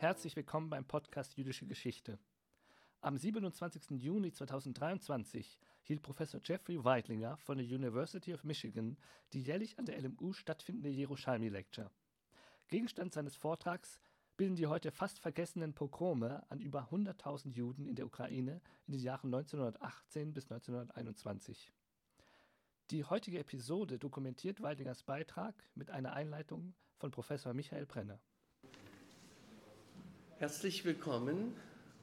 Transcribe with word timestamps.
Herzlich 0.00 0.36
willkommen 0.36 0.70
beim 0.70 0.84
Podcast 0.84 1.36
Jüdische 1.36 1.66
Geschichte. 1.66 2.20
Am 3.00 3.16
27. 3.16 4.00
Juni 4.00 4.30
2023 4.30 5.58
hielt 5.82 6.02
Professor 6.02 6.40
Jeffrey 6.40 6.84
Weidlinger 6.84 7.36
von 7.38 7.58
der 7.58 7.66
University 7.66 8.32
of 8.32 8.44
Michigan 8.44 8.96
die 9.32 9.42
jährlich 9.42 9.76
an 9.76 9.86
der 9.86 10.00
LMU 10.00 10.32
stattfindende 10.34 10.88
Jerusalmi 10.88 11.48
Lecture. 11.48 11.90
Gegenstand 12.68 13.12
seines 13.12 13.34
Vortrags 13.34 13.98
bilden 14.36 14.54
die 14.54 14.68
heute 14.68 14.92
fast 14.92 15.18
vergessenen 15.18 15.74
Pogrome 15.74 16.48
an 16.48 16.60
über 16.60 16.90
100.000 16.92 17.50
Juden 17.50 17.88
in 17.88 17.96
der 17.96 18.06
Ukraine 18.06 18.60
in 18.86 18.92
den 18.92 19.02
Jahren 19.02 19.34
1918 19.34 20.32
bis 20.32 20.44
1921. 20.44 21.72
Die 22.92 23.02
heutige 23.02 23.40
Episode 23.40 23.98
dokumentiert 23.98 24.62
Weidlingers 24.62 25.02
Beitrag 25.02 25.56
mit 25.74 25.90
einer 25.90 26.12
Einleitung 26.12 26.76
von 26.98 27.10
Professor 27.10 27.52
Michael 27.52 27.86
Brenner. 27.86 28.20
Herzlich 30.40 30.84
willkommen, 30.84 31.52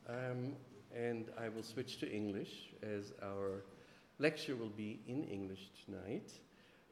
um, 0.09 0.57
and 0.93 1.31
I 1.39 1.47
will 1.47 1.63
switch 1.63 1.99
to 1.99 2.11
English 2.11 2.73
as 2.83 3.13
our 3.23 3.63
lecture 4.19 4.57
will 4.57 4.73
be 4.75 4.99
in 5.07 5.23
English 5.23 5.69
tonight. 5.85 6.33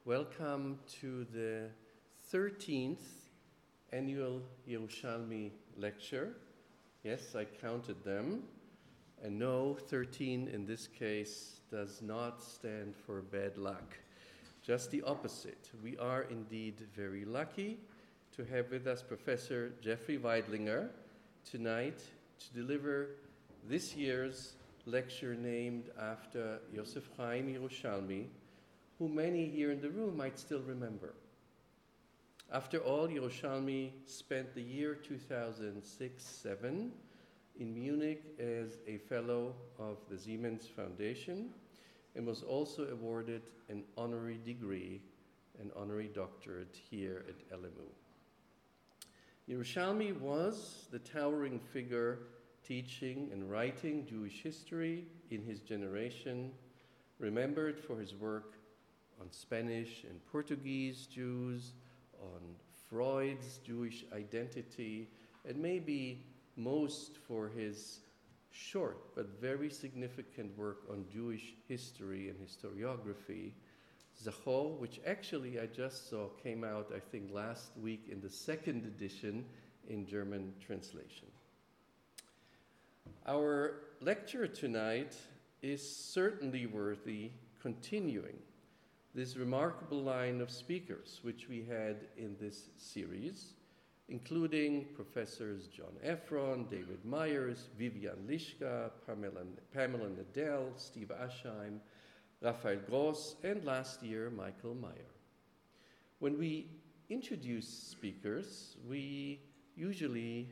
Welcome 0.05 0.79
to 1.01 1.25
the 1.33 1.67
13th 2.31 3.03
annual 3.91 4.41
Yerushalmi 4.65 5.51
lecture. 5.75 6.29
Yes, 7.03 7.35
I 7.35 7.43
counted 7.43 8.01
them. 8.05 8.43
And 9.21 9.37
no, 9.37 9.75
13 9.89 10.47
in 10.47 10.65
this 10.65 10.87
case 10.87 11.59
does 11.69 12.01
not 12.01 12.41
stand 12.41 12.95
for 12.95 13.21
bad 13.21 13.57
luck. 13.57 13.97
Just 14.65 14.91
the 14.91 15.01
opposite. 15.01 15.71
We 15.83 15.97
are 15.97 16.21
indeed 16.21 16.87
very 16.95 17.25
lucky 17.25 17.79
to 18.37 18.45
have 18.45 18.71
with 18.71 18.87
us 18.87 19.03
Professor 19.03 19.73
Jeffrey 19.81 20.17
Veidlinger 20.17 20.87
tonight 21.49 21.99
to 22.39 22.53
deliver 22.53 23.09
this 23.67 23.95
year's 23.95 24.53
lecture 24.85 25.35
named 25.35 25.89
after 26.01 26.59
Yosef 26.73 27.09
Chaim 27.17 27.47
Yerushalmi, 27.47 28.25
who 28.99 29.07
many 29.07 29.47
here 29.47 29.71
in 29.71 29.81
the 29.81 29.89
room 29.89 30.17
might 30.17 30.39
still 30.39 30.61
remember. 30.61 31.13
After 32.51 32.79
all, 32.79 33.07
Yerushalmi 33.07 33.91
spent 34.05 34.53
the 34.53 34.61
year 34.61 34.95
2006 34.95 36.23
7 36.23 36.91
in 37.59 37.73
Munich 37.73 38.23
as 38.39 38.79
a 38.87 38.97
fellow 38.97 39.55
of 39.79 39.97
the 40.09 40.17
Siemens 40.17 40.67
Foundation 40.67 41.49
and 42.15 42.27
was 42.27 42.43
also 42.43 42.87
awarded 42.89 43.41
an 43.69 43.83
honorary 43.97 44.39
degree, 44.45 45.01
an 45.59 45.71
honorary 45.75 46.09
doctorate 46.13 46.77
here 46.89 47.25
at 47.27 47.59
LMU. 47.59 47.89
Yerushalmi 49.49 50.17
was 50.19 50.87
the 50.91 50.99
towering 50.99 51.59
figure 51.59 52.19
teaching 52.65 53.29
and 53.33 53.51
writing 53.51 54.05
Jewish 54.05 54.41
history 54.41 55.05
in 55.31 55.43
his 55.43 55.59
generation, 55.59 56.51
remembered 57.19 57.77
for 57.77 57.99
his 57.99 58.15
work 58.15 58.53
on 59.19 59.29
Spanish 59.31 60.05
and 60.09 60.25
Portuguese 60.31 61.07
Jews, 61.07 61.73
on 62.21 62.39
Freud's 62.89 63.57
Jewish 63.65 64.05
identity, 64.13 65.09
and 65.45 65.57
maybe 65.57 66.23
most 66.55 67.17
for 67.27 67.49
his 67.49 67.99
short 68.49 69.13
but 69.15 69.41
very 69.41 69.69
significant 69.69 70.57
work 70.57 70.83
on 70.89 71.05
Jewish 71.11 71.55
history 71.67 72.29
and 72.29 72.37
historiography, 72.39 73.51
Zakhor, 74.21 74.77
which 74.77 74.99
actually 75.05 75.59
I 75.59 75.65
just 75.65 76.09
saw 76.09 76.27
came 76.43 76.63
out, 76.63 76.91
I 76.95 76.99
think, 76.99 77.31
last 77.31 77.77
week 77.77 78.07
in 78.11 78.21
the 78.21 78.29
second 78.29 78.85
edition 78.85 79.45
in 79.89 80.05
German 80.05 80.53
translation. 80.65 81.27
Our 83.27 83.75
lecture 84.01 84.47
tonight 84.47 85.15
is 85.61 85.81
certainly 85.81 86.65
worthy 86.65 87.31
continuing 87.61 88.37
this 89.15 89.37
remarkable 89.37 90.01
line 90.01 90.41
of 90.41 90.49
speakers 90.49 91.19
which 91.21 91.47
we 91.47 91.63
had 91.63 92.07
in 92.17 92.35
this 92.41 92.69
series, 92.77 93.53
including 94.09 94.85
professors 94.95 95.67
John 95.67 95.93
Efron, 96.05 96.69
David 96.69 97.05
Myers, 97.05 97.69
Vivian 97.77 98.27
Liska, 98.27 98.91
Pamela, 99.05 99.43
Pamela 99.73 100.09
Nadell, 100.09 100.67
Steve 100.75 101.11
Aschheim, 101.21 101.79
Raphael 102.43 102.79
Gross, 102.89 103.37
and 103.41 103.63
last 103.63 104.03
year 104.03 104.29
Michael 104.29 104.75
Meyer. 104.75 105.13
When 106.19 106.37
we 106.37 106.67
introduce 107.09 107.67
speakers, 107.67 108.75
we 108.85 109.39
usually, 109.77 110.49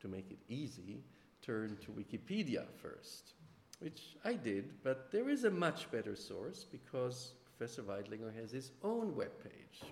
to 0.00 0.06
make 0.06 0.30
it 0.30 0.38
easy, 0.48 1.02
turn 1.42 1.76
to 1.84 1.90
Wikipedia 1.90 2.64
first, 2.80 3.34
which 3.80 4.16
I 4.24 4.34
did, 4.34 4.84
but 4.84 5.10
there 5.10 5.28
is 5.28 5.42
a 5.42 5.50
much 5.50 5.90
better 5.90 6.14
source 6.14 6.64
because 6.64 7.32
Professor 7.44 7.82
Veidlinger 7.82 8.32
has 8.40 8.52
his 8.52 8.70
own 8.84 9.12
webpage, 9.12 9.82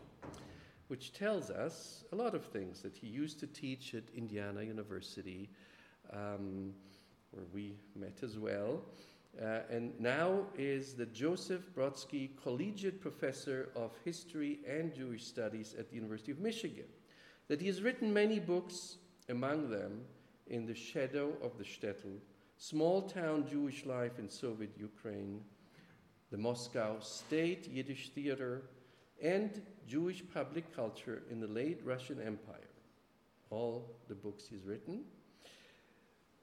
which 0.87 1.13
tells 1.13 1.51
us 1.51 2.05
a 2.13 2.17
lot 2.17 2.37
of 2.37 2.45
things 2.45 2.81
that 2.83 2.97
he 2.97 3.09
used 3.09 3.41
to 3.41 3.49
teach 3.49 3.93
at 3.95 4.05
Indiana 4.17 4.63
University, 4.63 5.51
um, 6.13 6.73
where 7.33 7.45
we 7.53 7.75
met 7.97 8.21
as 8.23 8.39
well. 8.39 8.83
Uh, 9.41 9.61
and 9.71 9.93
now 10.01 10.41
is 10.57 10.95
the 10.95 11.07
Joseph 11.07 11.63
Brodsky 11.77 12.31
Collegiate 12.43 13.01
Professor 13.01 13.69
of 13.77 13.93
History 14.05 14.59
and 14.69 14.93
Jewish 14.93 15.25
Studies 15.25 15.77
at 15.79 15.89
the 15.89 15.95
University 15.95 16.33
of 16.33 16.41
Michigan. 16.41 16.87
That 17.47 17.61
he 17.61 17.69
has 17.69 17.81
written 17.81 18.13
many 18.13 18.41
books, 18.41 18.97
among 19.29 19.71
them 19.71 20.01
In 20.49 20.67
the 20.67 20.75
Shadow 20.75 21.35
of 21.41 21.57
the 21.57 21.65
Shtetl, 21.65 22.19
Small 22.57 23.03
Town 23.03 23.47
Jewish 23.49 23.87
Life 23.87 24.19
in 24.19 24.29
Soviet 24.29 24.73
Ukraine, 24.77 25.41
the 26.33 26.39
Moscow 26.39 26.99
State 26.99 27.69
Yiddish 27.69 28.11
Theater, 28.11 28.63
and 29.23 29.63
Jewish 29.87 30.25
public 30.35 30.75
culture 30.75 31.23
in 31.31 31.39
the 31.39 31.47
late 31.47 31.81
Russian 31.85 32.21
Empire. 32.21 32.71
All 33.51 33.95
the 34.09 34.15
books 34.17 34.47
he's 34.51 34.65
written. 34.65 35.05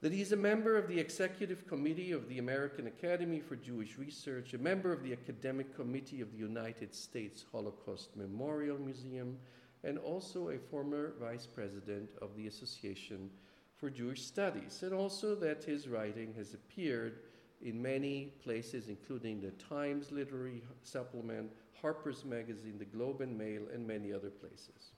That 0.06 0.14
he's 0.14 0.34
a 0.34 0.38
member 0.38 0.78
of 0.78 0.88
the 0.88 1.00
Executive 1.00 1.66
Committee 1.66 2.12
of 2.12 2.30
the 2.30 2.38
American 2.38 2.86
Academy 2.86 3.40
for 3.40 3.56
Jewish 3.56 3.98
Research, 3.98 4.54
a 4.54 4.60
member 4.60 4.94
of 4.94 5.02
the 5.02 5.12
Academic 5.12 5.76
Committee 5.76 6.22
of 6.22 6.32
the 6.32 6.38
United 6.38 6.94
States 6.94 7.44
Holocaust 7.52 8.16
Memorial 8.16 8.78
Museum, 8.78 9.36
and 9.84 9.98
also 9.98 10.50
a 10.50 10.60
former 10.60 11.16
vice 11.20 11.48
president 11.48 12.08
of 12.22 12.38
the 12.38 12.46
Association 12.46 13.32
for 13.78 13.90
Jewish 13.90 14.22
Studies, 14.22 14.84
and 14.84 14.94
also 14.94 15.34
that 15.34 15.64
his 15.64 15.88
writing 15.88 16.36
has 16.38 16.54
appeared 16.54 17.22
in 17.64 17.82
many 17.82 18.26
places, 18.44 18.90
including 18.90 19.42
the 19.42 19.54
Times 19.54 20.12
Literary 20.12 20.62
Supplement, 20.84 21.50
Harper's 21.82 22.24
Magazine, 22.24 22.78
the 22.78 22.86
Globe 22.86 23.22
and 23.22 23.36
Mail, 23.36 23.64
and 23.74 23.88
many 23.88 24.14
other 24.14 24.30
places. 24.30 24.92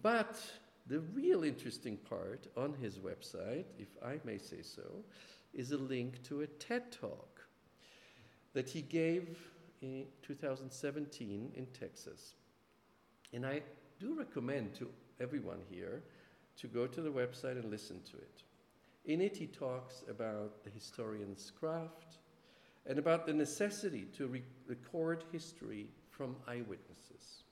But 0.00 0.40
the 0.86 1.00
real 1.14 1.44
interesting 1.44 1.96
part 1.96 2.46
on 2.56 2.74
his 2.74 2.98
website, 2.98 3.64
if 3.78 3.88
I 4.04 4.18
may 4.24 4.38
say 4.38 4.62
so, 4.62 5.04
is 5.54 5.72
a 5.72 5.78
link 5.78 6.22
to 6.24 6.42
a 6.42 6.46
TED 6.46 6.92
talk 6.92 7.40
that 8.52 8.68
he 8.68 8.82
gave 8.82 9.38
in 9.82 10.04
2017 10.22 11.52
in 11.54 11.66
Texas. 11.66 12.34
And 13.32 13.46
I 13.46 13.62
do 13.98 14.14
recommend 14.14 14.74
to 14.76 14.88
everyone 15.20 15.60
here 15.70 16.02
to 16.56 16.66
go 16.66 16.86
to 16.86 17.00
the 17.00 17.10
website 17.10 17.58
and 17.58 17.70
listen 17.70 18.00
to 18.10 18.16
it. 18.16 18.42
In 19.04 19.20
it, 19.20 19.36
he 19.36 19.46
talks 19.46 20.02
about 20.08 20.62
the 20.64 20.70
historian's 20.70 21.52
craft 21.58 22.18
and 22.86 22.98
about 22.98 23.26
the 23.26 23.32
necessity 23.32 24.06
to 24.16 24.26
re- 24.26 24.42
record 24.66 25.24
history 25.32 25.88
from 26.10 26.36
eyewitnesses. 26.46 27.44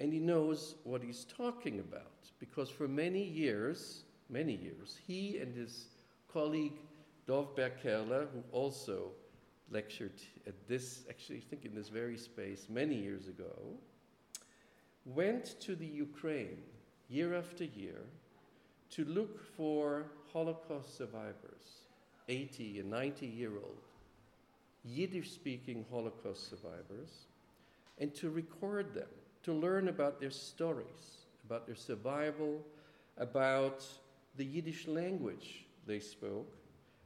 And 0.00 0.12
he 0.12 0.18
knows 0.18 0.76
what 0.84 1.02
he's 1.02 1.24
talking 1.24 1.78
about 1.80 2.30
because 2.40 2.70
for 2.70 2.88
many 2.88 3.22
years, 3.22 4.04
many 4.28 4.54
years, 4.56 4.98
he 5.06 5.38
and 5.38 5.54
his 5.54 5.86
colleague 6.32 6.78
Dovber 7.28 7.70
Kerler, 7.82 8.26
who 8.32 8.42
also 8.50 9.10
lectured 9.70 10.20
at 10.46 10.54
this, 10.68 11.04
actually, 11.08 11.38
I 11.38 11.42
think 11.50 11.64
in 11.64 11.74
this 11.74 11.88
very 11.88 12.16
space 12.16 12.66
many 12.68 12.94
years 12.94 13.28
ago, 13.28 13.54
went 15.04 15.60
to 15.60 15.74
the 15.74 15.86
Ukraine 15.86 16.62
year 17.08 17.34
after 17.34 17.64
year 17.64 18.02
to 18.90 19.04
look 19.04 19.40
for 19.56 20.06
Holocaust 20.32 20.96
survivors, 20.96 21.82
80 22.28 22.80
and 22.80 22.90
90 22.90 23.26
year 23.26 23.52
old, 23.52 23.82
Yiddish 24.84 25.30
speaking 25.30 25.84
Holocaust 25.90 26.50
survivors, 26.50 27.26
and 27.98 28.14
to 28.14 28.30
record 28.30 28.94
them, 28.94 29.08
to 29.42 29.52
learn 29.52 29.88
about 29.88 30.20
their 30.20 30.30
stories, 30.30 31.26
about 31.44 31.66
their 31.66 31.76
survival, 31.76 32.64
about 33.18 33.84
the 34.36 34.44
Yiddish 34.44 34.86
language 34.86 35.66
they 35.86 36.00
spoke, 36.00 36.56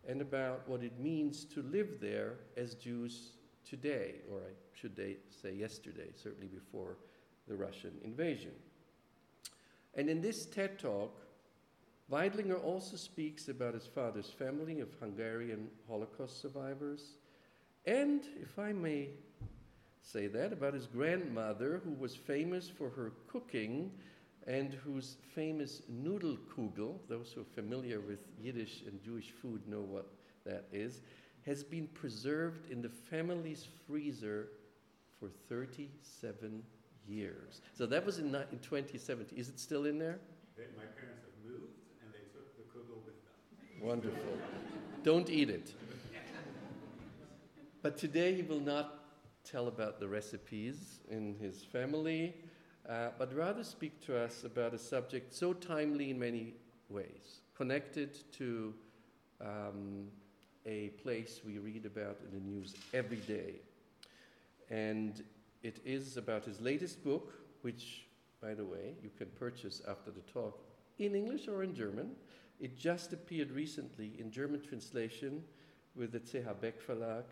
and 0.09 0.21
about 0.21 0.69
what 0.69 0.83
it 0.83 0.99
means 1.01 1.45
to 1.45 1.63
live 1.63 1.99
there 2.01 2.35
as 2.57 2.75
Jews 2.75 3.33
today, 3.69 4.17
or 4.31 4.39
I 4.39 4.53
should 4.73 4.97
say 5.31 5.53
yesterday, 5.53 6.11
certainly 6.15 6.47
before 6.47 6.97
the 7.49 7.57
Russian 7.57 7.93
invasion. 8.05 8.53
And 9.95 10.09
in 10.09 10.21
this 10.21 10.47
TED 10.47 10.79
talk, 10.79 11.23
Veidlinger 12.13 12.63
also 12.63 12.97
speaks 12.97 13.49
about 13.49 13.75
his 13.75 13.87
father's 13.87 14.31
family 14.31 14.81
of 14.81 14.89
Hungarian 15.01 15.69
Holocaust 15.89 16.41
survivors, 16.41 17.17
and, 17.85 18.25
if 18.41 18.59
I 18.59 18.73
may 18.73 19.09
say 20.07 20.29
that, 20.29 20.53
about 20.53 20.73
his 20.73 20.87
grandmother, 20.87 21.81
who 21.85 21.91
was 21.93 22.15
famous 22.15 22.69
for 22.69 22.91
her 22.91 23.13
cooking 23.27 23.91
and 24.47 24.73
whose 24.73 25.17
famous 25.35 25.83
Nudelkugel, 25.93 26.99
those 27.09 27.33
who 27.33 27.41
are 27.41 27.63
familiar 27.63 28.01
with 28.01 28.21
Yiddish 28.41 28.83
and 28.87 29.03
Jewish 29.03 29.33
food 29.33 29.67
know 29.69 29.81
what 29.81 30.07
that 30.45 30.67
is, 30.73 31.01
has 31.45 31.65
been 31.65 31.89
preserved 31.89 32.71
in 32.71 32.81
the 32.81 32.89
family's 32.89 33.67
freezer 33.87 34.49
for 35.19 35.29
37 35.49 36.63
years. 37.09 37.61
So 37.75 37.87
that 37.87 38.07
was 38.07 38.19
in, 38.19 38.27
in 38.27 38.59
2017. 38.61 39.37
Is 39.37 39.49
it 39.49 39.59
still 39.59 39.87
in 39.87 39.99
there? 39.99 40.21
my 40.57 40.85
parents 40.85 41.23
have 41.23 41.53
moved 41.53 41.75
and 42.03 42.13
they 42.13 42.25
took 42.33 42.57
the 42.57 42.63
kugel 42.73 43.05
with 43.05 43.17
them. 43.25 43.87
Wonderful. 43.87 44.39
Don't 45.03 45.29
eat 45.29 45.51
it. 45.51 45.75
But 47.83 47.97
today 47.99 48.35
he 48.35 48.43
will 48.43 48.59
not 48.59 48.96
tell 49.47 49.69
about 49.69 50.01
the 50.01 50.09
recipes 50.09 51.01
in 51.09 51.37
his 51.41 51.63
family, 51.63 52.35
uh, 52.89 53.11
but 53.19 53.33
rather 53.35 53.63
speak 53.63 54.05
to 54.07 54.19
us 54.19 54.45
about 54.45 54.75
a 54.75 54.79
subject 54.79 55.33
so 55.33 55.53
timely 55.53 56.11
in 56.11 56.19
many 56.19 56.55
ways, 56.89 57.41
connected 57.57 58.19
to 58.33 58.75
um, 59.41 60.09
a 60.65 60.89
place 61.03 61.41
we 61.47 61.59
read 61.59 61.87
about 61.87 62.19
in 62.25 62.39
the 62.39 62.45
news 62.45 62.75
every 62.93 63.19
day. 63.19 63.55
And 64.69 65.23
it 65.63 65.81
is 65.85 66.17
about 66.17 66.45
his 66.45 66.61
latest 66.61 67.05
book, 67.05 67.35
which, 67.63 68.07
by 68.43 68.55
the 68.55 68.65
way, 68.65 68.95
you 69.03 69.11
can 69.17 69.29
purchase 69.39 69.81
after 69.89 70.11
the 70.11 70.21
talk 70.33 70.61
in 70.99 71.15
English 71.15 71.47
or 71.47 71.63
in 71.63 71.75
German. 71.75 72.11
It 72.59 72.77
just 72.77 73.13
appeared 73.13 73.53
recently 73.53 74.13
in 74.19 74.31
German 74.31 74.61
translation 74.61 75.45
with 75.95 76.13
the 76.13 76.21
CH 76.21 76.61
Beck 76.61 76.85
Verlag, 76.85 77.25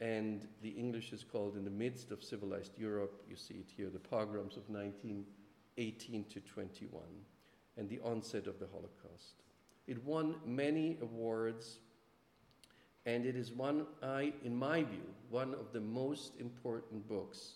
and 0.00 0.46
the 0.62 0.70
English 0.70 1.12
is 1.12 1.24
called 1.24 1.56
In 1.56 1.64
the 1.64 1.70
Midst 1.70 2.10
of 2.10 2.22
Civilized 2.22 2.78
Europe. 2.78 3.22
You 3.28 3.36
see 3.36 3.54
it 3.54 3.68
here, 3.74 3.88
the 3.88 3.98
pogroms 3.98 4.56
of 4.56 4.68
1918 4.68 6.24
to 6.24 6.40
21, 6.40 7.02
and 7.76 7.88
the 7.88 8.00
onset 8.00 8.46
of 8.46 8.58
the 8.58 8.66
Holocaust. 8.66 9.42
It 9.86 10.04
won 10.04 10.36
many 10.44 10.98
awards 11.00 11.78
and 13.06 13.24
it 13.24 13.36
is 13.36 13.52
one, 13.52 13.86
I, 14.02 14.32
in 14.44 14.54
my 14.54 14.82
view, 14.82 15.06
one 15.30 15.54
of 15.54 15.72
the 15.72 15.80
most 15.80 16.32
important 16.40 17.06
books 17.08 17.54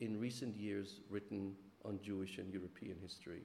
in 0.00 0.20
recent 0.20 0.54
years 0.54 1.00
written 1.08 1.54
on 1.86 1.98
Jewish 2.02 2.36
and 2.36 2.52
European 2.52 2.96
history. 3.00 3.40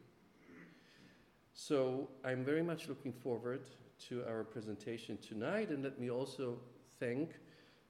So 1.54 2.10
I'm 2.26 2.44
very 2.44 2.62
much 2.62 2.90
looking 2.90 3.14
forward 3.14 3.62
to 4.10 4.24
our 4.28 4.44
presentation 4.44 5.18
tonight, 5.18 5.70
and 5.70 5.84
let 5.84 6.00
me 6.00 6.12
also 6.12 6.60
thank 7.00 7.32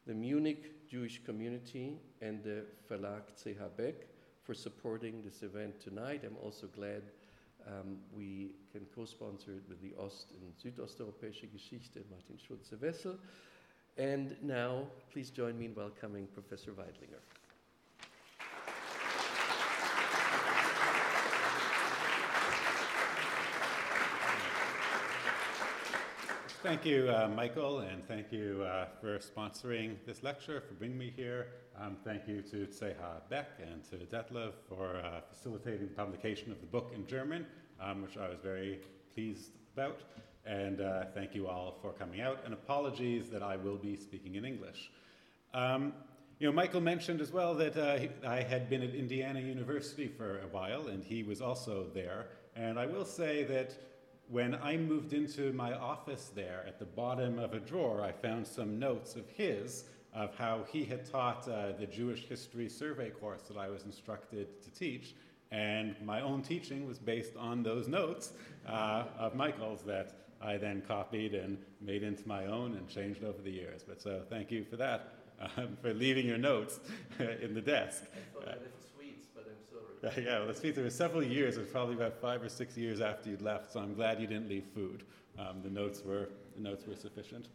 the 0.08 0.14
Munich 0.14 0.88
Jewish 0.90 1.22
community 1.26 2.00
and 2.22 2.42
the 2.42 2.64
Verlag 2.90 3.24
CH 3.36 3.60
Beck 3.76 4.08
for 4.42 4.54
supporting 4.54 5.22
this 5.22 5.44
event 5.44 5.82
tonight. 5.82 6.24
I'm 6.26 6.38
also 6.42 6.68
glad 6.68 7.04
um, 7.68 7.98
we 8.16 8.52
can 8.72 8.86
co-sponsor 8.96 9.52
it 9.52 9.64
with 9.68 9.82
the 9.82 9.94
Ost- 10.00 10.32
and 10.32 10.54
Südosteuropäische 10.58 11.52
Geschichte, 11.52 12.00
Martin 12.10 12.40
Schulze-Wessel. 12.40 13.18
And 13.98 14.42
now, 14.42 14.88
please 15.12 15.30
join 15.30 15.60
me 15.60 15.66
in 15.66 15.76
welcoming 15.76 16.28
Professor 16.28 16.72
Veidlinger. 16.72 17.20
Thank 26.68 26.84
you, 26.84 27.10
uh, 27.10 27.30
Michael, 27.34 27.80
and 27.80 28.06
thank 28.10 28.30
you 28.30 28.62
uh, 28.64 28.88
for 29.00 29.20
sponsoring 29.20 29.96
this 30.06 30.22
lecture, 30.22 30.60
for 30.60 30.74
bringing 30.74 30.98
me 30.98 31.14
here. 31.16 31.48
Um, 31.80 31.96
thank 32.04 32.28
you 32.28 32.42
to 32.42 32.66
CH 32.66 33.30
Beck 33.30 33.52
and 33.66 33.82
to 33.86 33.96
Detlev 34.14 34.52
for 34.68 34.98
uh, 34.98 35.22
facilitating 35.34 35.88
the 35.88 35.94
publication 35.94 36.52
of 36.52 36.60
the 36.60 36.68
book 36.68 36.92
in 36.94 37.08
German, 37.08 37.46
um, 37.80 38.02
which 38.02 38.18
I 38.18 38.28
was 38.28 38.40
very 38.44 38.82
pleased 39.14 39.52
about. 39.74 40.02
And 40.46 40.82
uh, 40.82 41.06
thank 41.16 41.34
you 41.34 41.48
all 41.48 41.78
for 41.82 41.94
coming 41.94 42.20
out, 42.20 42.42
and 42.44 42.54
apologies 42.54 43.30
that 43.30 43.42
I 43.42 43.56
will 43.56 43.78
be 43.78 43.96
speaking 43.96 44.36
in 44.36 44.44
English. 44.44 44.92
Um, 45.54 45.94
you 46.38 46.48
know, 46.48 46.54
Michael 46.54 46.82
mentioned 46.82 47.22
as 47.22 47.32
well 47.32 47.56
that 47.56 47.78
uh, 47.78 48.28
I 48.28 48.42
had 48.42 48.70
been 48.70 48.84
at 48.84 48.94
Indiana 48.94 49.40
University 49.40 50.10
for 50.10 50.40
a 50.40 50.48
while, 50.48 50.90
and 50.90 51.02
he 51.02 51.24
was 51.24 51.42
also 51.42 51.88
there. 51.94 52.26
And 52.58 52.78
I 52.78 52.88
will 52.88 53.06
say 53.06 53.46
that 53.46 53.74
when 54.30 54.56
I 54.56 54.78
moved 54.78 55.14
into 55.14 55.54
my 55.54 55.74
office 55.74 56.32
there, 56.36 56.64
at 56.68 56.80
the 56.80 56.86
bottom 56.86 57.40
of 57.40 57.54
a 57.54 57.60
drawer, 57.60 58.02
I 58.02 58.12
found 58.12 58.46
some 58.46 58.78
notes 58.78 59.16
of 59.16 59.30
his 59.30 59.86
of 60.14 60.36
how 60.36 60.66
he 60.72 60.84
had 60.84 61.06
taught 61.06 61.48
uh, 61.48 61.74
the 61.80 61.86
Jewish 61.86 62.26
History 62.26 62.68
Survey 62.68 63.12
course 63.12 63.42
that 63.44 63.58
I 63.58 63.70
was 63.70 63.84
instructed 63.84 64.62
to 64.64 64.72
teach. 64.72 65.14
And 65.52 65.96
my 66.04 66.22
own 66.22 66.42
teaching 66.42 66.88
was 66.88 66.98
based 66.98 67.38
on 67.38 67.62
those 67.62 67.88
notes 67.88 68.34
uh, 68.68 69.04
of 69.18 69.36
Michael's 69.36 69.82
that 69.84 70.14
I 70.42 70.58
then 70.58 70.82
copied 70.88 71.34
and 71.34 71.58
made 71.82 72.04
into 72.04 72.28
my 72.28 72.46
own 72.48 72.76
and 72.76 72.88
changed 72.90 73.24
over 73.24 73.42
the 73.42 73.52
years. 73.52 73.84
But 73.88 74.02
so 74.02 74.24
thank 74.30 74.52
you 74.52 74.66
for 74.66 74.76
that, 74.78 75.14
um, 75.40 75.78
for 75.82 75.94
leaving 75.94 76.26
your 76.26 76.38
notes 76.38 76.80
in 77.42 77.54
the 77.54 77.62
desk. 77.62 78.04
I 78.14 78.40
thought 78.40 78.48
uh, 78.50 78.56
sweets, 78.96 79.26
but 79.34 79.46
I'm 79.48 79.64
sorry. 79.72 79.87
yeah, 80.18 80.44
well, 80.44 80.54
sweets, 80.54 80.76
there 80.76 80.84
were 80.84 80.92
several 80.92 81.24
years. 81.24 81.58
It 81.58 81.62
was 81.62 81.70
probably 81.70 81.96
about 81.96 82.22
five 82.22 82.44
or 82.44 82.50
six 82.50 82.78
years 82.78 83.02
after 83.02 83.30
you'd 83.30 83.42
left, 83.42 83.72
so 83.72 83.80
I'm 83.80 83.96
glad 83.96 84.20
you 84.20 84.28
didn't 84.28 84.48
leave 84.48 84.66
food. 84.76 85.04
Um, 85.40 85.62
the, 85.64 85.70
notes 85.70 86.04
were, 86.06 86.30
the 86.56 86.62
notes 86.62 86.86
were 86.86 86.96
sufficient. 86.96 87.48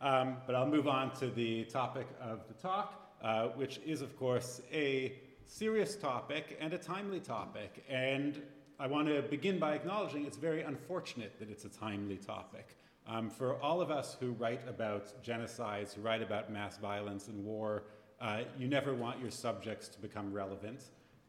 Um, 0.00 0.36
but 0.46 0.54
I'll 0.54 0.68
move 0.68 0.88
on 0.88 1.14
to 1.16 1.28
the 1.28 1.64
topic 1.64 2.06
of 2.20 2.46
the 2.48 2.54
talk, 2.54 3.16
uh, 3.22 3.48
which 3.48 3.80
is, 3.86 4.02
of 4.02 4.14
course, 4.18 4.60
a 4.72 5.14
serious 5.46 5.96
topic 5.96 6.58
and 6.60 6.74
a 6.74 6.78
timely 6.78 7.20
topic. 7.20 7.82
And 7.88 8.42
I 8.78 8.86
want 8.86 9.08
to 9.08 9.22
begin 9.22 9.58
by 9.58 9.74
acknowledging 9.74 10.26
it's 10.26 10.36
very 10.36 10.62
unfortunate 10.62 11.38
that 11.38 11.48
it's 11.48 11.64
a 11.64 11.70
timely 11.70 12.16
topic. 12.16 12.76
Um, 13.06 13.30
for 13.30 13.54
all 13.62 13.80
of 13.80 13.90
us 13.90 14.16
who 14.20 14.32
write 14.32 14.60
about 14.68 15.22
genocides, 15.22 15.94
who 15.94 16.02
write 16.02 16.22
about 16.22 16.52
mass 16.52 16.76
violence 16.76 17.28
and 17.28 17.42
war, 17.42 17.84
uh, 18.20 18.40
you 18.58 18.66
never 18.66 18.94
want 18.94 19.20
your 19.20 19.30
subjects 19.30 19.88
to 19.88 20.00
become 20.00 20.32
relevant. 20.32 20.84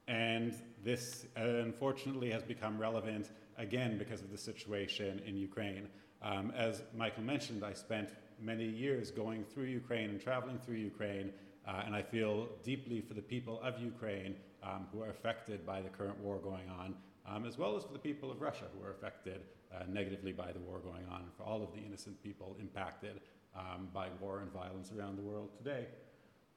And 0.08 0.56
this, 0.84 1.26
uh, 1.38 1.42
unfortunately, 1.42 2.30
has 2.32 2.44
become 2.44 2.78
relevant 2.78 3.32
again 3.58 3.98
because 3.98 4.22
of 4.22 4.32
the 4.32 4.38
situation 4.38 5.22
in 5.26 5.36
Ukraine. 5.36 5.88
Um, 6.22 6.52
as 6.56 6.84
Michael 6.96 7.24
mentioned, 7.24 7.64
I 7.64 7.74
spent 7.74 8.10
many 8.40 8.66
years 8.66 9.12
going 9.12 9.44
through 9.44 9.66
Ukraine 9.66 10.10
and 10.10 10.22
traveling 10.22 10.60
through 10.60 10.76
Ukraine, 10.76 11.32
uh, 11.68 11.84
and 11.86 11.96
I 11.96 12.02
feel 12.02 12.50
deeply 12.64 13.02
for 13.02 13.14
the 13.14 13.22
people 13.22 13.60
of 13.64 13.80
Ukraine 13.80 14.36
um, 14.62 14.88
who 14.92 15.02
are 15.02 15.10
affected 15.10 15.66
by 15.66 15.82
the 15.82 15.90
current 15.90 16.20
war 16.20 16.38
going 16.38 16.70
on 16.70 16.96
um, 17.28 17.46
as 17.46 17.58
well 17.58 17.76
as 17.76 17.84
for 17.84 17.94
the 17.94 18.00
people 18.00 18.32
of 18.32 18.42
Russia 18.42 18.66
who 18.78 18.86
are 18.86 18.92
affected 18.92 19.42
uh, 19.74 19.84
negatively 19.90 20.32
by 20.32 20.52
the 20.52 20.60
war 20.60 20.80
going 20.80 21.06
on, 21.12 21.26
for 21.38 21.44
all 21.44 21.64
of 21.64 21.72
the 21.74 21.80
innocent 21.80 22.22
people 22.24 22.56
impacted 22.60 23.20
um, 23.56 23.88
by 23.94 24.08
war 24.20 24.40
and 24.40 24.52
violence 24.52 24.92
around 24.98 25.18
the 25.18 25.22
world 25.22 25.50
today. 25.58 25.88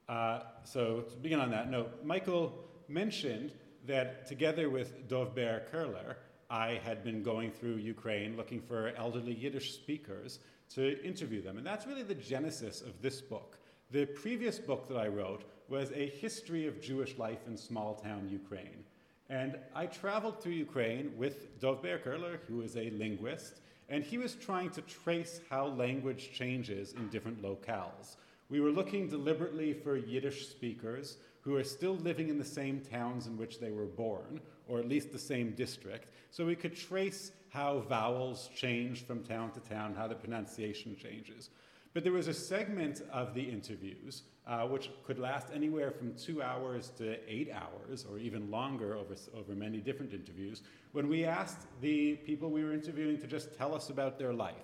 Uh, 0.08 0.40
so, 0.64 1.00
to 1.00 1.16
begin 1.16 1.40
on 1.40 1.50
that 1.50 1.70
note, 1.70 2.04
Michael 2.04 2.67
mentioned 2.88 3.52
that 3.86 4.26
together 4.26 4.70
with 4.70 5.08
Dovber 5.08 5.68
Kerler, 5.70 6.16
I 6.50 6.80
had 6.82 7.04
been 7.04 7.22
going 7.22 7.50
through 7.50 7.76
Ukraine 7.76 8.36
looking 8.36 8.60
for 8.60 8.92
elderly 8.96 9.34
Yiddish 9.34 9.74
speakers 9.74 10.38
to 10.74 11.02
interview 11.04 11.42
them. 11.42 11.58
And 11.58 11.66
that's 11.66 11.86
really 11.86 12.02
the 12.02 12.14
genesis 12.14 12.80
of 12.80 13.00
this 13.02 13.20
book. 13.20 13.58
The 13.90 14.06
previous 14.06 14.58
book 14.58 14.88
that 14.88 14.96
I 14.96 15.08
wrote 15.08 15.44
was 15.68 15.92
a 15.92 16.08
history 16.08 16.66
of 16.66 16.80
Jewish 16.80 17.16
life 17.18 17.46
in 17.46 17.56
small 17.56 17.94
town 17.94 18.28
Ukraine. 18.30 18.84
And 19.30 19.58
I 19.74 19.86
traveled 19.86 20.42
through 20.42 20.52
Ukraine 20.52 21.12
with 21.16 21.60
Dovber 21.60 22.02
Kerler, 22.02 22.38
who 22.48 22.62
is 22.62 22.76
a 22.76 22.90
linguist, 22.90 23.60
and 23.90 24.04
he 24.04 24.18
was 24.18 24.34
trying 24.34 24.70
to 24.70 24.82
trace 24.82 25.40
how 25.50 25.66
language 25.66 26.30
changes 26.32 26.92
in 26.94 27.08
different 27.08 27.42
locales. 27.42 28.16
We 28.50 28.60
were 28.60 28.70
looking 28.70 29.08
deliberately 29.08 29.74
for 29.74 29.96
Yiddish 29.96 30.48
speakers 30.48 31.18
who 31.42 31.54
are 31.56 31.64
still 31.64 31.96
living 31.96 32.30
in 32.30 32.38
the 32.38 32.44
same 32.44 32.80
towns 32.80 33.26
in 33.26 33.36
which 33.36 33.60
they 33.60 33.70
were 33.70 33.86
born, 33.86 34.40
or 34.66 34.78
at 34.78 34.88
least 34.88 35.12
the 35.12 35.18
same 35.18 35.52
district, 35.52 36.10
so 36.30 36.46
we 36.46 36.56
could 36.56 36.74
trace 36.74 37.32
how 37.50 37.80
vowels 37.80 38.50
change 38.54 39.04
from 39.06 39.22
town 39.22 39.50
to 39.52 39.60
town, 39.60 39.94
how 39.94 40.06
the 40.08 40.14
pronunciation 40.14 40.96
changes. 40.96 41.50
But 41.94 42.04
there 42.04 42.12
was 42.12 42.28
a 42.28 42.34
segment 42.34 43.02
of 43.12 43.34
the 43.34 43.42
interviews 43.42 44.22
uh, 44.46 44.66
which 44.66 44.90
could 45.04 45.18
last 45.18 45.48
anywhere 45.54 45.90
from 45.90 46.14
two 46.14 46.42
hours 46.42 46.90
to 46.98 47.18
eight 47.30 47.50
hours, 47.50 48.06
or 48.10 48.18
even 48.18 48.50
longer 48.50 48.96
over, 48.96 49.14
over 49.36 49.54
many 49.54 49.78
different 49.78 50.12
interviews, 50.12 50.62
when 50.92 51.08
we 51.08 51.24
asked 51.24 51.66
the 51.80 52.16
people 52.16 52.50
we 52.50 52.64
were 52.64 52.72
interviewing 52.72 53.18
to 53.18 53.26
just 53.26 53.56
tell 53.56 53.74
us 53.74 53.90
about 53.90 54.18
their 54.18 54.32
life, 54.32 54.54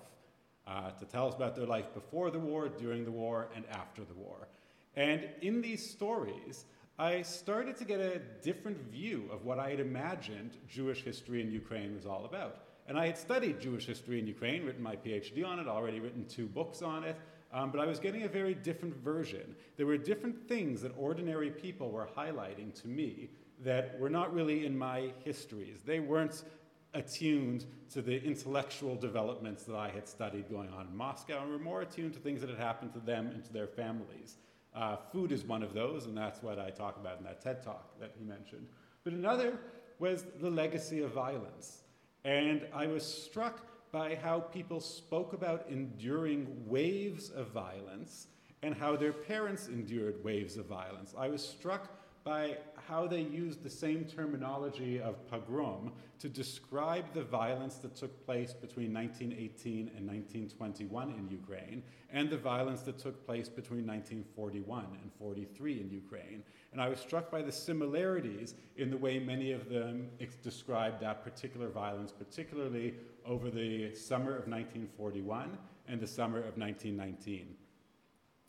uh, 0.67 0.91
to 0.91 1.05
tell 1.05 1.27
us 1.27 1.35
about 1.35 1.55
their 1.55 1.65
life 1.65 1.93
before 1.93 2.31
the 2.31 2.39
war, 2.39 2.69
during 2.69 3.05
the 3.05 3.11
war, 3.11 3.47
and 3.55 3.65
after 3.71 4.03
the 4.03 4.13
war. 4.13 4.47
And 4.95 5.27
in 5.41 5.61
these 5.61 5.87
stories, 5.87 6.65
I 6.97 7.21
started 7.23 7.75
to 7.77 7.85
get 7.85 7.99
a 7.99 8.19
different 8.41 8.79
view 8.91 9.29
of 9.31 9.43
what 9.43 9.59
I 9.59 9.69
had 9.69 9.79
imagined 9.79 10.57
Jewish 10.69 11.03
history 11.03 11.41
in 11.41 11.51
Ukraine 11.51 11.93
was 11.93 12.05
all 12.05 12.25
about. 12.25 12.63
And 12.87 12.97
I 12.97 13.07
had 13.07 13.17
studied 13.17 13.59
Jewish 13.59 13.85
history 13.85 14.19
in 14.19 14.27
Ukraine, 14.27 14.63
written 14.63 14.81
my 14.81 14.95
PhD 14.95 15.45
on 15.45 15.59
it, 15.59 15.67
already 15.67 15.99
written 15.99 16.25
two 16.25 16.45
books 16.45 16.81
on 16.81 17.03
it, 17.03 17.17
um, 17.51 17.71
but 17.71 17.79
I 17.79 17.85
was 17.85 17.99
getting 17.99 18.23
a 18.23 18.27
very 18.27 18.53
different 18.53 18.95
version. 18.97 19.55
There 19.77 19.85
were 19.85 19.97
different 19.97 20.47
things 20.47 20.81
that 20.81 20.91
ordinary 20.97 21.49
people 21.49 21.89
were 21.89 22.07
highlighting 22.15 22.79
to 22.81 22.87
me 22.87 23.29
that 23.63 23.99
were 23.99 24.09
not 24.09 24.33
really 24.33 24.65
in 24.65 24.77
my 24.77 25.13
histories. 25.23 25.77
They 25.85 25.99
weren't 25.99 26.43
attuned 26.95 27.65
to 27.93 28.01
the 28.01 28.23
intellectual 28.23 28.95
developments 28.95 29.63
that 29.65 29.75
I 29.75 29.89
had 29.89 30.07
studied 30.07 30.49
going 30.49 30.69
on 30.69 30.87
in 30.87 30.95
Moscow 30.95 31.43
and 31.43 31.51
were 31.51 31.59
more 31.59 31.81
attuned 31.81 32.13
to 32.13 32.19
things 32.19 32.41
that 32.41 32.49
had 32.49 32.57
happened 32.57 32.93
to 32.93 32.99
them 32.99 33.27
and 33.27 33.43
to 33.45 33.53
their 33.53 33.67
families. 33.67 34.37
Uh, 34.73 34.95
food 35.11 35.31
is 35.31 35.43
one 35.43 35.61
of 35.61 35.73
those, 35.73 36.05
and 36.05 36.17
that's 36.17 36.41
what 36.41 36.57
I 36.57 36.69
talk 36.69 36.97
about 36.97 37.19
in 37.19 37.25
that 37.25 37.41
TED 37.41 37.63
talk 37.63 37.99
that 37.99 38.13
he 38.17 38.25
mentioned. 38.25 38.67
But 39.03 39.13
another 39.13 39.59
was 39.99 40.25
the 40.41 40.49
legacy 40.49 41.01
of 41.01 41.11
violence. 41.11 41.83
And 42.23 42.65
I 42.73 42.87
was 42.87 43.05
struck 43.05 43.61
by 43.91 44.15
how 44.15 44.39
people 44.39 44.81
spoke 44.81 45.33
about 45.33 45.67
enduring 45.69 46.47
waves 46.65 47.29
of 47.29 47.47
violence 47.49 48.27
and 48.63 48.73
how 48.73 48.95
their 48.95 49.13
parents 49.13 49.67
endured 49.67 50.23
waves 50.23 50.57
of 50.57 50.65
violence. 50.65 51.13
I 51.17 51.29
was 51.29 51.47
struck 51.47 51.94
by 52.25 52.57
how 52.87 53.05
they 53.05 53.21
used 53.21 53.61
the 53.61 53.69
same 53.69 54.03
terminology 54.03 54.99
of 54.99 55.15
pogrom 55.29 55.91
to 56.17 56.27
describe 56.27 57.05
the 57.13 57.23
violence 57.23 57.75
that 57.75 57.95
took 57.95 58.25
place 58.25 58.51
between 58.51 58.91
1918 58.91 59.91
and 59.95 60.07
1921 60.07 61.11
in 61.11 61.29
Ukraine 61.29 61.83
and 62.11 62.27
the 62.27 62.37
violence 62.37 62.81
that 62.81 62.97
took 62.97 63.23
place 63.27 63.47
between 63.47 63.85
1941 63.85 64.85
and 65.03 65.11
43 65.19 65.81
in 65.81 65.91
Ukraine. 65.91 66.43
And 66.71 66.81
I 66.81 66.89
was 66.89 66.99
struck 66.99 67.29
by 67.29 67.43
the 67.43 67.51
similarities 67.51 68.55
in 68.75 68.89
the 68.89 68.97
way 68.97 69.19
many 69.19 69.51
of 69.51 69.69
them 69.69 70.09
described 70.41 71.01
that 71.01 71.23
particular 71.23 71.69
violence, 71.69 72.11
particularly 72.11 72.95
over 73.23 73.51
the 73.51 73.93
summer 73.93 74.31
of 74.31 74.47
1941 74.47 75.57
and 75.87 76.01
the 76.01 76.07
summer 76.07 76.39
of 76.39 76.57
1919. 76.57 77.55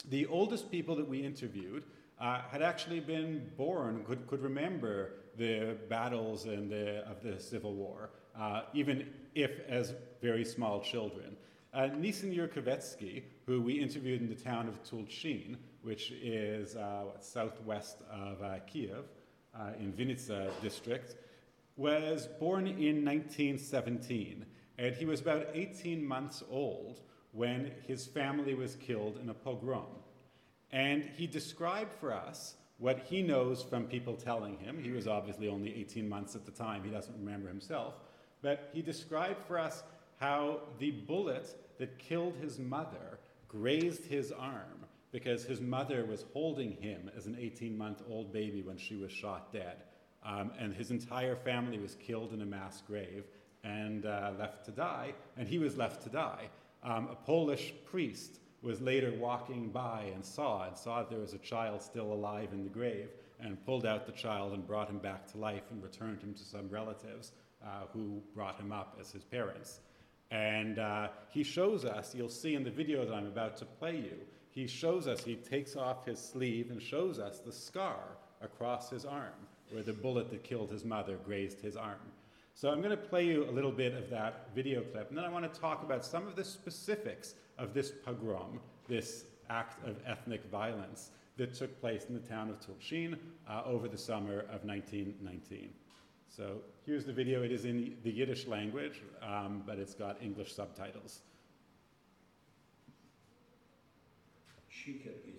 The 0.09 0.25
oldest 0.26 0.71
people 0.71 0.97
that 0.97 1.09
we 1.09 1.23
interviewed 1.23 1.85
uh, 2.21 2.41
had 2.51 2.63
actually 2.63 3.01
been 3.01 3.51
born, 3.57 4.05
could, 4.05 4.27
could 4.27 4.43
remember 4.43 5.13
the 5.37 5.77
battles 5.89 6.45
the, 6.69 7.05
of 7.07 7.23
the 7.23 7.39
Civil 7.39 7.75
War, 7.75 8.11
uh, 8.39 8.63
even 8.73 9.09
if 9.35 9.61
as 9.69 9.95
very 10.23 10.45
small 10.45 10.81
children. 10.81 11.37
Uh, 11.75 11.89
Nisan 11.89 12.33
Yurkovetsky, 12.33 13.23
who 13.45 13.61
we 13.61 13.75
interviewed 13.75 14.23
in 14.23 14.29
the 14.29 14.35
town 14.35 14.67
of 14.67 14.83
Tulchin, 14.83 15.57
which 15.83 16.11
is 16.11 16.75
uh, 16.75 17.03
what, 17.05 17.23
southwest 17.23 17.99
of 18.11 18.43
uh, 18.43 18.59
Kiev, 18.67 19.05
uh, 19.55 19.73
in 19.79 19.93
Vinnytsia 19.93 20.51
district, 20.63 21.17
was 21.77 22.29
born 22.41 22.67
in 22.67 23.05
1917, 23.05 24.47
and 24.79 24.95
he 24.95 25.05
was 25.05 25.21
about 25.21 25.49
18 25.53 26.05
months 26.05 26.43
old 26.51 27.01
when 27.33 27.71
his 27.87 28.07
family 28.07 28.55
was 28.55 28.77
killed 28.77 29.19
in 29.23 29.29
a 29.29 29.35
pogrom. 29.35 29.85
And 30.76 31.04
he 31.16 31.26
described 31.26 31.95
for 31.95 32.12
us 32.12 32.54
what 32.76 32.99
he 32.99 33.23
knows 33.23 33.62
from 33.62 33.87
people 33.87 34.14
telling 34.14 34.59
him. 34.59 34.78
He 34.78 34.90
was 34.90 35.09
obviously 35.09 35.49
only 35.49 35.75
18 35.75 36.06
months 36.06 36.37
at 36.37 36.45
the 36.45 36.52
time, 36.52 36.85
he 36.85 36.90
doesn't 36.90 37.16
remember 37.18 37.49
himself. 37.49 37.95
But 38.42 38.68
he 38.75 38.83
described 38.83 39.40
for 39.49 39.59
us 39.59 39.83
how 40.21 40.61
the 40.78 40.90
bullet 40.90 41.49
that 41.78 41.99
killed 41.99 42.37
his 42.42 42.59
mother 42.59 43.18
grazed 43.49 44.04
his 44.04 44.33
arm 44.33 44.85
because 45.12 45.45
his 45.45 45.62
mother 45.62 46.04
was 46.04 46.26
holding 46.35 46.73
him 46.73 47.11
as 47.16 47.25
an 47.25 47.38
18 47.40 47.78
month 47.78 48.02
old 48.06 48.30
baby 48.30 48.61
when 48.61 48.76
she 48.76 48.97
was 48.97 49.11
shot 49.11 49.50
dead. 49.54 49.76
Um, 50.26 50.50
and 50.59 50.75
his 50.75 50.90
entire 50.90 51.37
family 51.37 51.78
was 51.78 51.95
killed 51.95 52.35
in 52.35 52.42
a 52.42 52.47
mass 52.47 52.83
grave 52.87 53.25
and 53.64 54.04
uh, 54.04 54.33
left 54.38 54.66
to 54.66 54.73
die, 54.73 55.14
and 55.38 55.49
he 55.49 55.59
was 55.59 55.78
left 55.78 56.02
to 56.02 56.11
die. 56.11 56.50
Um, 56.85 57.09
a 57.11 57.14
Polish 57.14 57.73
priest 57.87 58.40
was 58.67 58.81
later 58.81 59.13
walking 59.19 59.69
by 59.69 60.11
and 60.13 60.25
saw 60.25 60.67
and 60.67 60.77
saw 60.77 60.99
that 60.99 61.09
there 61.09 61.21
was 61.21 61.35
a 61.35 61.39
child 61.39 61.81
still 61.81 62.13
alive 62.13 62.49
in 62.53 62.65
the 62.65 62.69
grave 62.69 63.11
and 63.39 63.65
pulled 63.65 63.87
out 63.87 64.07
the 64.07 64.13
child 64.13 64.53
and 64.53 64.67
brought 64.67 64.91
him 64.91 64.99
back 64.99 65.25
to 65.31 65.39
life 65.39 65.63
and 65.71 65.81
returned 65.83 66.21
him 66.21 66.35
to 66.35 66.43
some 66.43 66.69
relatives 66.69 67.33
uh, 67.65 67.87
who 67.93 68.21
brought 68.35 68.59
him 68.59 68.73
up 68.73 68.97
as 69.01 69.13
his 69.13 69.23
parents. 69.23 69.79
And 70.33 70.81
uh, 70.81 71.09
he 71.29 71.45
shows 71.45 71.85
us, 71.85 72.13
you'll 72.13 72.29
see 72.29 72.57
in 72.57 72.65
the 72.65 72.71
video 72.71 73.07
that 73.07 73.15
I'm 73.15 73.27
about 73.27 73.57
to 73.59 73.65
play 73.65 73.97
you, 73.97 74.17
he 74.51 74.67
shows 74.67 75.07
us, 75.07 75.23
he 75.23 75.37
takes 75.37 75.77
off 75.77 76.05
his 76.05 76.19
sleeve 76.19 76.73
and 76.73 76.83
shows 76.83 77.21
us 77.21 77.39
the 77.39 77.53
scar 77.53 78.01
across 78.43 78.91
his 78.91 79.05
arm 79.05 79.47
where 79.71 79.85
the 79.85 79.93
bullet 79.93 80.31
that 80.31 80.43
killed 80.43 80.71
his 80.71 80.85
mother 80.85 81.19
grazed 81.25 81.61
his 81.61 81.77
arm. 81.77 82.01
So 82.55 82.71
I'm 82.71 82.79
going 82.81 82.91
to 82.91 82.97
play 82.97 83.27
you 83.27 83.45
a 83.45 83.53
little 83.53 83.71
bit 83.71 83.95
of 83.95 84.09
that 84.11 84.49
video 84.55 84.81
clip, 84.81 85.09
and 85.11 85.19
then 85.19 85.25
I 85.25 85.29
want 85.29 85.53
to 85.53 85.61
talk 85.61 85.83
about 85.83 86.05
some 86.05 86.27
of 86.27 86.37
the 86.37 86.45
specifics 86.45 87.35
of 87.59 87.75
this 87.75 87.93
pogrom, 88.05 88.61
this 88.89 89.25
act 89.49 89.87
of 89.87 89.97
ethnic 90.07 90.45
violence 90.51 91.11
that 91.37 91.55
took 91.55 91.81
place 91.81 92.07
in 92.09 92.15
the 92.15 92.21
town 92.21 92.49
of 92.49 92.59
Tulchin 92.61 93.17
uh, 93.49 93.63
over 93.65 93.89
the 93.89 93.99
summer 93.99 94.41
of 94.41 94.65
1919. 94.65 95.71
So 96.29 96.59
here's 96.85 97.05
the 97.05 97.13
video. 97.13 97.43
It 97.43 97.53
is 97.53 97.65
in 97.65 97.97
the 98.03 98.11
Yiddish 98.11 98.47
language, 98.47 99.03
um, 99.23 99.63
but 99.67 99.79
it's 99.79 99.95
got 99.95 100.23
English 100.23 100.55
subtitles. 100.55 101.21
dentro 104.87 105.36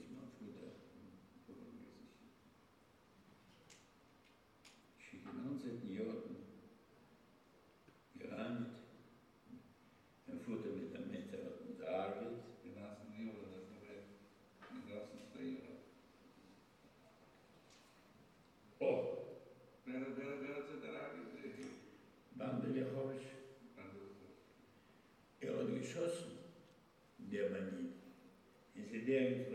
deppure 29.07 29.45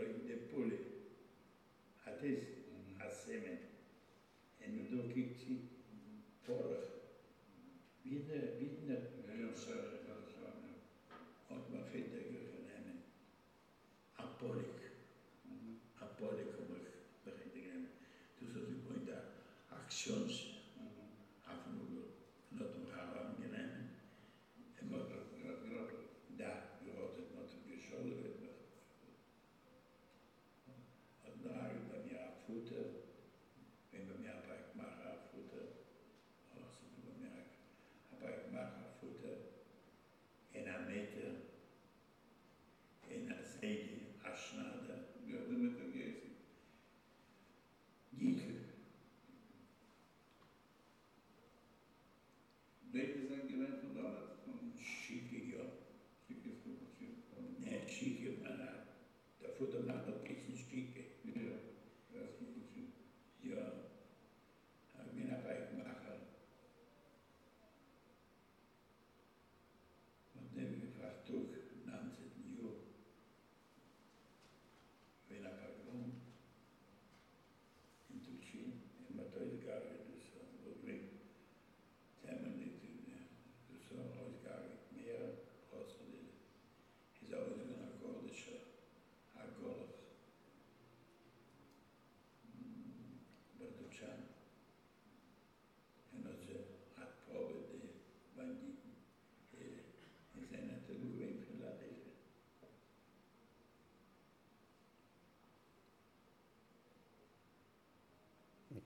They 52.93 53.05
present 53.05 53.32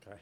Okay. 0.07 0.19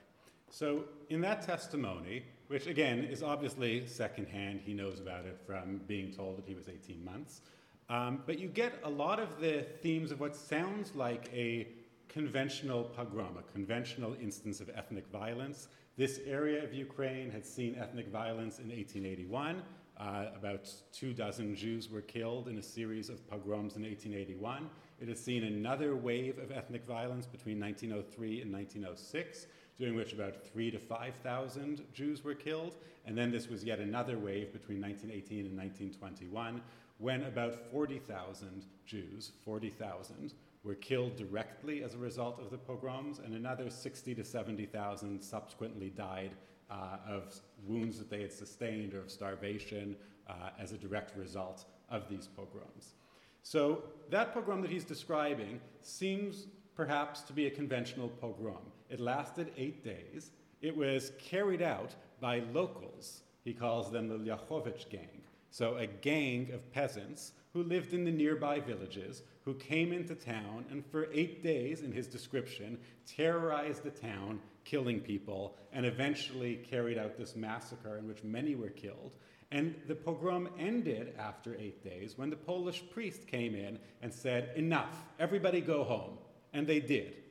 So, 0.49 0.85
in 1.09 1.21
that 1.21 1.41
testimony, 1.41 2.23
which 2.47 2.67
again 2.67 2.99
is 2.99 3.23
obviously 3.23 3.85
secondhand, 3.87 4.61
he 4.63 4.73
knows 4.73 4.99
about 4.99 5.25
it 5.25 5.39
from 5.45 5.81
being 5.87 6.11
told 6.11 6.37
that 6.37 6.45
he 6.45 6.53
was 6.53 6.69
18 6.69 7.03
months, 7.03 7.41
um, 7.89 8.23
but 8.25 8.39
you 8.39 8.47
get 8.47 8.73
a 8.83 8.89
lot 8.89 9.19
of 9.19 9.39
the 9.39 9.65
themes 9.81 10.11
of 10.11 10.19
what 10.19 10.35
sounds 10.35 10.95
like 10.95 11.29
a 11.33 11.67
conventional 12.07 12.83
pogrom, 12.83 13.37
a 13.37 13.51
conventional 13.51 14.15
instance 14.21 14.59
of 14.61 14.69
ethnic 14.73 15.07
violence. 15.11 15.67
This 15.97 16.19
area 16.25 16.63
of 16.63 16.73
Ukraine 16.73 17.29
had 17.29 17.45
seen 17.45 17.75
ethnic 17.79 18.07
violence 18.07 18.59
in 18.59 18.69
1881. 18.69 19.61
Uh, 19.97 20.25
about 20.35 20.69
two 20.91 21.13
dozen 21.13 21.55
Jews 21.55 21.89
were 21.89 22.01
killed 22.01 22.47
in 22.47 22.57
a 22.57 22.61
series 22.61 23.09
of 23.09 23.25
pogroms 23.29 23.77
in 23.77 23.83
1881. 23.83 24.69
It 24.99 25.07
has 25.07 25.19
seen 25.19 25.43
another 25.43 25.95
wave 25.95 26.37
of 26.37 26.51
ethnic 26.51 26.85
violence 26.85 27.25
between 27.25 27.59
1903 27.59 28.41
and 28.41 28.51
1906, 28.51 29.47
during 29.77 29.95
which 29.95 30.13
about 30.13 30.41
three 30.41 30.71
to 30.71 30.79
5,000 30.79 31.81
Jews 31.93 32.23
were 32.23 32.33
killed. 32.33 32.75
And 33.05 33.17
then 33.17 33.31
this 33.31 33.49
was 33.49 33.63
yet 33.63 33.79
another 33.79 34.17
wave 34.17 34.53
between 34.53 34.81
1918 34.81 35.45
and 35.45 35.57
1921, 35.57 36.61
when 36.97 37.23
about 37.23 37.55
40,000 37.71 38.65
Jews, 38.85 39.31
40,000, 39.43 40.33
were 40.63 40.75
killed 40.75 41.15
directly 41.15 41.83
as 41.83 41.93
a 41.93 41.97
result 41.97 42.39
of 42.39 42.49
the 42.49 42.57
pogroms, 42.57 43.19
and 43.19 43.35
another 43.35 43.69
60 43.69 44.15
to 44.15 44.23
70,000 44.23 45.21
subsequently 45.21 45.89
died 45.89 46.31
uh, 46.71 46.97
of 47.07 47.39
wounds 47.67 47.99
that 47.99 48.09
they 48.09 48.21
had 48.21 48.33
sustained 48.33 48.93
or 48.93 49.01
of 49.01 49.11
starvation 49.11 49.95
uh, 50.27 50.49
as 50.59 50.71
a 50.71 50.77
direct 50.77 51.15
result 51.15 51.65
of 51.89 52.09
these 52.09 52.27
pogroms. 52.27 52.95
So 53.43 53.83
that 54.09 54.33
pogrom 54.33 54.61
that 54.61 54.71
he's 54.71 54.83
describing 54.83 55.61
seems 55.83 56.47
perhaps 56.75 57.21
to 57.21 57.33
be 57.33 57.45
a 57.45 57.51
conventional 57.51 58.09
pogrom. 58.09 58.71
It 58.95 59.01
lasted 59.01 59.51
eight 59.57 59.83
days. 59.83 60.31
It 60.61 60.77
was 60.77 61.11
carried 61.19 61.61
out 61.61 61.93
by 62.21 62.39
locals. 62.53 63.23
He 63.43 63.51
calls 63.51 63.91
them 63.91 64.07
the 64.07 64.15
Lyachovich 64.17 64.89
gang. 64.89 65.21
So 65.49 65.75
a 65.75 65.85
gang 65.85 66.49
of 66.53 66.71
peasants 66.71 67.33
who 67.51 67.63
lived 67.63 67.93
in 67.93 68.05
the 68.05 68.11
nearby 68.11 68.61
villages, 68.61 69.23
who 69.43 69.53
came 69.55 69.91
into 69.91 70.15
town 70.15 70.63
and 70.71 70.85
for 70.85 71.09
eight 71.11 71.43
days, 71.43 71.81
in 71.81 71.91
his 71.91 72.07
description, 72.07 72.77
terrorized 73.05 73.83
the 73.83 73.89
town, 73.89 74.39
killing 74.63 75.01
people, 75.01 75.57
and 75.73 75.85
eventually 75.85 76.55
carried 76.55 76.97
out 76.97 77.17
this 77.17 77.35
massacre 77.35 77.97
in 77.97 78.07
which 78.07 78.23
many 78.23 78.55
were 78.55 78.69
killed. 78.69 79.11
And 79.51 79.75
the 79.89 79.95
pogrom 79.95 80.47
ended 80.57 81.15
after 81.19 81.53
eight 81.55 81.83
days 81.83 82.17
when 82.17 82.29
the 82.29 82.37
Polish 82.37 82.81
priest 82.93 83.27
came 83.27 83.55
in 83.55 83.77
and 84.01 84.13
said, 84.13 84.51
Enough, 84.55 84.95
everybody 85.19 85.59
go 85.59 85.83
home. 85.83 86.17
And 86.53 86.65
they 86.65 86.79
did. 86.79 87.24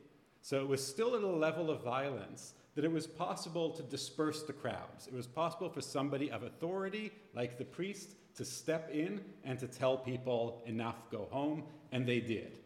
So 0.44 0.60
it 0.60 0.68
was 0.68 0.86
still 0.86 1.16
at 1.16 1.22
a 1.22 1.26
level 1.26 1.70
of 1.70 1.82
violence 1.82 2.52
that 2.74 2.84
it 2.84 2.92
was 2.92 3.06
possible 3.06 3.70
to 3.70 3.82
disperse 3.82 4.42
the 4.42 4.52
crowds. 4.52 5.06
It 5.06 5.14
was 5.14 5.26
possible 5.26 5.70
for 5.70 5.80
somebody 5.80 6.30
of 6.30 6.42
authority, 6.42 7.12
like 7.34 7.56
the 7.56 7.64
priest, 7.64 8.10
to 8.36 8.44
step 8.44 8.90
in 8.92 9.22
and 9.44 9.58
to 9.58 9.66
tell 9.66 9.96
people, 9.96 10.62
Enough, 10.66 10.96
go 11.10 11.28
home. 11.30 11.62
And 11.92 12.06
they 12.06 12.20
did. 12.20 12.58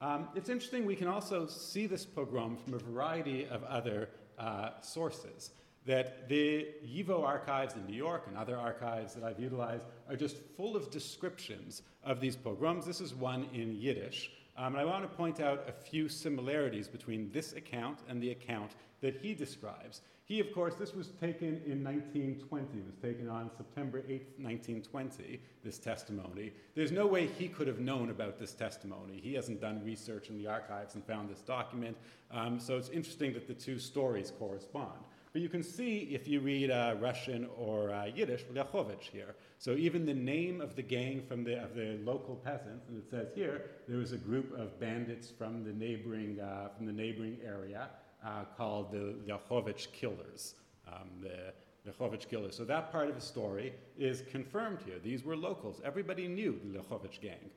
Um, 0.00 0.28
it's 0.36 0.48
interesting, 0.48 0.86
we 0.86 0.94
can 0.94 1.08
also 1.08 1.48
see 1.48 1.88
this 1.88 2.04
pogrom 2.04 2.58
from 2.58 2.74
a 2.74 2.78
variety 2.78 3.44
of 3.46 3.64
other 3.64 4.08
uh, 4.38 4.80
sources 4.80 5.50
that 5.84 6.28
the 6.28 6.68
YIVO 6.86 7.24
archives 7.24 7.74
in 7.74 7.84
New 7.86 7.96
York 7.96 8.26
and 8.28 8.36
other 8.36 8.56
archives 8.56 9.14
that 9.14 9.24
I've 9.24 9.40
utilized 9.40 9.82
are 10.08 10.14
just 10.14 10.36
full 10.56 10.76
of 10.76 10.92
descriptions 10.92 11.82
of 12.04 12.20
these 12.20 12.36
pogroms. 12.36 12.86
This 12.86 13.00
is 13.00 13.16
one 13.16 13.48
in 13.52 13.74
Yiddish. 13.74 14.30
Um, 14.58 14.74
and 14.74 14.80
I 14.80 14.84
want 14.84 15.02
to 15.02 15.16
point 15.16 15.40
out 15.40 15.64
a 15.68 15.72
few 15.72 16.08
similarities 16.08 16.88
between 16.88 17.30
this 17.30 17.52
account 17.52 18.00
and 18.08 18.22
the 18.22 18.30
account 18.30 18.72
that 19.00 19.16
he 19.16 19.34
describes. 19.34 20.00
He, 20.24 20.40
of 20.40 20.52
course, 20.52 20.74
this 20.74 20.92
was 20.92 21.10
taken 21.20 21.60
in 21.66 21.84
1920. 21.84 22.78
It 22.78 22.84
was 22.84 22.96
taken 22.96 23.28
on 23.28 23.48
September 23.56 23.98
8, 23.98 24.26
1920, 24.38 25.40
this 25.62 25.78
testimony. 25.78 26.52
There's 26.74 26.90
no 26.90 27.06
way 27.06 27.26
he 27.26 27.46
could 27.46 27.68
have 27.68 27.78
known 27.78 28.10
about 28.10 28.38
this 28.38 28.52
testimony. 28.52 29.20
He 29.22 29.34
hasn't 29.34 29.60
done 29.60 29.84
research 29.84 30.28
in 30.28 30.36
the 30.36 30.48
archives 30.48 30.96
and 30.96 31.04
found 31.04 31.30
this 31.30 31.42
document. 31.42 31.96
Um, 32.32 32.58
so 32.58 32.76
it's 32.76 32.88
interesting 32.88 33.34
that 33.34 33.46
the 33.46 33.54
two 33.54 33.78
stories 33.78 34.32
correspond. 34.36 34.98
But 35.36 35.42
you 35.42 35.50
can 35.50 35.62
see 35.62 36.08
if 36.12 36.26
you 36.26 36.40
read 36.40 36.70
uh, 36.70 36.94
Russian 36.98 37.46
or 37.58 37.92
uh, 37.92 38.06
Yiddish, 38.06 38.44
Lyachovich 38.44 39.02
here. 39.02 39.34
So 39.58 39.72
even 39.72 40.06
the 40.06 40.14
name 40.14 40.62
of 40.62 40.74
the 40.76 40.80
gang 40.80 41.20
from 41.28 41.44
the, 41.44 41.62
of 41.62 41.74
the 41.74 41.98
local 42.02 42.36
peasants, 42.36 42.88
and 42.88 42.96
it 42.96 43.10
says 43.10 43.28
here, 43.34 43.66
there 43.86 43.98
was 43.98 44.12
a 44.12 44.16
group 44.16 44.58
of 44.58 44.80
bandits 44.80 45.30
from 45.30 45.62
the 45.62 45.74
neighboring, 45.74 46.40
uh, 46.40 46.68
from 46.74 46.86
the 46.86 46.92
neighboring 46.92 47.36
area 47.44 47.90
uh, 48.24 48.44
called 48.56 48.90
the 48.90 49.14
Lyachovich 49.28 49.92
Killers. 49.92 50.54
Um, 50.90 51.10
the 51.20 51.52
Lyachovich 51.86 52.30
Killers. 52.30 52.56
So 52.56 52.64
that 52.64 52.90
part 52.90 53.10
of 53.10 53.14
the 53.14 53.20
story 53.20 53.74
is 53.98 54.22
confirmed 54.30 54.78
here. 54.86 54.98
These 55.04 55.22
were 55.22 55.36
locals. 55.36 55.82
Everybody 55.84 56.28
knew 56.28 56.58
the 56.64 56.78
Lyachovich 56.78 57.20
gang. 57.20 57.50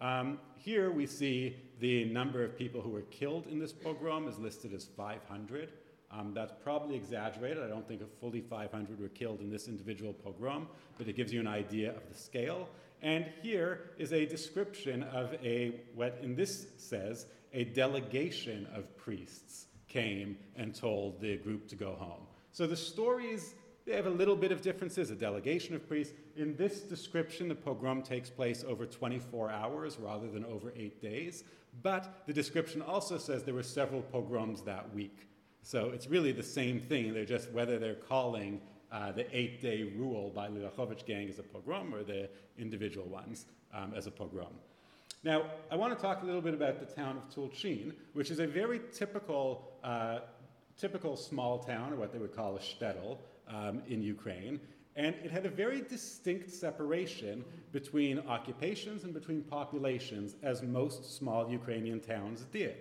Um, 0.00 0.38
here 0.54 0.90
we 0.90 1.04
see 1.04 1.56
the 1.80 2.06
number 2.06 2.42
of 2.42 2.56
people 2.56 2.80
who 2.80 2.88
were 2.88 3.02
killed 3.02 3.46
in 3.46 3.58
this 3.58 3.74
pogrom 3.74 4.26
is 4.26 4.38
listed 4.38 4.72
as 4.72 4.86
500. 4.86 5.68
Um, 6.16 6.32
that's 6.32 6.52
probably 6.62 6.96
exaggerated. 6.96 7.62
I 7.62 7.68
don't 7.68 7.86
think 7.86 8.00
a 8.00 8.06
fully 8.20 8.40
500 8.40 8.98
were 8.98 9.08
killed 9.08 9.40
in 9.40 9.50
this 9.50 9.68
individual 9.68 10.14
pogrom, 10.14 10.66
but 10.96 11.08
it 11.08 11.16
gives 11.16 11.32
you 11.32 11.40
an 11.40 11.46
idea 11.46 11.90
of 11.90 12.08
the 12.08 12.18
scale. 12.18 12.68
And 13.02 13.26
here 13.42 13.90
is 13.98 14.12
a 14.12 14.24
description 14.24 15.02
of 15.02 15.34
a, 15.34 15.80
what 15.94 16.18
in 16.22 16.34
this 16.34 16.68
says, 16.78 17.26
a 17.52 17.64
delegation 17.64 18.66
of 18.74 18.96
priests 18.96 19.66
came 19.88 20.38
and 20.56 20.74
told 20.74 21.20
the 21.20 21.36
group 21.36 21.68
to 21.68 21.76
go 21.76 21.94
home. 21.94 22.26
So 22.52 22.66
the 22.66 22.76
stories, 22.76 23.54
they 23.86 23.94
have 23.94 24.06
a 24.06 24.10
little 24.10 24.36
bit 24.36 24.52
of 24.52 24.62
differences. 24.62 25.10
A 25.10 25.14
delegation 25.14 25.74
of 25.74 25.86
priests. 25.86 26.14
In 26.36 26.56
this 26.56 26.80
description, 26.80 27.48
the 27.48 27.54
pogrom 27.54 28.02
takes 28.02 28.30
place 28.30 28.64
over 28.66 28.86
24 28.86 29.50
hours 29.50 29.98
rather 29.98 30.30
than 30.30 30.44
over 30.46 30.72
eight 30.74 31.02
days. 31.02 31.44
But 31.82 32.22
the 32.26 32.32
description 32.32 32.80
also 32.80 33.18
says 33.18 33.44
there 33.44 33.52
were 33.52 33.62
several 33.62 34.00
pogroms 34.00 34.62
that 34.62 34.94
week. 34.94 35.26
So 35.66 35.90
it's 35.90 36.06
really 36.06 36.30
the 36.30 36.44
same 36.44 36.78
thing. 36.78 37.12
They're 37.12 37.24
just 37.24 37.50
whether 37.50 37.76
they're 37.76 37.96
calling 37.96 38.60
uh, 38.92 39.10
the 39.10 39.26
eight 39.36 39.60
day 39.60 39.82
rule 39.96 40.30
by 40.30 40.46
the 40.46 40.70
gang 41.04 41.28
as 41.28 41.40
a 41.40 41.42
pogrom 41.42 41.92
or 41.92 42.04
the 42.04 42.28
individual 42.56 43.08
ones 43.08 43.46
um, 43.74 43.92
as 43.96 44.06
a 44.06 44.12
pogrom. 44.12 44.54
Now, 45.24 45.42
I 45.68 45.74
want 45.74 45.92
to 45.92 46.00
talk 46.00 46.22
a 46.22 46.24
little 46.24 46.40
bit 46.40 46.54
about 46.54 46.78
the 46.78 46.86
town 46.94 47.16
of 47.16 47.34
Tulchin, 47.34 47.94
which 48.12 48.30
is 48.30 48.38
a 48.38 48.46
very 48.46 48.80
typical, 48.92 49.72
uh, 49.82 50.20
typical 50.78 51.16
small 51.16 51.58
town, 51.58 51.92
or 51.92 51.96
what 51.96 52.12
they 52.12 52.20
would 52.20 52.36
call 52.36 52.54
a 52.54 52.60
shtetl, 52.60 53.18
um, 53.48 53.82
in 53.88 54.00
Ukraine. 54.00 54.60
And 54.94 55.16
it 55.24 55.32
had 55.32 55.46
a 55.46 55.50
very 55.50 55.80
distinct 55.80 56.48
separation 56.48 57.44
between 57.72 58.20
occupations 58.28 59.02
and 59.02 59.12
between 59.12 59.42
populations, 59.42 60.36
as 60.44 60.62
most 60.62 61.16
small 61.16 61.50
Ukrainian 61.50 61.98
towns 61.98 62.46
did. 62.52 62.76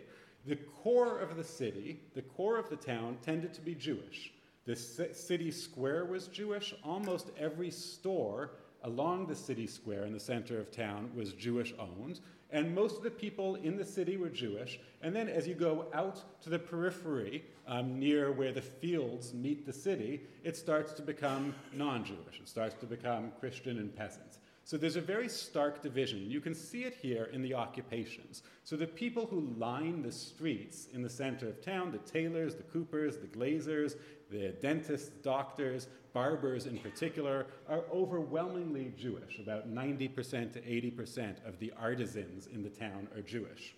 The 0.45 0.55
core 0.55 1.19
of 1.19 1.36
the 1.38 1.43
city, 1.43 1.99
the 2.13 2.21
core 2.21 2.58
of 2.58 2.69
the 2.69 2.75
town, 2.75 3.17
tended 3.23 3.53
to 3.55 3.62
be 3.62 3.73
Jewish. 3.73 4.31
The 4.65 4.75
city 4.75 5.51
square 5.51 6.05
was 6.05 6.27
Jewish. 6.27 6.73
Almost 6.84 7.31
every 7.38 7.71
store 7.71 8.51
along 8.84 9.25
the 9.25 9.36
city 9.36 9.65
square 9.65 10.05
in 10.05 10.13
the 10.13 10.19
center 10.19 10.60
of 10.60 10.71
town 10.71 11.10
was 11.15 11.34
Jewish 11.34 11.73
owned. 11.79 12.19
And 12.51 12.73
most 12.73 12.97
of 12.97 13.03
the 13.03 13.12
people 13.12 13.55
in 13.55 13.75
the 13.75 13.86
city 13.86 14.17
were 14.17 14.29
Jewish. 14.29 14.79
And 15.01 15.15
then 15.15 15.27
as 15.27 15.47
you 15.47 15.55
go 15.55 15.88
out 15.93 16.41
to 16.43 16.49
the 16.49 16.60
periphery, 16.60 17.43
um, 17.67 17.99
near 17.99 18.31
where 18.31 18.51
the 18.51 18.62
fields 18.62 19.34
meet 19.34 19.65
the 19.65 19.73
city, 19.73 20.21
it 20.43 20.55
starts 20.55 20.93
to 20.93 21.01
become 21.01 21.55
non 21.73 22.05
Jewish. 22.05 22.39
It 22.39 22.47
starts 22.47 22.75
to 22.75 22.86
become 22.86 23.31
Christian 23.39 23.79
and 23.79 23.95
peasants. 23.95 24.39
So 24.65 24.78
there's 24.78 24.95
a 24.95 25.01
very 25.01 25.30
stark 25.30 25.84
division. 25.84 26.28
You 26.28 26.41
can 26.41 26.56
see 26.56 26.86
it 26.86 26.95
here 26.95 27.30
in 27.32 27.43
the 27.43 27.54
occupations. 27.54 28.41
So 28.63 28.75
the 28.75 28.88
people 28.88 29.28
who 29.28 29.54
line 29.60 30.01
the 30.01 30.12
streets 30.12 30.88
in 30.91 31.04
the 31.04 31.10
center 31.10 31.47
of 31.47 31.63
town, 31.63 31.91
the 31.91 31.99
tailors, 31.99 32.56
the 32.56 32.63
coopers, 32.63 33.17
the 33.17 33.28
glazers, 33.28 33.93
the 34.32 34.56
dentists, 34.63 35.10
doctors, 35.21 35.88
barbers 36.13 36.65
in 36.65 36.80
particular, 36.80 37.45
are 37.69 37.84
overwhelmingly 37.93 38.91
Jewish. 38.97 39.38
About 39.38 39.71
90% 39.71 40.54
to 40.54 40.62
80% 40.62 41.47
of 41.47 41.60
the 41.60 41.71
artisans 41.80 42.47
in 42.47 42.63
the 42.63 42.69
town 42.69 43.08
are 43.15 43.21
Jewish. 43.21 43.75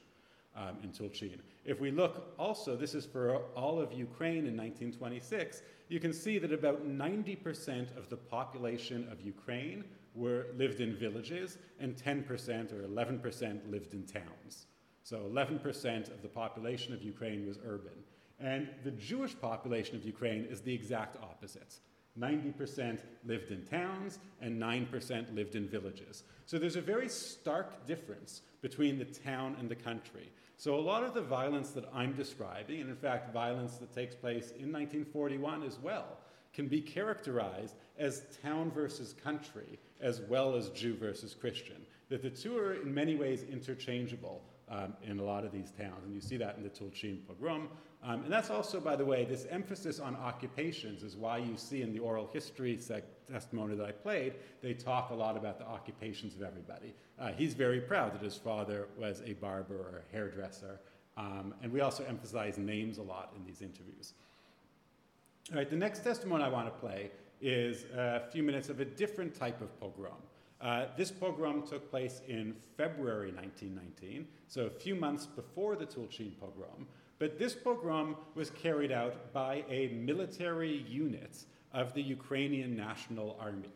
Um, 0.56 0.78
in 0.82 0.90
Tulchin. 0.90 1.38
If 1.66 1.80
we 1.80 1.92
look 1.92 2.34
also, 2.40 2.76
this 2.76 2.96
is 2.96 3.06
for 3.06 3.36
all 3.56 3.80
of 3.80 3.94
Ukraine 3.94 4.48
in 4.48 4.58
1926, 4.58 5.62
you 5.88 6.00
can 6.00 6.12
see 6.12 6.40
that 6.40 6.52
about 6.52 6.88
90% 6.88 7.96
of 7.96 8.10
the 8.10 8.18
population 8.18 9.08
of 9.12 9.22
Ukraine 9.22 9.84
were, 10.18 10.48
lived 10.58 10.82
in 10.82 10.96
villages, 10.96 11.58
and 11.80 11.96
10% 11.96 12.74
or 12.74 12.88
11% 12.88 13.72
lived 13.72 13.94
in 13.94 14.04
towns. 14.04 14.66
So 15.04 15.20
11% 15.20 16.12
of 16.12 16.22
the 16.22 16.28
population 16.28 16.94
of 16.94 17.02
Ukraine 17.02 17.46
was 17.46 17.60
urban. 17.64 17.94
And 18.40 18.68
the 18.84 18.92
Jewish 18.92 19.40
population 19.40 19.96
of 19.96 20.04
Ukraine 20.04 20.46
is 20.50 20.62
the 20.62 20.74
exact 20.74 21.18
opposite. 21.24 21.80
90% 22.20 23.00
lived 23.26 23.52
in 23.52 23.64
towns, 23.64 24.20
and 24.42 24.60
9% 24.60 25.36
lived 25.36 25.56
in 25.56 25.68
villages. 25.68 26.24
So 26.46 26.58
there's 26.58 26.76
a 26.76 26.82
very 26.82 27.10
stark 27.10 27.86
difference 27.86 28.42
between 28.62 28.98
the 28.98 29.06
town 29.06 29.56
and 29.60 29.70
the 29.70 29.76
country. 29.76 30.32
So 30.58 30.76
a 30.76 30.82
lot 30.82 31.04
of 31.04 31.14
the 31.14 31.22
violence 31.22 31.70
that 31.72 31.86
I'm 31.94 32.14
describing, 32.14 32.82
and 32.82 32.90
in 32.90 32.96
fact, 32.96 33.32
violence 33.32 33.78
that 33.78 33.94
takes 33.94 34.16
place 34.16 34.50
in 34.52 34.74
1941 34.74 35.64
as 35.64 35.78
well, 35.80 36.18
can 36.54 36.68
be 36.68 36.82
characterized 36.82 37.76
as 38.00 38.24
town 38.42 38.72
versus 38.72 39.14
country, 39.24 39.78
as 40.02 40.22
well 40.22 40.56
as 40.56 40.70
Jew 40.70 40.96
versus 40.96 41.34
Christian. 41.34 41.86
That 42.10 42.22
the 42.22 42.30
two 42.30 42.58
are 42.58 42.74
in 42.76 42.94
many 42.94 43.16
ways 43.16 43.44
interchangeable 43.44 44.42
um, 44.70 44.94
in 45.04 45.20
a 45.20 45.24
lot 45.24 45.46
of 45.46 45.52
these 45.52 45.72
towns, 45.72 46.06
and 46.06 46.14
you 46.14 46.22
see 46.22 46.38
that 46.38 46.58
in 46.58 46.64
the 46.64 46.70
Tulchin 46.70 47.20
pogrom. 47.28 47.70
Um, 48.04 48.24
and 48.24 48.32
that's 48.32 48.50
also, 48.50 48.80
by 48.80 48.96
the 48.96 49.06
way, 49.06 49.26
this 49.26 49.48
emphasis 49.50 50.00
on 50.00 50.16
occupations 50.16 51.04
is 51.04 51.16
why 51.16 51.38
you 51.38 51.58
see 51.58 51.82
in 51.82 51.92
the 51.92 52.00
oral 52.00 52.30
history 52.32 52.80
testimony 53.30 53.76
that 53.76 53.86
I 53.86 53.92
played, 53.92 54.34
they 54.62 54.74
talk 54.74 55.10
a 55.10 55.16
lot 55.16 55.36
about 55.36 55.58
the 55.58 55.66
occupations 55.66 56.36
of 56.36 56.44
everybody. 56.44 56.94
Uh, 57.20 57.32
he's 57.32 57.54
very 57.54 57.82
proud 57.82 58.14
that 58.14 58.22
his 58.22 58.36
father 58.36 58.88
was 58.98 59.22
a 59.26 59.34
barber 59.34 59.76
or 59.76 60.04
a 60.08 60.14
hairdresser, 60.16 60.80
um, 61.18 61.54
and 61.64 61.72
we 61.72 61.82
also 61.82 62.04
emphasize 62.04 62.58
names 62.58 63.00
a 63.00 63.04
lot 63.04 63.34
in 63.36 63.44
these 63.46 63.62
interviews. 63.62 64.14
All 65.52 65.58
right, 65.58 65.70
the 65.70 65.78
next 65.78 66.04
testimony 66.04 66.44
I 66.44 66.50
want 66.50 66.68
to 66.68 66.80
play 66.80 67.10
is 67.42 67.86
a 67.96 68.22
few 68.32 68.44
minutes 68.44 68.70
of 68.70 68.80
a 68.80 68.86
different 68.86 69.36
type 69.36 69.62
of 69.62 69.80
pogrom. 69.80 70.18
Uh, 70.60 70.86
this 70.98 71.12
pogrom 71.12 71.66
took 71.68 71.90
place 71.90 72.22
in 72.28 72.56
February 72.78 73.32
1919, 73.32 74.28
so 74.48 74.66
a 74.66 74.70
few 74.70 74.96
months 74.96 75.26
before 75.28 75.76
the 75.76 75.86
Tulchin 75.86 76.32
pogrom, 76.40 76.88
but 77.20 77.38
this 77.38 77.54
pogrom 77.54 78.16
was 78.34 78.50
carried 78.50 78.92
out 78.92 79.32
by 79.34 79.64
a 79.70 79.90
military 79.90 80.86
unit 80.88 81.46
of 81.74 81.94
the 81.94 82.02
Ukrainian 82.02 82.76
National 82.76 83.38
Army. 83.40 83.70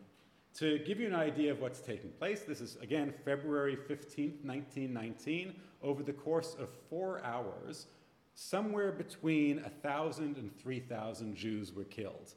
To 0.54 0.78
give 0.80 1.00
you 1.00 1.06
an 1.06 1.14
idea 1.14 1.52
of 1.52 1.60
what's 1.60 1.80
taking 1.80 2.10
place, 2.10 2.40
this 2.42 2.60
is 2.60 2.76
again 2.82 3.14
February 3.24 3.76
15, 3.76 4.40
1919. 4.42 5.54
Over 5.82 6.02
the 6.02 6.12
course 6.12 6.56
of 6.60 6.68
four 6.90 7.24
hours, 7.24 7.86
somewhere 8.34 8.92
between 8.92 9.62
1,000 9.62 10.36
and 10.36 10.56
3,000 10.58 11.34
Jews 11.34 11.72
were 11.72 11.84
killed 11.84 12.34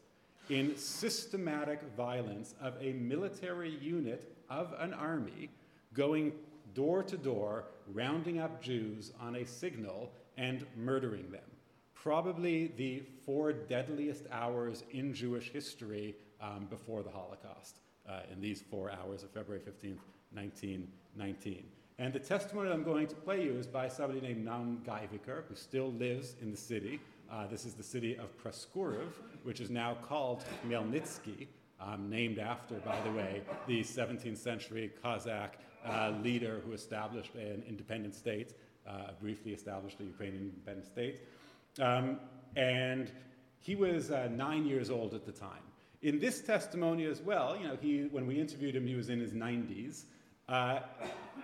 in 0.50 0.78
systematic 0.78 1.82
violence 1.96 2.56
of 2.62 2.76
a 2.82 2.94
military 2.94 3.72
unit 3.82 4.36
of 4.50 4.74
an 4.80 4.94
army 4.94 5.50
going 5.94 6.32
door 6.74 7.02
to 7.04 7.18
door, 7.18 7.66
rounding 7.94 8.40
up 8.40 8.62
Jews 8.62 9.12
on 9.20 9.38
a 9.38 9.46
signal 9.46 10.12
and 10.38 10.66
murdering 10.76 11.32
them. 11.32 11.42
Probably 11.94 12.72
the 12.78 13.04
four 13.26 13.54
deadliest 13.54 14.26
hours 14.32 14.84
in 14.92 15.14
Jewish 15.14 15.50
history 15.50 16.16
um, 16.42 16.68
before 16.70 17.02
the 17.02 17.10
Holocaust, 17.10 17.80
uh, 18.08 18.20
in 18.32 18.42
these 18.42 18.62
four 18.62 18.92
hours 18.92 19.24
of 19.24 19.32
February 19.32 19.62
15th, 19.62 20.00
1919. 20.34 21.64
And 21.98 22.12
the 22.12 22.20
testimony 22.20 22.70
I'm 22.70 22.84
going 22.84 23.08
to 23.08 23.16
play 23.16 23.44
you 23.44 23.54
is 23.54 23.66
by 23.66 23.88
somebody 23.88 24.20
named 24.20 24.46
Naum 24.46 24.84
Gaiviker, 24.84 25.44
who 25.48 25.56
still 25.56 25.92
lives 25.94 26.36
in 26.42 26.52
the 26.52 26.58
city. 26.58 27.00
Uh, 27.36 27.46
this 27.48 27.66
is 27.66 27.74
the 27.74 27.84
city 27.84 28.16
of 28.16 28.30
Proskuriv, 28.42 29.10
which 29.44 29.60
is 29.60 29.70
now 29.70 29.98
called 30.08 30.46
Khmelnytsky, 30.64 31.48
um, 31.82 32.10
named 32.10 32.40
after, 32.40 32.76
by 32.76 32.98
the 33.02 33.12
way, 33.12 33.42
the 33.68 33.82
17th 33.82 34.38
century 34.38 34.90
Cossack 35.04 35.60
uh, 35.86 36.14
leader 36.24 36.62
who 36.66 36.72
established 36.72 37.36
an 37.36 37.62
independent 37.68 38.16
state, 38.16 38.54
uh, 38.88 39.12
briefly 39.20 39.52
established 39.52 40.00
a 40.00 40.06
Ukrainian 40.06 40.44
independent 40.44 40.86
state. 40.86 41.20
Um, 41.82 42.22
and 42.56 43.12
he 43.60 43.76
was 43.76 44.12
uh, 44.12 44.30
nine 44.32 44.66
years 44.66 44.90
old 44.90 45.14
at 45.14 45.26
the 45.26 45.34
time. 45.34 45.66
In 46.04 46.20
this 46.20 46.40
testimony 46.40 47.04
as 47.04 47.22
well, 47.22 47.58
you 47.58 47.68
know, 47.68 47.78
he, 47.82 48.08
when 48.12 48.28
we 48.28 48.40
interviewed 48.40 48.78
him, 48.78 48.88
he 48.88 48.96
was 48.96 49.10
in 49.10 49.20
his 49.20 49.34
90s. 49.34 50.04
Uh, 50.48 50.80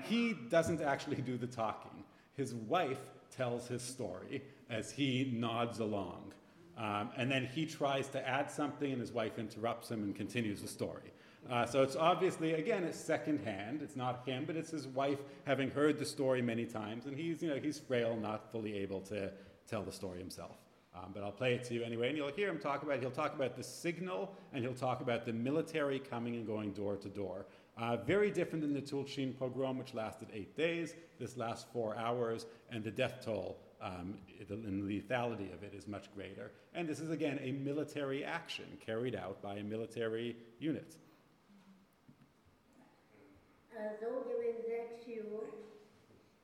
he 0.05 0.35
doesn't 0.49 0.81
actually 0.81 1.17
do 1.17 1.37
the 1.37 1.47
talking. 1.47 2.05
His 2.37 2.53
wife 2.53 3.01
tells 3.29 3.67
his 3.67 3.81
story 3.81 4.41
as 4.71 4.91
he 4.91 5.31
nods 5.35 5.79
along. 5.79 6.33
Um, 6.77 7.09
and 7.17 7.29
then 7.29 7.45
he 7.53 7.65
tries 7.65 8.07
to 8.09 8.27
add 8.27 8.49
something, 8.49 8.91
and 8.91 8.99
his 8.99 9.11
wife 9.11 9.37
interrupts 9.37 9.91
him 9.91 10.01
and 10.01 10.15
continues 10.15 10.61
the 10.61 10.67
story. 10.67 11.11
Uh, 11.49 11.65
so 11.65 11.83
it's 11.83 11.95
obviously, 11.95 12.53
again, 12.53 12.83
it's 12.83 12.99
secondhand. 12.99 13.81
It's 13.81 13.95
not 13.95 14.25
him, 14.25 14.45
but 14.45 14.55
it's 14.55 14.71
his 14.71 14.87
wife 14.87 15.19
having 15.45 15.69
heard 15.69 15.99
the 15.99 16.05
story 16.05 16.41
many 16.41 16.65
times, 16.65 17.05
and 17.05 17.15
he's, 17.15 17.43
you 17.43 17.49
know, 17.49 17.57
he's 17.57 17.77
frail, 17.77 18.15
not 18.15 18.51
fully 18.51 18.77
able 18.77 19.01
to 19.01 19.31
tell 19.67 19.83
the 19.83 19.91
story 19.91 20.19
himself. 20.19 20.57
Um, 20.95 21.11
but 21.13 21.23
I'll 21.23 21.31
play 21.31 21.53
it 21.53 21.63
to 21.65 21.73
you 21.73 21.83
anyway, 21.83 22.09
and 22.09 22.17
you'll 22.17 22.31
hear 22.31 22.49
him 22.49 22.59
talk 22.59 22.83
about. 22.83 22.99
He'll 22.99 23.11
talk 23.11 23.33
about 23.35 23.55
the 23.55 23.63
signal, 23.63 24.33
and 24.53 24.63
he'll 24.63 24.73
talk 24.73 25.01
about 25.01 25.25
the 25.25 25.33
military 25.33 25.99
coming 25.99 26.35
and 26.35 26.45
going 26.45 26.71
door 26.71 26.95
to 26.97 27.09
door. 27.09 27.45
Uh, 27.77 27.97
very 27.97 28.29
different 28.29 28.61
than 28.61 28.73
the 28.73 28.81
Tulchin 28.81 29.33
pogrom, 29.37 29.77
which 29.77 29.93
lasted 29.93 30.27
eight 30.33 30.55
days. 30.55 30.95
This 31.19 31.37
lasts 31.37 31.65
four 31.71 31.95
hours, 31.95 32.45
and 32.71 32.83
the 32.83 32.91
death 32.91 33.21
toll 33.23 33.57
um, 33.81 34.17
and 34.49 34.89
the 34.89 34.99
lethality 34.99 35.53
of 35.53 35.63
it 35.63 35.73
is 35.73 35.87
much 35.87 36.13
greater. 36.13 36.51
And 36.73 36.87
this 36.87 36.99
is 36.99 37.09
again 37.09 37.39
a 37.41 37.51
military 37.51 38.23
action 38.23 38.65
carried 38.85 39.15
out 39.15 39.41
by 39.41 39.55
a 39.55 39.63
military 39.63 40.35
unit. 40.59 40.95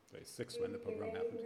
Sorry, 0.09 0.23
six 0.25 0.57
when 0.59 0.71
the 0.71 0.79
pogrom 0.79 1.11
happened. 1.11 1.39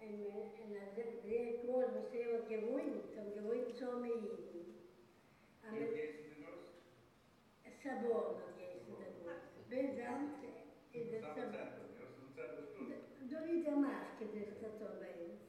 En, 0.00 0.08
en 0.08 0.76
als 0.88 0.96
ik 0.96 1.22
weer 1.24 1.58
koos, 1.66 1.84
was 1.94 2.10
heel 2.10 2.40
gewoond, 2.48 3.04
om 3.16 3.32
gewoond 3.36 3.76
zo 3.76 3.98
mee 4.00 4.12
eten. 4.12 4.74
En 7.62 7.72
sabor 7.82 8.42
Der 13.32 13.48
ist 13.48 13.66
der 13.66 13.76
Maske, 13.76 14.26
der 14.34 14.46
ist 14.46 14.60
der 14.60 14.78
Torwelt. 14.78 15.40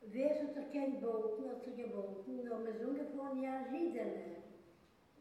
Wer 0.00 0.30
hat 0.30 0.56
er 0.56 0.72
kein 0.72 1.00
Boten, 1.02 1.50
hat 1.50 1.66
er 1.66 1.84
geboten, 1.84 2.44
nur 2.48 2.58
mit 2.60 2.80
so 2.80 2.88
ungefähr 2.88 3.30
ein 3.30 3.42
Jahr 3.42 3.66
Riedel. 3.70 4.36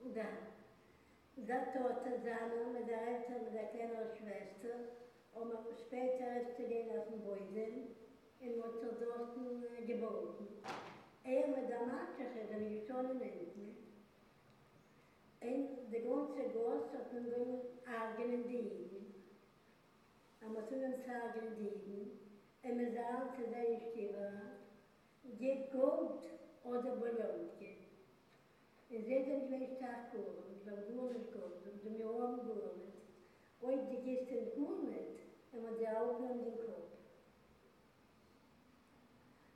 Und 0.01 0.15
da, 0.15 0.23
da 1.35 1.59
tot 1.75 2.07
er 2.07 2.19
seine, 2.23 2.71
mit 2.71 2.87
der 2.87 3.01
Eltern, 3.01 3.43
mit 3.43 3.53
der 3.53 3.67
kleinen 3.75 4.07
Schwester, 4.15 4.95
und 5.33 5.49
man 5.49 5.65
später 5.75 6.39
ist 6.39 6.57
er 6.57 6.67
gehen 6.69 6.89
auf 6.97 7.07
den 7.09 7.21
Beuden, 7.21 7.91
in 8.39 8.57
er 8.57 8.71
dort 9.03 9.35
geboten. 9.85 10.47
Er 11.25 11.47
mit 11.47 11.69
der 11.69 11.85
Maske, 11.85 12.23
er 12.23 12.55
hat 12.55 12.61
mich 12.61 12.87
schon 12.87 13.11
in 13.11 13.21
Enten. 13.21 13.75
Und 15.41 15.91
der 15.91 16.01
ganze 16.01 16.49
Gott 16.53 16.93
hat 16.93 17.11
mir 17.11 17.29
so 17.29 17.43
einen 17.43 18.17
eigenen 18.17 18.47
Dienst. 18.47 19.14
am 20.45 20.57
tunen 20.69 20.95
sagen 21.05 21.53
degen 21.57 22.09
em 22.61 22.79
zaal 22.93 23.25
ze 23.35 23.41
ze 23.41 23.49
די 23.49 23.79
geba 23.93 24.27
gut 25.71 26.19
oder 26.63 26.93
bolonke 26.99 27.69
in 28.87 29.03
zeden 29.05 29.45
gleich 29.47 29.73
tag 29.79 29.99
kommen 30.11 30.37
und 30.49 30.63
beim 30.65 30.83
gurmen 30.89 31.25
kommt 31.33 31.65
und 31.65 31.83
dem 31.83 31.97
jorn 31.97 32.43
gurmen 32.43 32.93
oi 33.61 33.75
de 33.89 33.97
gesten 34.05 34.43
gurmen 34.55 35.07
em 35.51 35.75
de 35.75 35.87
augen 35.87 36.39
den 36.41 36.57
kop 36.65 36.85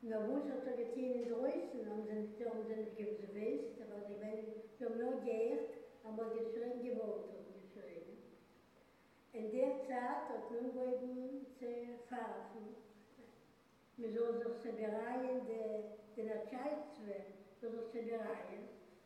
na 0.01 0.17
wos 0.25 0.47
hat 0.47 0.65
er 0.65 0.73
geteen 0.73 1.13
in 1.21 1.27
deutschen 1.27 1.87
und 1.87 2.07
den 2.07 2.25
turm 2.37 2.65
den 2.65 2.87
gibs 2.95 3.21
weis 3.33 3.79
aber 3.79 4.01
die 4.01 4.19
wenn 4.19 4.43
so 4.79 4.89
no 4.89 5.13
geert 5.21 5.77
aber 6.03 6.27
geschrein 6.27 6.81
geworden 6.81 7.48
In 9.31 9.51
der 9.51 9.77
Zeit 9.85 10.25
hat 10.29 10.49
nun 10.49 10.73
gegeben 10.73 11.45
zu 11.59 11.65
fahren. 12.09 12.75
Mir 13.97 14.11
so 14.11 14.25
so 14.41 14.49
se 14.63 14.71
bereien 14.71 15.45
de 15.45 15.83
de 16.15 16.23
na 16.23 16.37
chaitswe, 16.49 17.15
so 17.61 17.69
so 17.69 17.81
se 17.91 18.01
bereien. 18.01 18.63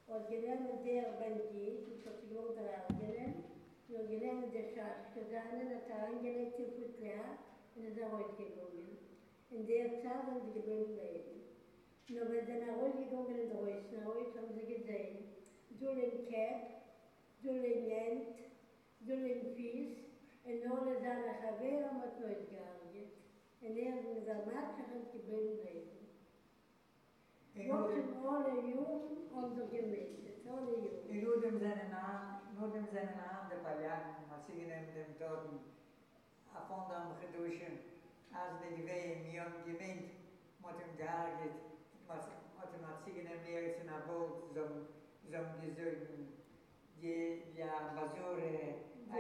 Und 0.08 0.30
gelern 0.30 0.80
der 0.86 1.20
Bandi, 1.20 1.84
die 1.86 2.00
so 2.04 2.12
viel 2.22 2.38
unter 2.38 2.64
der 2.64 2.86
genommen, 2.88 3.44
die 3.90 4.08
gelern 4.08 4.50
der 4.54 4.64
Schaschke, 4.64 5.26
da 5.30 5.38
er 5.38 5.52
angelegt 5.52 5.88
taran 5.90 6.24
gelegt 6.24 6.60
in 6.60 6.72
Kutlea, 6.72 7.40
in 7.76 7.84
der 7.84 7.94
Zerroit 7.94 8.38
gegungen. 8.38 8.98
In 9.52 9.68
der 9.68 10.02
Zeit 10.02 10.24
haben 10.24 10.40
sie 10.46 10.62
gewinnt 10.62 10.96
leben. 10.96 11.44
Nur 12.08 12.32
wenn 12.32 12.46
sie 12.46 12.66
nach 12.66 12.78
Hause 12.80 13.04
gegangen 13.04 13.40
in 13.40 13.52
Reus, 13.52 13.84
nach 13.92 14.06
Reus 14.06 14.32
haben 14.38 14.54
sie 14.56 14.74
gesehen, 14.74 15.36
du 15.80 15.90
in 15.90 16.26
Kepp, 16.30 16.80
du 17.42 17.50
in 17.50 17.88
Jent, 17.88 18.36
du 19.02 19.14
in 19.14 19.56
Fies, 19.56 20.03
אין 20.46 20.58
נאָר 20.64 20.88
זאַנע 21.04 21.34
חבר 21.42 21.84
מאַטויט 21.98 22.42
גאַנגע, 22.54 23.04
אין 23.62 23.76
ער 24.08 24.18
דעם 24.28 24.42
מאַטש 24.48 24.78
פון 24.88 25.04
צבונד 25.12 25.52
וועג. 25.60 25.88
יאָך 27.68 28.10
מאָל 28.24 28.48
יום 28.72 29.02
און 29.34 29.48
דעם 29.56 29.68
גמייט, 29.74 30.12
מאָל 30.46 30.66
יום. 30.70 30.98
איך 31.10 31.24
וואָלט 31.24 31.42
דעם 31.44 31.58
זאַנע 31.64 31.86
נאָך, 31.94 32.22
וואָלט 32.58 32.74
דעם 32.76 32.88
זאַנע 32.94 33.14
נאָך 33.20 33.44
דעם 33.50 33.64
באַלאַך 33.66 34.04
פון 34.30 34.42
dem 34.48 34.72
אין 34.76 34.86
דעם 34.96 35.12
גאַרטן. 35.20 35.58
אַ 36.56 36.66
פונד 36.68 36.92
אַן 36.98 37.08
גדוש. 37.22 37.58
אַז 38.40 38.52
די 38.62 38.70
וועג 38.76 38.90
אין 38.90 39.24
יום 39.38 39.54
גיינג, 39.66 40.02
מאָט 40.62 40.76
דעם 40.80 40.92
גאַג, 41.04 41.40
וואָס 42.08 42.28
מאָט 42.56 42.70
דעם 42.74 42.84
מאַטיין 42.88 43.28
אין 43.32 43.42
דער 43.46 43.66
צו 43.78 43.84
נאָב 43.92 44.10
דעם 44.56 44.72
dem 45.32 45.46
gezeugen 45.62 46.28
die 47.00 47.44
ja 47.56 47.72
was 47.96 48.12
gore 48.20 48.76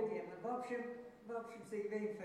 dem 0.09 1.03
в 1.27 1.31
общем, 1.31 1.61
заявление 1.69 2.15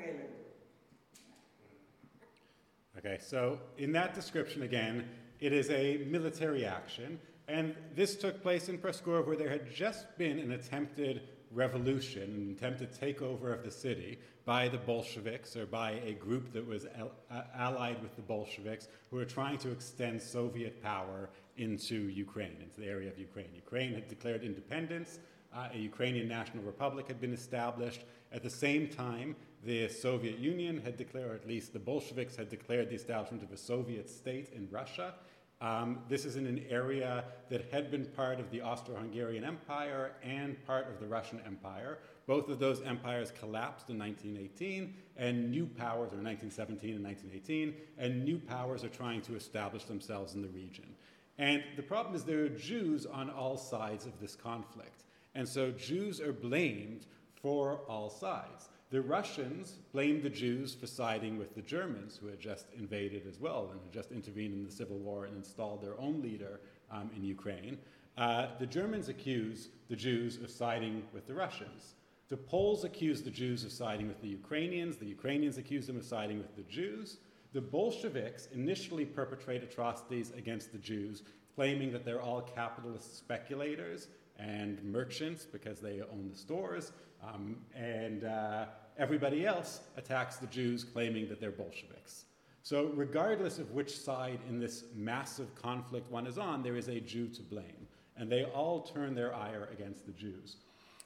Okay, 2.96 3.18
so 3.20 3.60
in 3.76 3.92
that 3.92 4.12
description 4.12 4.62
again, 4.62 5.08
it 5.38 5.52
is 5.52 5.70
a 5.70 5.98
military 6.08 6.66
action, 6.66 7.20
and 7.46 7.76
this 7.94 8.16
took 8.16 8.42
place 8.42 8.68
in 8.68 8.76
Proskurov 8.76 9.26
where 9.26 9.36
there 9.36 9.48
had 9.48 9.72
just 9.72 10.18
been 10.18 10.40
an 10.40 10.50
attempted 10.50 11.22
revolution, 11.52 12.22
an 12.22 12.56
attempted 12.56 12.92
takeover 12.92 13.54
of 13.54 13.62
the 13.62 13.70
city 13.70 14.18
by 14.44 14.68
the 14.68 14.78
Bolsheviks 14.78 15.56
or 15.56 15.64
by 15.64 15.92
a 16.04 16.12
group 16.14 16.52
that 16.52 16.66
was 16.66 16.86
uh, 16.86 17.42
allied 17.54 18.02
with 18.02 18.16
the 18.16 18.22
Bolsheviks 18.22 18.88
who 19.10 19.16
were 19.16 19.24
trying 19.24 19.58
to 19.58 19.70
extend 19.70 20.20
Soviet 20.20 20.82
power 20.82 21.30
into 21.56 22.08
Ukraine, 22.08 22.56
into 22.62 22.80
the 22.80 22.86
area 22.86 23.08
of 23.10 23.18
Ukraine. 23.18 23.48
Ukraine 23.54 23.94
had 23.94 24.08
declared 24.08 24.42
independence, 24.42 25.20
uh, 25.54 25.68
a 25.72 25.78
Ukrainian 25.78 26.28
national 26.28 26.62
republic 26.64 27.08
had 27.08 27.20
been 27.20 27.32
established. 27.32 28.04
At 28.32 28.42
the 28.42 28.50
same 28.50 28.88
time, 28.88 29.36
the 29.64 29.88
Soviet 29.88 30.38
Union 30.38 30.80
had 30.82 30.96
declared, 30.96 31.30
or 31.30 31.34
at 31.34 31.46
least 31.46 31.72
the 31.72 31.78
Bolsheviks 31.78 32.36
had 32.36 32.48
declared 32.48 32.90
the 32.90 32.94
establishment 32.94 33.42
of 33.42 33.52
a 33.52 33.56
Soviet 33.56 34.08
state 34.08 34.50
in 34.54 34.68
Russia. 34.70 35.14
Um, 35.60 35.98
this 36.08 36.24
is 36.24 36.36
in 36.36 36.46
an 36.46 36.64
area 36.70 37.24
that 37.48 37.72
had 37.72 37.90
been 37.90 38.04
part 38.04 38.38
of 38.38 38.50
the 38.52 38.60
Austro 38.60 38.94
Hungarian 38.94 39.44
Empire 39.44 40.12
and 40.22 40.64
part 40.64 40.88
of 40.88 41.00
the 41.00 41.06
Russian 41.06 41.40
Empire. 41.44 41.98
Both 42.26 42.48
of 42.48 42.60
those 42.60 42.80
empires 42.82 43.32
collapsed 43.32 43.90
in 43.90 43.98
1918, 43.98 44.94
and 45.16 45.50
new 45.50 45.66
powers, 45.66 46.12
or 46.12 46.22
1917 46.22 46.94
and 46.94 47.04
1918, 47.04 47.74
and 47.96 48.24
new 48.24 48.38
powers 48.38 48.84
are 48.84 48.88
trying 48.88 49.20
to 49.22 49.34
establish 49.34 49.84
themselves 49.84 50.34
in 50.34 50.42
the 50.42 50.48
region. 50.48 50.94
And 51.38 51.64
the 51.76 51.82
problem 51.82 52.14
is 52.14 52.24
there 52.24 52.44
are 52.44 52.48
Jews 52.48 53.06
on 53.06 53.30
all 53.30 53.56
sides 53.56 54.06
of 54.06 54.20
this 54.20 54.36
conflict. 54.36 55.04
And 55.38 55.48
so 55.48 55.70
Jews 55.70 56.20
are 56.20 56.32
blamed 56.32 57.06
for 57.40 57.82
all 57.88 58.10
sides. 58.10 58.70
The 58.90 59.00
Russians 59.00 59.78
blamed 59.92 60.24
the 60.24 60.30
Jews 60.30 60.74
for 60.74 60.88
siding 60.88 61.38
with 61.38 61.54
the 61.54 61.62
Germans, 61.62 62.18
who 62.20 62.26
had 62.26 62.40
just 62.40 62.66
invaded 62.76 63.22
as 63.24 63.38
well 63.38 63.68
and 63.70 63.80
had 63.80 63.92
just 63.92 64.10
intervened 64.10 64.54
in 64.54 64.64
the 64.64 64.72
civil 64.72 64.98
war 64.98 65.26
and 65.26 65.36
installed 65.36 65.80
their 65.80 65.98
own 66.00 66.20
leader 66.22 66.58
um, 66.90 67.12
in 67.14 67.22
Ukraine. 67.22 67.78
Uh, 68.16 68.48
the 68.58 68.66
Germans 68.66 69.08
accuse 69.08 69.68
the 69.88 69.94
Jews 69.94 70.38
of 70.38 70.50
siding 70.50 71.04
with 71.14 71.28
the 71.28 71.34
Russians. 71.34 71.94
The 72.30 72.36
Poles 72.36 72.82
accuse 72.82 73.22
the 73.22 73.30
Jews 73.30 73.62
of 73.62 73.70
siding 73.70 74.08
with 74.08 74.20
the 74.20 74.26
Ukrainians. 74.26 74.96
The 74.96 75.06
Ukrainians 75.06 75.56
accuse 75.56 75.86
them 75.86 75.98
of 75.98 76.04
siding 76.04 76.38
with 76.38 76.56
the 76.56 76.62
Jews. 76.62 77.18
The 77.52 77.60
Bolsheviks 77.60 78.48
initially 78.52 79.04
perpetrate 79.04 79.62
atrocities 79.62 80.32
against 80.36 80.72
the 80.72 80.78
Jews, 80.78 81.22
claiming 81.54 81.92
that 81.92 82.04
they're 82.04 82.20
all 82.20 82.40
capitalist 82.42 83.16
speculators 83.16 84.08
and 84.38 84.82
merchants 84.84 85.44
because 85.44 85.80
they 85.80 86.00
own 86.00 86.28
the 86.30 86.36
stores. 86.36 86.92
Um, 87.22 87.56
and 87.74 88.24
uh, 88.24 88.66
everybody 88.98 89.46
else 89.46 89.80
attacks 89.96 90.36
the 90.36 90.46
Jews, 90.46 90.84
claiming 90.84 91.28
that 91.28 91.40
they're 91.40 91.50
Bolsheviks. 91.50 92.24
So, 92.62 92.92
regardless 92.94 93.58
of 93.58 93.70
which 93.72 93.98
side 93.98 94.40
in 94.48 94.60
this 94.60 94.84
massive 94.94 95.54
conflict 95.54 96.10
one 96.10 96.26
is 96.26 96.38
on, 96.38 96.62
there 96.62 96.76
is 96.76 96.88
a 96.88 97.00
Jew 97.00 97.28
to 97.28 97.42
blame. 97.42 97.86
And 98.16 98.30
they 98.30 98.44
all 98.44 98.82
turn 98.82 99.14
their 99.14 99.34
ire 99.34 99.68
against 99.72 100.06
the 100.06 100.12
Jews. 100.12 100.56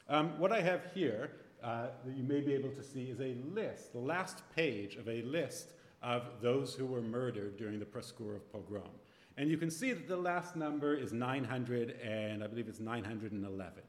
Um, 0.08 0.38
what 0.38 0.50
I 0.50 0.60
have 0.60 0.80
here 0.94 1.30
uh, 1.62 1.86
that 2.04 2.16
you 2.16 2.24
may 2.24 2.40
be 2.40 2.52
able 2.54 2.70
to 2.70 2.82
see 2.82 3.04
is 3.04 3.20
a 3.20 3.36
list, 3.54 3.92
the 3.92 4.00
last 4.00 4.42
page 4.56 4.96
of 4.96 5.08
a 5.08 5.22
list 5.22 5.74
of 6.02 6.24
those 6.40 6.74
who 6.74 6.84
were 6.84 7.00
murdered 7.00 7.56
during 7.56 7.78
the 7.78 7.84
Proskurov 7.84 8.40
pogrom. 8.52 8.90
And 9.36 9.50
you 9.50 9.56
can 9.56 9.70
see 9.70 9.92
that 9.92 10.08
the 10.08 10.16
last 10.16 10.56
number 10.56 10.94
is 10.94 11.12
900, 11.12 11.98
and 12.02 12.44
I 12.44 12.46
believe 12.46 12.68
it's 12.68 12.80
911. 12.80 13.82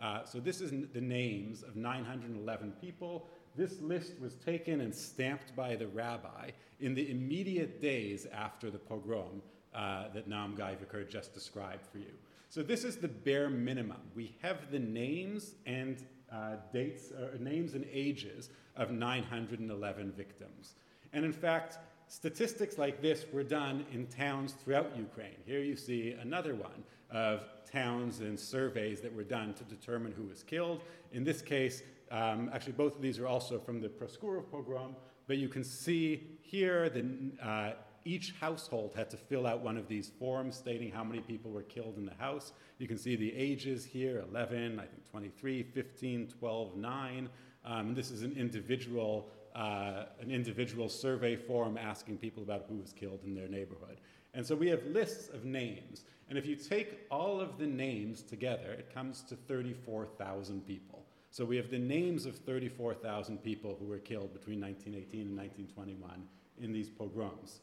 Uh, 0.00 0.24
so 0.24 0.38
this 0.38 0.60
is 0.60 0.70
the 0.92 1.00
names 1.00 1.62
of 1.62 1.76
911 1.76 2.72
people. 2.80 3.28
This 3.56 3.80
list 3.80 4.20
was 4.20 4.34
taken 4.34 4.80
and 4.80 4.94
stamped 4.94 5.54
by 5.56 5.76
the 5.76 5.86
rabbi 5.86 6.50
in 6.80 6.94
the 6.94 7.10
immediate 7.10 7.80
days 7.80 8.26
after 8.32 8.70
the 8.70 8.78
pogrom 8.78 9.42
uh, 9.74 10.04
that 10.12 10.28
Naum 10.28 10.56
Gaivikar 10.56 11.08
just 11.08 11.32
described 11.32 11.86
for 11.90 11.98
you. 11.98 12.12
So 12.48 12.62
this 12.62 12.84
is 12.84 12.96
the 12.96 13.08
bare 13.08 13.50
minimum. 13.50 14.00
We 14.14 14.36
have 14.42 14.70
the 14.70 14.78
names 14.78 15.54
and 15.66 16.04
uh, 16.32 16.56
dates, 16.72 17.10
or 17.10 17.36
names 17.38 17.74
and 17.74 17.86
ages 17.92 18.50
of 18.76 18.90
911 18.90 20.12
victims. 20.12 20.74
And 21.12 21.24
in 21.24 21.32
fact, 21.32 21.78
statistics 22.08 22.78
like 22.78 23.00
this 23.02 23.24
were 23.32 23.42
done 23.42 23.84
in 23.92 24.06
towns 24.06 24.52
throughout 24.52 24.96
Ukraine. 24.96 25.36
Here 25.46 25.60
you 25.60 25.76
see 25.76 26.12
another 26.20 26.54
one 26.54 26.84
of 27.10 27.44
towns 27.70 28.20
and 28.20 28.38
surveys 28.38 29.00
that 29.00 29.14
were 29.14 29.24
done 29.24 29.54
to 29.54 29.64
determine 29.64 30.12
who 30.12 30.24
was 30.24 30.42
killed. 30.42 30.80
In 31.12 31.24
this 31.24 31.42
case, 31.42 31.82
um, 32.10 32.50
actually, 32.52 32.72
both 32.72 32.96
of 32.96 33.02
these 33.02 33.18
are 33.18 33.26
also 33.26 33.58
from 33.58 33.80
the 33.80 33.88
Proskurov 33.88 34.50
pogrom, 34.50 34.94
but 35.26 35.38
you 35.38 35.48
can 35.48 35.64
see 35.64 36.38
here 36.42 36.88
that 36.90 37.04
uh, 37.42 37.72
each 38.04 38.34
household 38.40 38.92
had 38.94 39.10
to 39.10 39.16
fill 39.16 39.46
out 39.46 39.60
one 39.60 39.76
of 39.76 39.88
these 39.88 40.10
forms 40.18 40.56
stating 40.56 40.90
how 40.90 41.02
many 41.02 41.20
people 41.20 41.50
were 41.50 41.62
killed 41.62 41.96
in 41.96 42.04
the 42.04 42.14
house. 42.14 42.52
You 42.78 42.86
can 42.86 42.98
see 42.98 43.16
the 43.16 43.34
ages 43.34 43.84
here 43.84 44.24
11, 44.30 44.78
I 44.78 44.82
think 44.82 45.10
23, 45.10 45.62
15, 45.62 46.28
12, 46.38 46.76
9. 46.76 47.28
Um, 47.64 47.94
this 47.94 48.10
is 48.10 48.22
an 48.22 48.34
individual, 48.36 49.30
uh, 49.54 50.04
an 50.20 50.30
individual 50.30 50.88
survey 50.88 51.36
form 51.36 51.78
asking 51.78 52.18
people 52.18 52.42
about 52.42 52.64
who 52.68 52.76
was 52.76 52.92
killed 52.92 53.20
in 53.24 53.34
their 53.34 53.48
neighborhood. 53.48 53.98
And 54.34 54.44
so 54.44 54.54
we 54.54 54.68
have 54.68 54.84
lists 54.86 55.28
of 55.28 55.44
names. 55.44 56.04
And 56.28 56.36
if 56.36 56.46
you 56.46 56.56
take 56.56 57.06
all 57.10 57.40
of 57.40 57.58
the 57.58 57.66
names 57.66 58.22
together, 58.22 58.72
it 58.72 58.92
comes 58.92 59.22
to 59.22 59.36
34,000 59.36 60.66
people. 60.66 61.04
So 61.30 61.44
we 61.44 61.56
have 61.56 61.70
the 61.70 61.78
names 61.78 62.26
of 62.26 62.36
34,000 62.36 63.42
people 63.42 63.76
who 63.78 63.86
were 63.86 63.98
killed 63.98 64.32
between 64.32 64.60
1918 64.60 65.28
and 65.28 65.36
1921 65.36 66.22
in 66.60 66.72
these 66.72 66.88
pogroms. 66.88 67.60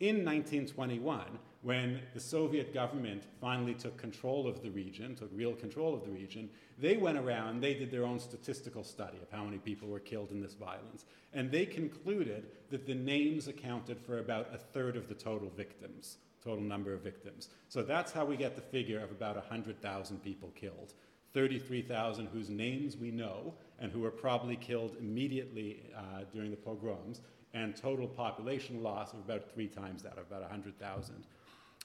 In 0.00 0.24
1921, 0.24 1.24
when 1.64 1.98
the 2.12 2.20
Soviet 2.20 2.72
government 2.72 3.24
finally 3.40 3.74
took 3.74 3.96
control 3.96 4.46
of 4.46 4.62
the 4.62 4.70
region, 4.70 5.16
took 5.16 5.30
real 5.34 5.54
control 5.54 5.94
of 5.94 6.04
the 6.04 6.10
region, 6.10 6.48
they 6.78 6.96
went 6.96 7.18
around, 7.18 7.60
they 7.60 7.74
did 7.74 7.90
their 7.90 8.04
own 8.04 8.20
statistical 8.20 8.84
study 8.84 9.16
of 9.22 9.30
how 9.30 9.44
many 9.44 9.58
people 9.58 9.88
were 9.88 9.98
killed 9.98 10.30
in 10.30 10.42
this 10.42 10.54
violence. 10.54 11.06
And 11.32 11.50
they 11.50 11.64
concluded 11.64 12.44
that 12.70 12.86
the 12.86 12.94
names 12.94 13.48
accounted 13.48 13.98
for 13.98 14.18
about 14.18 14.54
a 14.54 14.58
third 14.58 14.96
of 14.96 15.08
the 15.08 15.14
total 15.14 15.50
victims 15.56 16.18
total 16.44 16.62
number 16.62 16.92
of 16.92 17.00
victims. 17.00 17.48
So 17.70 17.82
that's 17.82 18.12
how 18.12 18.26
we 18.26 18.36
get 18.36 18.54
the 18.54 18.60
figure 18.60 19.00
of 19.00 19.10
about 19.10 19.36
100,000 19.36 20.22
people 20.22 20.52
killed. 20.54 20.92
33,000 21.32 22.26
whose 22.26 22.50
names 22.50 22.96
we 22.96 23.10
know 23.10 23.54
and 23.80 23.90
who 23.90 24.00
were 24.00 24.10
probably 24.10 24.54
killed 24.54 24.94
immediately 25.00 25.82
uh, 25.96 26.24
during 26.32 26.50
the 26.50 26.56
pogroms, 26.56 27.22
and 27.54 27.76
total 27.76 28.06
population 28.06 28.82
loss 28.82 29.12
of 29.12 29.20
about 29.20 29.48
three 29.54 29.68
times 29.68 30.02
that, 30.02 30.12
of 30.12 30.26
about 30.26 30.42
100,000. 30.42 31.24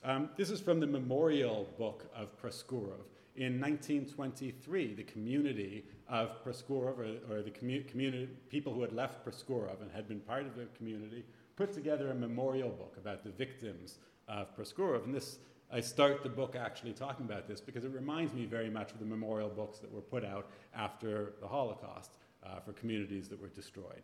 Um, 0.04 0.30
this 0.38 0.50
is 0.50 0.62
from 0.62 0.80
the 0.80 0.88
memorial 0.88 1.68
book 1.78 2.10
of 2.16 2.30
Proskurov. 2.42 3.04
In 3.36 3.60
1923, 3.60 4.94
the 4.94 5.04
community 5.04 5.86
of 6.08 6.44
Proskurov, 6.44 6.98
or, 7.00 7.18
or 7.30 7.42
the 7.42 7.52
commu- 7.52 7.86
community, 7.88 8.30
people 8.50 8.74
who 8.74 8.82
had 8.82 8.94
left 8.94 9.26
Proskurov 9.26 9.82
and 9.82 9.92
had 9.92 10.08
been 10.08 10.22
part 10.22 10.46
of 10.46 10.56
the 10.56 10.68
community, 10.78 11.26
put 11.58 11.74
together 11.74 12.12
a 12.12 12.16
memorial 12.16 12.70
book 12.70 12.96
about 12.98 13.24
the 13.26 13.30
victims 13.32 13.98
of 14.30 14.56
Proskurov. 14.56 15.04
And 15.04 15.14
this, 15.14 15.40
I 15.72 15.82
start 15.82 16.24
the 16.24 16.30
book 16.30 16.56
actually 16.56 16.94
talking 16.94 17.26
about 17.26 17.48
this 17.48 17.60
because 17.60 17.84
it 17.84 17.92
reminds 17.92 18.34
me 18.34 18.46
very 18.46 18.70
much 18.70 18.92
of 18.92 19.00
the 19.00 19.06
memorial 19.06 19.50
books 19.50 19.80
that 19.80 19.92
were 19.92 20.02
put 20.02 20.24
out 20.24 20.50
after 20.74 21.34
the 21.42 21.48
Holocaust 21.48 22.12
uh, 22.46 22.62
for 22.62 22.72
communities 22.72 23.28
that 23.28 23.42
were 23.42 23.50
destroyed. 23.50 24.02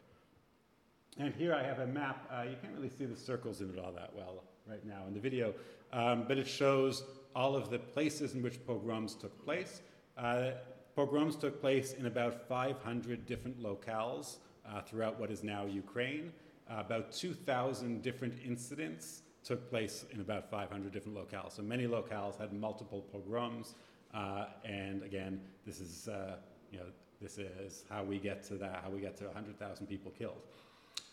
And 1.17 1.33
here 1.33 1.53
I 1.53 1.63
have 1.63 1.79
a 1.79 1.87
map. 1.87 2.29
Uh, 2.29 2.43
you 2.43 2.57
can't 2.61 2.73
really 2.75 2.89
see 2.89 3.05
the 3.05 3.15
circles 3.15 3.61
in 3.61 3.69
it 3.69 3.79
all 3.79 3.93
that 3.93 4.11
well 4.13 4.43
right 4.67 4.85
now 4.85 5.03
in 5.07 5.13
the 5.13 5.19
video, 5.19 5.53
um, 5.93 6.25
but 6.27 6.37
it 6.37 6.47
shows 6.47 7.03
all 7.35 7.55
of 7.55 7.69
the 7.69 7.79
places 7.79 8.33
in 8.33 8.41
which 8.41 8.65
pogroms 8.65 9.15
took 9.15 9.43
place. 9.43 9.81
Uh, 10.17 10.51
pogroms 10.95 11.35
took 11.35 11.59
place 11.59 11.93
in 11.93 12.05
about 12.05 12.47
500 12.47 13.25
different 13.25 13.61
locales 13.61 14.37
uh, 14.67 14.81
throughout 14.81 15.19
what 15.19 15.29
is 15.29 15.43
now 15.43 15.65
Ukraine. 15.65 16.31
Uh, 16.69 16.77
about 16.79 17.11
2,000 17.11 18.01
different 18.01 18.33
incidents 18.43 19.21
took 19.43 19.69
place 19.69 20.05
in 20.11 20.21
about 20.21 20.49
500 20.49 20.91
different 20.91 21.15
locales. 21.15 21.51
So 21.55 21.61
many 21.61 21.85
locales 21.85 22.39
had 22.39 22.51
multiple 22.51 23.05
pogroms, 23.11 23.75
uh, 24.13 24.45
and 24.63 25.03
again, 25.03 25.39
this 25.65 25.79
is 25.79 26.07
uh, 26.07 26.37
you 26.71 26.79
know 26.79 26.85
this 27.21 27.37
is 27.37 27.83
how 27.89 28.03
we 28.03 28.17
get 28.17 28.43
to 28.43 28.55
that, 28.55 28.81
how 28.83 28.89
we 28.89 28.99
get 28.99 29.15
to 29.17 29.25
100,000 29.25 29.85
people 29.87 30.11
killed. 30.17 30.41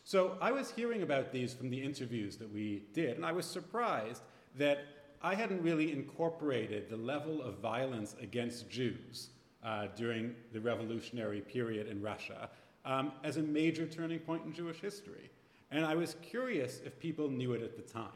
So 0.05 0.37
I 0.41 0.51
was 0.51 0.71
hearing 0.71 1.03
about 1.03 1.31
these 1.31 1.53
from 1.53 1.71
the 1.71 1.81
interviews 1.81 2.37
that 2.39 2.53
we 2.53 2.85
did, 2.93 3.17
and 3.17 3.27
I 3.27 3.33
was 3.33 3.47
surprised 3.47 4.23
that 4.57 4.87
I 5.23 5.35
hadn't 5.35 5.63
really 5.63 5.93
incorporated 5.93 6.91
the 6.91 6.97
level 6.97 7.43
of 7.43 7.59
violence 7.59 8.17
against 8.21 8.69
Jews 8.69 9.29
uh, 9.65 9.87
during 9.97 10.35
the 10.53 10.61
revolutionary 10.61 11.41
period 11.41 11.87
in 11.87 12.03
Russia 12.03 12.51
um, 12.85 13.13
as 13.23 13.37
a 13.37 13.43
major 13.43 13.87
turning 13.87 14.19
point 14.19 14.45
in 14.45 14.53
Jewish 14.53 14.81
history. 14.81 15.31
And 15.71 15.87
I 15.87 15.95
was 15.95 16.17
curious 16.23 16.81
if 16.85 16.99
people 16.99 17.31
knew 17.31 17.53
it 17.53 17.63
at 17.63 17.77
the 17.77 17.83
time. 17.83 18.11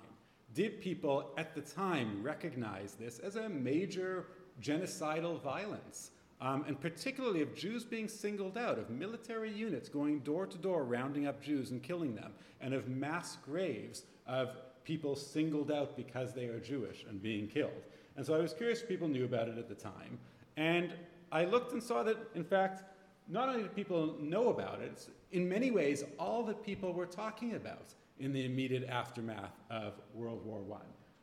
did 0.54 0.80
people 0.80 1.32
at 1.36 1.54
the 1.54 1.60
time 1.60 2.22
recognize 2.22 2.94
this 2.94 3.18
as 3.18 3.36
a 3.36 3.48
major 3.48 4.26
genocidal 4.60 5.40
violence? 5.42 6.10
Um, 6.40 6.64
and 6.66 6.78
particularly 6.80 7.42
of 7.42 7.54
Jews 7.54 7.84
being 7.84 8.08
singled 8.08 8.58
out, 8.58 8.78
of 8.78 8.90
military 8.90 9.50
units 9.50 9.88
going 9.88 10.20
door 10.20 10.46
to 10.46 10.58
door, 10.58 10.84
rounding 10.84 11.26
up 11.26 11.42
Jews 11.42 11.70
and 11.70 11.82
killing 11.82 12.14
them, 12.14 12.32
and 12.60 12.74
of 12.74 12.88
mass 12.88 13.36
graves 13.44 14.04
of 14.26 14.56
people 14.86 15.16
singled 15.16 15.72
out 15.72 15.96
because 15.96 16.32
they 16.32 16.46
are 16.46 16.60
Jewish 16.60 17.04
and 17.08 17.20
being 17.20 17.48
killed. 17.48 17.82
And 18.16 18.24
so 18.24 18.34
I 18.34 18.38
was 18.38 18.54
curious 18.54 18.80
if 18.80 18.88
people 18.88 19.08
knew 19.08 19.24
about 19.24 19.48
it 19.48 19.58
at 19.58 19.68
the 19.68 19.74
time. 19.74 20.18
And 20.56 20.94
I 21.32 21.44
looked 21.44 21.72
and 21.72 21.82
saw 21.82 22.04
that, 22.04 22.16
in 22.36 22.44
fact, 22.44 22.84
not 23.28 23.48
only 23.48 23.62
did 23.62 23.74
people 23.74 24.14
know 24.20 24.48
about 24.48 24.80
it, 24.80 25.08
in 25.32 25.48
many 25.48 25.72
ways, 25.72 26.04
all 26.18 26.44
that 26.44 26.62
people 26.62 26.92
were 26.92 27.04
talking 27.04 27.56
about 27.56 27.94
in 28.20 28.32
the 28.32 28.46
immediate 28.46 28.88
aftermath 28.88 29.60
of 29.70 29.94
World 30.14 30.46
War 30.46 30.62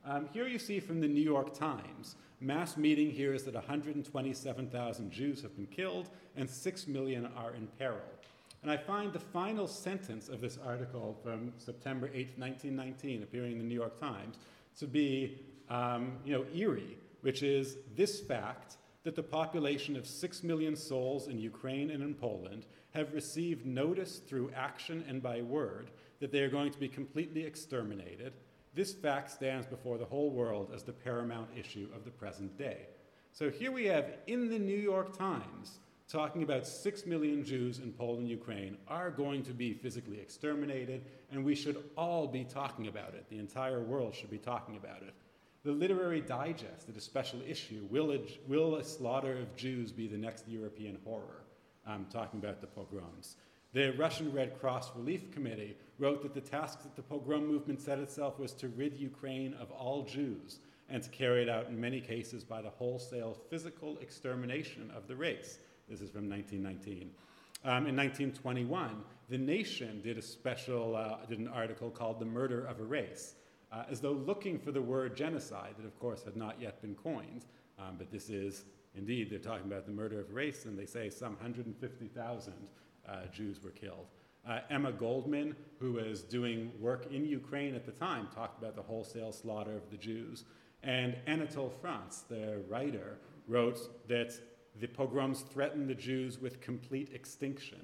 I. 0.06 0.12
Um, 0.12 0.28
here 0.34 0.46
you 0.46 0.60
see 0.60 0.82
from 0.82 1.00
the 1.00 1.08
New 1.08 1.22
York 1.22 1.58
Times 1.58 2.18
mass 2.42 2.76
meeting 2.76 3.10
here 3.10 3.34
is 3.34 3.44
that 3.44 3.54
127,000 3.54 5.10
Jews 5.10 5.42
have 5.42 5.56
been 5.56 5.68
killed 5.68 6.10
and 6.36 6.50
6 6.50 6.88
million 6.88 7.30
are 7.38 7.56
in 7.56 7.68
peril. 7.80 8.02
And 8.64 8.72
I 8.72 8.78
find 8.78 9.12
the 9.12 9.20
final 9.20 9.68
sentence 9.68 10.30
of 10.30 10.40
this 10.40 10.58
article 10.66 11.20
from 11.22 11.52
September 11.58 12.08
8, 12.08 12.40
1919, 12.40 13.24
appearing 13.24 13.52
in 13.52 13.58
the 13.58 13.64
New 13.66 13.76
York 13.76 14.00
Times, 14.00 14.38
to 14.80 14.88
be 14.88 15.42
um, 15.70 16.14
you 16.24 16.34
know, 16.34 16.46
eerie, 16.56 16.98
which 17.22 17.44
is 17.44 17.76
this 17.96 18.22
fact 18.22 18.78
that 19.04 19.16
the 19.16 19.24
population 19.24 19.98
of 19.98 20.08
6 20.08 20.44
million 20.44 20.78
souls 20.78 21.28
in 21.28 21.38
Ukraine 21.38 21.92
and 21.92 22.02
in 22.02 22.14
Poland 22.14 22.66
have 22.92 23.14
received 23.14 23.66
notice 23.66 24.20
through 24.20 24.50
action 24.56 25.04
and 25.10 25.22
by 25.22 25.42
word 25.42 25.92
that 26.22 26.32
they 26.32 26.40
are 26.40 26.50
going 26.50 26.72
to 26.72 26.80
be 26.80 26.88
completely 26.88 27.44
exterminated. 27.44 28.32
This 28.74 28.94
fact 28.94 29.30
stands 29.30 29.68
before 29.68 29.98
the 29.98 30.06
whole 30.06 30.30
world 30.30 30.72
as 30.74 30.84
the 30.84 30.94
paramount 30.94 31.50
issue 31.54 31.90
of 31.94 32.06
the 32.06 32.12
present 32.12 32.58
day. 32.58 32.88
So 33.34 33.50
here 33.50 33.74
we 33.74 33.86
have 33.86 34.14
in 34.28 34.50
the 34.50 34.60
New 34.60 34.78
York 34.78 35.18
Times 35.18 35.80
talking 36.08 36.44
about 36.44 36.68
six 36.68 37.06
million 37.06 37.44
Jews 37.44 37.80
in 37.80 37.92
Poland, 37.92 38.22
and 38.22 38.30
Ukraine 38.30 38.78
are 38.88 39.10
going 39.10 39.44
to 39.44 39.54
be 39.54 39.74
physically 39.74 40.20
exterminated, 40.20 41.04
and 41.32 41.44
we 41.44 41.56
should 41.56 41.84
all 41.98 42.28
be 42.28 42.44
talking 42.44 42.88
about 42.88 43.14
it. 43.14 43.26
The 43.30 43.40
entire 43.40 43.82
world 43.82 44.14
should 44.14 44.30
be 44.30 44.38
talking 44.38 44.76
about 44.76 45.02
it. 45.02 45.14
The 45.64 45.72
Literary 45.72 46.20
Digest 46.20 46.88
did 46.88 46.98
a 46.98 47.02
special 47.02 47.40
issue 47.48 47.88
Will 47.90 48.12
a, 48.12 48.20
will 48.48 48.76
a 48.76 48.84
slaughter 48.84 49.38
of 49.38 49.56
Jews 49.56 49.92
be 49.92 50.08
the 50.08 50.18
next 50.18 50.48
European 50.48 50.98
horror? 51.06 51.44
Um, 51.86 52.06
talking 52.12 52.40
about 52.40 52.62
the 52.62 52.68
pogroms. 52.68 53.36
The 53.74 53.92
Russian 53.98 54.32
Red 54.32 54.58
Cross 54.62 54.92
Relief 54.96 55.32
Committee 55.32 55.76
wrote 56.00 56.22
that 56.22 56.34
the 56.34 56.40
task 56.40 56.84
that 56.84 56.96
the 56.96 57.02
pogrom 57.02 57.46
movement 57.48 57.82
set 57.82 58.00
itself 58.00 58.40
was 58.40 58.54
to 58.54 58.70
rid 58.70 58.96
Ukraine 58.96 59.54
of 59.56 59.72
all 59.72 60.04
Jews 60.04 60.60
and 60.90 61.02
to 61.02 61.10
carry 61.10 61.42
it 61.42 61.50
out 61.50 61.68
in 61.68 61.82
many 61.82 62.00
cases 62.00 62.44
by 62.44 62.62
the 62.62 62.70
wholesale 62.70 63.38
physical 63.50 63.98
extermination 63.98 64.92
of 64.96 65.08
the 65.08 65.16
race. 65.16 65.58
This 65.88 66.02
is 66.02 66.10
from 66.10 66.30
1919. 66.30 67.12
Um, 67.66 67.88
in 67.88 67.96
1921, 67.96 69.04
The 69.30 69.38
Nation 69.38 70.02
did 70.02 70.18
a 70.18 70.22
special, 70.22 70.96
uh, 70.96 71.26
did 71.28 71.40
an 71.40 71.48
article 71.48 71.90
called 71.90 72.20
The 72.20 72.26
Murder 72.26 72.66
of 72.66 72.80
a 72.80 72.84
Race, 72.84 73.36
uh, 73.72 73.84
as 73.90 74.00
though 74.02 74.12
looking 74.12 74.60
for 74.60 74.72
the 74.72 74.82
word 74.82 75.16
genocide 75.16 75.76
that, 75.78 75.86
of 75.86 75.98
course, 76.00 76.24
had 76.24 76.36
not 76.36 76.60
yet 76.62 76.82
been 76.82 76.96
coined. 76.96 77.46
Um, 77.80 77.96
but 77.98 78.12
this 78.12 78.30
is, 78.30 78.66
indeed, 78.96 79.30
they're 79.30 79.40
talking 79.40 79.66
about 79.66 79.86
the 79.86 79.92
murder 79.92 80.20
of 80.20 80.34
race, 80.34 80.66
and 80.66 80.78
they 80.78 80.86
say 80.86 81.10
some 81.10 81.34
150,000 81.34 82.54
uh, 83.08 83.26
Jews 83.32 83.64
were 83.64 83.72
killed. 83.72 84.08
Uh, 84.48 84.60
Emma 84.70 84.92
Goldman, 84.92 85.56
who 85.80 85.94
was 85.94 86.22
doing 86.22 86.72
work 86.80 87.08
in 87.12 87.26
Ukraine 87.26 87.76
at 87.76 87.86
the 87.86 87.92
time, 87.92 88.28
talked 88.34 88.62
about 88.62 88.76
the 88.76 88.82
wholesale 88.82 89.32
slaughter 89.32 89.76
of 89.76 89.90
the 89.90 89.98
Jews. 89.98 90.44
And 90.84 91.16
Anatole 91.28 91.74
France, 91.82 92.26
the 92.28 92.62
writer, 92.68 93.18
wrote 93.48 94.08
that 94.10 94.34
the 94.80 94.88
pogroms 94.88 95.42
threatened 95.42 95.90
the 95.90 95.96
Jews 95.96 96.40
with 96.40 96.62
complete 96.62 97.10
extinction. 97.14 97.80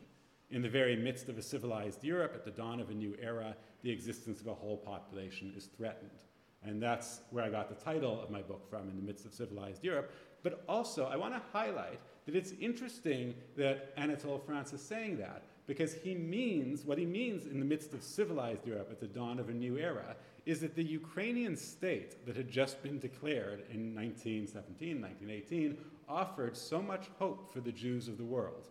In 0.52 0.62
the 0.62 0.70
very 0.70 0.96
midst 0.96 1.30
of 1.30 1.38
a 1.38 1.42
civilized 1.42 2.04
Europe, 2.04 2.34
at 2.34 2.44
the 2.44 2.52
dawn 2.52 2.80
of 2.80 2.90
a 2.90 2.94
new 2.94 3.16
era, 3.22 3.56
the 3.84 3.92
existence 3.92 4.42
of 4.42 4.48
a 4.48 4.54
whole 4.54 4.78
population 4.78 5.54
is 5.56 5.66
threatened. 5.66 6.24
And 6.64 6.82
that's 6.82 7.22
where 7.30 7.44
I 7.44 7.50
got 7.50 7.70
the 7.70 7.84
title 7.84 8.20
of 8.22 8.30
my 8.30 8.42
book 8.42 8.70
from, 8.70 8.90
In 8.90 8.96
the 8.96 9.02
Midst 9.02 9.26
of 9.26 9.34
Civilized 9.34 9.84
Europe. 9.84 10.12
But 10.42 10.64
also, 10.68 11.06
I 11.06 11.16
want 11.16 11.34
to 11.34 11.42
highlight 11.54 12.00
that 12.26 12.36
it's 12.36 12.54
interesting 12.60 13.36
that 13.56 13.94
Anatole 13.96 14.40
France 14.40 14.74
is 14.74 14.82
saying 14.82 15.18
that, 15.18 15.44
because 15.68 15.94
he 15.94 16.16
means, 16.16 16.84
what 16.84 16.98
he 16.98 17.06
means 17.06 17.46
in 17.46 17.60
the 17.60 17.66
midst 17.66 17.94
of 17.94 18.02
civilized 18.02 18.66
Europe 18.66 18.90
at 18.92 19.00
the 19.00 19.08
dawn 19.08 19.40
of 19.40 19.50
a 19.50 19.54
new 19.54 19.78
era, 19.78 20.16
is 20.46 20.60
that 20.62 20.76
the 20.76 20.84
Ukrainian 20.84 21.56
state 21.56 22.26
that 22.26 22.36
had 22.36 22.50
just 22.50 22.82
been 22.82 22.98
declared 22.98 23.64
in 23.72 23.94
1917, 23.94 25.00
1918, 25.00 25.78
offered 26.10 26.58
so 26.58 26.82
much 26.82 27.08
hope 27.20 27.54
for 27.54 27.62
the 27.62 27.72
Jews 27.72 28.08
of 28.08 28.18
the 28.18 28.24
world. 28.24 28.68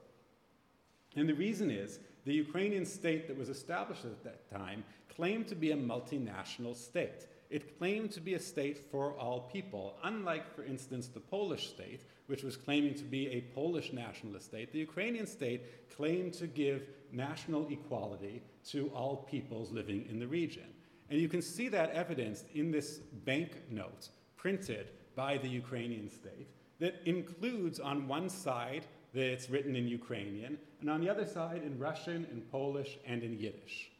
And 1.16 1.29
the 1.29 1.35
reason 1.35 1.70
is 1.70 2.01
the 2.24 2.35
Ukrainian 2.35 2.85
state 2.85 3.27
that 3.29 3.38
was 3.38 3.48
established 3.48 4.05
at 4.05 4.24
that 4.24 4.51
time 4.51 4.85
claimed 5.14 5.48
to 5.48 5.55
be 5.55 5.70
a 5.70 5.77
multinational 5.77 6.77
state. 6.77 7.27
It 7.51 7.79
claimed 7.79 8.12
to 8.12 8.20
be 8.20 8.35
a 8.35 8.40
state 8.40 8.79
for 8.90 9.12
all 9.12 9.48
people, 9.53 9.96
unlike, 10.05 10.55
for 10.55 10.64
instance, 10.64 11.09
the 11.09 11.20
Polish 11.20 11.68
state, 11.68 12.03
which 12.27 12.42
was 12.42 12.57
claiming 12.57 12.94
to 12.94 13.05
be 13.05 13.29
a 13.29 13.40
Polish 13.55 13.92
nationalist 13.92 14.46
state. 14.46 14.70
The 14.70 14.79
Ukrainian 14.81 15.27
state 15.27 15.62
claimed 15.96 16.35
to 16.35 16.46
give 16.46 16.88
national 17.11 17.66
equality 17.68 18.42
to 18.66 18.88
all 18.88 19.16
peoples 19.16 19.72
living 19.72 20.07
in 20.11 20.18
the 20.18 20.27
region. 20.27 20.66
And 21.09 21.18
you 21.18 21.29
can 21.29 21.40
see 21.40 21.68
that 21.68 21.90
evidenced 21.92 22.44
in 22.55 22.70
this 22.70 22.98
banknote 23.24 24.11
printed 24.37 24.90
by 25.16 25.38
the 25.38 25.48
Ukrainian 25.48 26.11
state 26.11 26.48
that 26.79 27.01
includes 27.05 27.81
on 27.81 28.09
one 28.09 28.29
side 28.29 28.87
that 29.14 29.25
it's 29.25 29.51
written 29.51 29.75
in 29.75 29.88
Ukrainian, 29.88 30.59
and 30.81 30.91
on 30.91 31.01
the 31.01 31.09
other 31.09 31.27
side 31.27 31.62
in 31.62 31.79
Russian, 31.79 32.27
in 32.31 32.43
Polish, 32.43 32.99
and 33.07 33.23
in 33.23 33.38
Yiddish. 33.38 33.91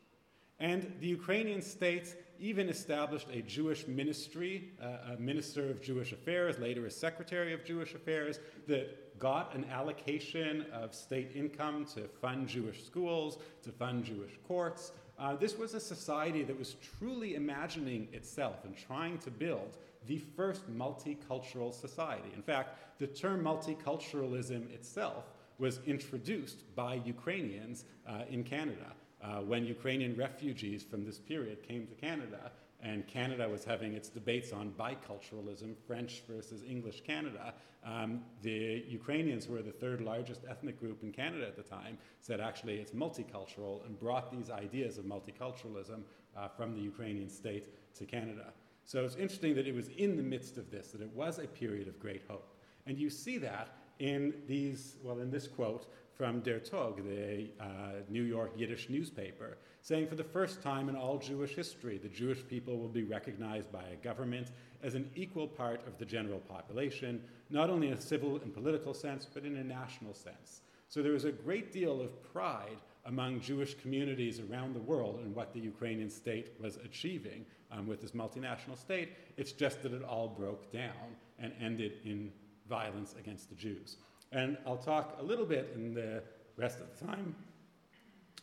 And 0.61 0.93
the 1.01 1.07
Ukrainian 1.07 1.63
state 1.63 2.17
even 2.41 2.69
established 2.69 3.29
a 3.33 3.43
Jewish 3.43 3.87
ministry, 3.87 4.71
uh, 4.83 5.15
a 5.15 5.21
minister 5.21 5.71
of 5.71 5.83
Jewish 5.83 6.13
affairs, 6.13 6.59
later 6.59 6.87
a 6.87 6.91
secretary 6.91 7.53
of 7.53 7.65
Jewish 7.65 7.95
affairs, 7.95 8.39
that 8.67 9.19
got 9.19 9.55
an 9.55 9.65
allocation 9.71 10.67
of 10.73 10.95
state 10.95 11.33
income 11.35 11.85
to 11.95 12.03
fund 12.21 12.49
Jewish 12.49 12.85
schools, 12.85 13.39
to 13.63 13.73
fund 13.73 14.05
Jewish 14.05 14.39
courts. 14.47 14.93
Uh, 15.19 15.35
this 15.35 15.59
was 15.59 15.75
a 15.75 15.81
society 15.81 16.45
that 16.45 16.57
was 16.57 16.77
truly 16.99 17.35
imagining 17.35 18.07
itself 18.13 18.65
and 18.65 18.77
trying 18.77 19.19
to 19.19 19.31
build 19.31 19.77
the 20.07 20.19
first 20.19 20.71
multicultural 20.71 21.73
society. 21.73 22.31
In 22.35 22.43
fact, 22.43 22.99
the 22.99 23.07
term 23.07 23.43
multiculturalism 23.43 24.73
itself 24.73 25.25
was 25.59 25.81
introduced 25.87 26.75
by 26.75 26.95
Ukrainians 27.05 27.85
uh, 28.07 28.23
in 28.31 28.45
Canada. 28.45 28.93
Uh, 29.21 29.41
when 29.41 29.65
Ukrainian 29.65 30.17
refugees 30.17 30.85
from 30.85 31.05
this 31.05 31.19
period 31.19 31.67
came 31.67 31.87
to 31.87 31.95
Canada, 31.95 32.53
and 32.81 33.07
Canada 33.09 33.49
was 33.49 33.65
having 33.65 33.95
its 33.95 34.09
debates 34.09 34.53
on 34.53 34.73
biculturalism, 34.79 35.75
French 35.87 36.23
versus 36.29 36.63
English 36.63 37.03
Canada, 37.03 37.53
um, 37.85 38.23
the 38.43 38.85
Ukrainians, 38.89 39.47
who 39.47 39.55
were 39.55 39.63
the 39.63 39.73
third 39.73 40.01
largest 40.01 40.43
ethnic 40.49 40.79
group 40.79 41.03
in 41.03 41.11
Canada 41.11 41.47
at 41.47 41.57
the 41.57 41.63
time, 41.63 41.99
said 42.21 42.41
actually 42.41 42.77
it's 42.77 42.93
multicultural 42.93 43.85
and 43.87 43.99
brought 43.99 44.31
these 44.31 44.51
ideas 44.51 44.99
of 44.99 45.05
multiculturalism 45.05 46.03
uh, 46.37 46.47
from 46.49 46.75
the 46.75 46.81
Ukrainian 46.81 47.29
state 47.29 47.67
to 47.97 48.05
Canada. 48.05 48.53
So 48.89 49.05
it's 49.05 49.17
interesting 49.17 49.55
that 49.57 49.67
it 49.67 49.75
was 49.75 49.89
in 49.99 50.17
the 50.17 50.23
midst 50.23 50.57
of 50.57 50.71
this, 50.71 50.93
that 50.93 51.03
it 51.03 51.13
was 51.15 51.39
a 51.39 51.47
period 51.47 51.89
of 51.89 52.01
great 52.01 52.23
hope. 52.27 52.55
And 52.87 52.97
you 52.97 53.11
see 53.11 53.37
that 53.37 53.77
in 53.99 54.33
these, 54.47 54.97
well, 55.05 55.19
in 55.19 55.31
this 55.31 55.47
quote 55.47 55.93
from 56.17 56.41
Der 56.41 56.59
Tog, 56.59 57.05
the 57.05 57.51
uh, 57.61 57.67
New 58.09 58.23
York 58.23 58.51
Yiddish 58.57 58.89
newspaper, 58.89 59.59
saying 59.83 60.09
for 60.09 60.15
the 60.15 60.25
first 60.25 60.63
time 60.63 60.89
in 60.89 60.97
all 60.97 61.19
Jewish 61.19 61.55
history, 61.55 61.99
the 61.99 62.09
Jewish 62.09 62.39
people 62.49 62.79
will 62.79 62.89
be 62.89 63.03
recognized 63.03 63.71
by 63.71 63.85
a 63.93 63.97
government 63.97 64.53
as 64.83 64.95
an 64.95 65.11
equal 65.15 65.47
part 65.47 65.87
of 65.87 65.99
the 65.99 66.07
general 66.07 66.39
population, 66.39 67.23
not 67.51 67.69
only 67.69 67.89
in 67.89 67.93
a 67.93 68.01
civil 68.01 68.37
and 68.37 68.55
political 68.55 68.95
sense, 68.95 69.27
but 69.31 69.45
in 69.45 69.59
a 69.59 69.65
national 69.65 70.15
sense. 70.15 70.63
So 70.89 71.03
there 71.03 71.13
was 71.13 71.27
a 71.27 71.33
great 71.33 71.75
deal 71.75 72.01
of 72.01 72.23
pride 72.33 72.79
among 73.05 73.41
Jewish 73.41 73.75
communities 73.75 74.41
around 74.41 74.75
the 74.75 74.81
world 74.81 75.21
in 75.23 75.35
what 75.35 75.53
the 75.53 75.61
Ukrainian 75.61 76.09
state 76.09 76.55
was 76.59 76.79
achieving 76.79 77.45
um, 77.71 77.87
with 77.87 78.01
this 78.01 78.13
multinational 78.13 78.79
state. 78.79 79.11
It's 79.37 79.53
just 79.53 79.83
that 79.83 79.93
it 79.93 80.03
all 80.03 80.29
broke 80.29 80.73
down 80.73 81.17
and 81.39 81.53
ended 81.61 81.95
in 82.05 82.33
violence 82.69 83.15
against 83.19 83.49
the 83.49 83.55
Jews. 83.55 83.97
And 84.33 84.59
I'll 84.67 84.77
talk 84.77 85.17
a 85.21 85.23
little 85.23 85.47
bit 85.47 85.73
in 85.75 85.95
the 85.95 86.23
rest 86.57 86.81
of 86.81 86.99
the 86.99 87.07
time 87.07 87.35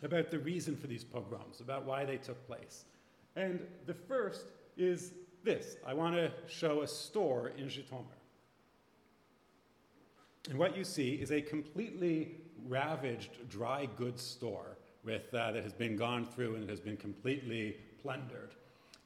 about 0.03 0.31
the 0.31 0.39
reason 0.39 0.75
for 0.75 0.87
these 0.87 1.03
pogroms, 1.03 1.59
about 1.59 1.85
why 1.85 2.05
they 2.05 2.17
took 2.17 2.45
place. 2.47 2.85
And 3.35 3.59
the 3.85 3.93
first 3.93 4.45
is 4.77 5.13
this 5.43 5.77
I 5.85 5.93
want 5.93 6.15
to 6.15 6.31
show 6.47 6.81
a 6.81 6.87
store 6.87 7.51
in 7.57 7.65
Zhytomyr. 7.65 8.05
And 10.49 10.59
what 10.59 10.77
you 10.77 10.83
see 10.83 11.13
is 11.13 11.31
a 11.31 11.41
completely 11.41 12.35
ravaged 12.67 13.49
dry 13.49 13.87
goods 13.97 14.21
store 14.21 14.77
with, 15.03 15.33
uh, 15.33 15.51
that 15.51 15.63
has 15.63 15.73
been 15.73 15.95
gone 15.95 16.25
through 16.25 16.55
and 16.55 16.69
has 16.69 16.79
been 16.79 16.97
completely 16.97 17.77
plundered. 18.01 18.55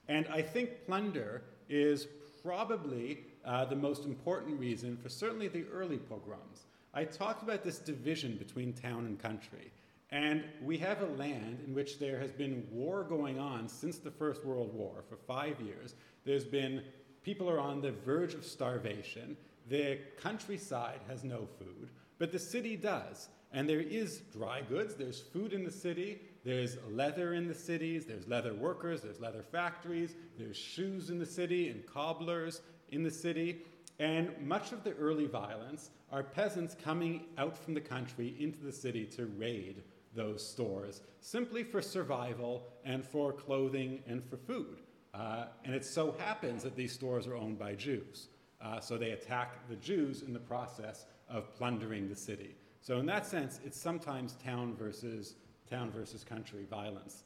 And 0.10 0.28
I 0.28 0.42
think 0.42 0.86
plunder 0.88 1.44
is 1.70 2.08
probably 2.44 3.20
uh, 3.46 3.66
the 3.66 3.76
most 3.76 4.06
important 4.06 4.60
reason 4.60 4.98
for 4.98 5.08
certainly 5.08 5.48
the 5.48 5.66
early 5.72 5.98
pogroms. 5.98 6.66
I 6.96 7.04
talked 7.04 7.44
about 7.44 7.64
this 7.64 7.78
division 7.78 8.36
between 8.36 8.74
town 8.74 9.06
and 9.06 9.20
country. 9.20 9.72
And 10.12 10.44
we 10.64 10.80
have 10.80 11.02
a 11.04 11.06
land 11.06 11.60
in 11.66 11.76
which 11.76 12.00
there 12.00 12.20
has 12.20 12.32
been 12.32 12.66
war 12.72 13.04
going 13.04 13.38
on 13.38 13.70
since 13.70 14.00
the 14.00 14.10
First 14.10 14.44
World 14.44 14.74
War 14.74 15.04
for 15.08 15.16
five 15.16 15.62
years. 15.62 15.94
There's 16.26 16.44
been, 16.44 16.82
people 17.22 17.48
are 17.48 17.60
on 17.60 17.80
the 17.80 17.92
verge 17.92 18.34
of 18.34 18.44
starvation. 18.44 19.38
The 19.70 20.00
countryside 20.20 21.02
has 21.08 21.24
no 21.24 21.48
food, 21.60 21.92
but 22.18 22.32
the 22.32 22.40
city 22.40 22.76
does. 22.76 23.30
And 23.52 23.70
there 23.70 23.82
is 23.82 24.22
dry 24.34 24.62
goods, 24.62 24.96
there's 24.96 25.22
food 25.22 25.54
in 25.54 25.64
the 25.64 25.72
city, 25.72 26.22
there's 26.44 26.78
leather 26.90 27.34
in 27.34 27.48
the 27.48 27.54
cities, 27.54 28.06
there's 28.06 28.28
leather 28.28 28.54
workers, 28.54 29.02
there's 29.02 29.20
leather 29.20 29.44
factories, 29.44 30.16
there's 30.38 30.58
shoes 30.58 31.10
in 31.10 31.20
the 31.20 31.26
city 31.26 31.70
and 31.70 31.86
cobblers 31.86 32.62
in 32.92 33.04
the 33.04 33.12
city. 33.12 33.60
And 34.00 34.32
much 34.40 34.72
of 34.72 34.84
the 34.84 34.94
early 34.94 35.26
violence 35.26 35.90
are 36.12 36.24
peasants 36.24 36.76
coming 36.82 37.26
out 37.38 37.58
from 37.58 37.74
the 37.74 37.82
country 37.82 38.36
into 38.40 38.64
the 38.64 38.72
city 38.72 39.06
to 39.06 39.26
raid 39.26 39.84
those 40.16 40.46
stores 40.46 41.02
simply 41.20 41.64
for 41.64 41.82
survival 41.82 42.64
and 42.86 43.06
for 43.06 43.34
clothing 43.34 44.02
and 44.08 44.24
for 44.24 44.38
food. 44.38 44.80
Uh, 45.14 45.46
and 45.66 45.76
it 45.76 45.86
so 45.86 46.16
happens 46.20 46.64
that 46.64 46.76
these 46.76 46.94
stores 46.94 47.28
are 47.28 47.36
owned 47.36 47.60
by 47.60 47.76
Jews. 47.76 48.30
Uh, 48.62 48.80
so 48.80 48.98
they 48.98 49.12
attack 49.12 49.68
the 49.70 49.76
Jews 49.76 50.22
in 50.22 50.34
the 50.34 50.40
process 50.40 51.06
of 51.30 51.54
plundering 51.56 52.10
the 52.10 52.16
city. 52.16 52.56
So 52.82 53.00
in 53.00 53.06
that 53.08 53.26
sense, 53.26 53.60
it's 53.66 53.80
sometimes 53.80 54.36
town 54.44 54.76
versus 54.76 55.36
town 55.70 55.92
versus 55.92 56.24
country 56.24 56.66
violence. 56.70 57.24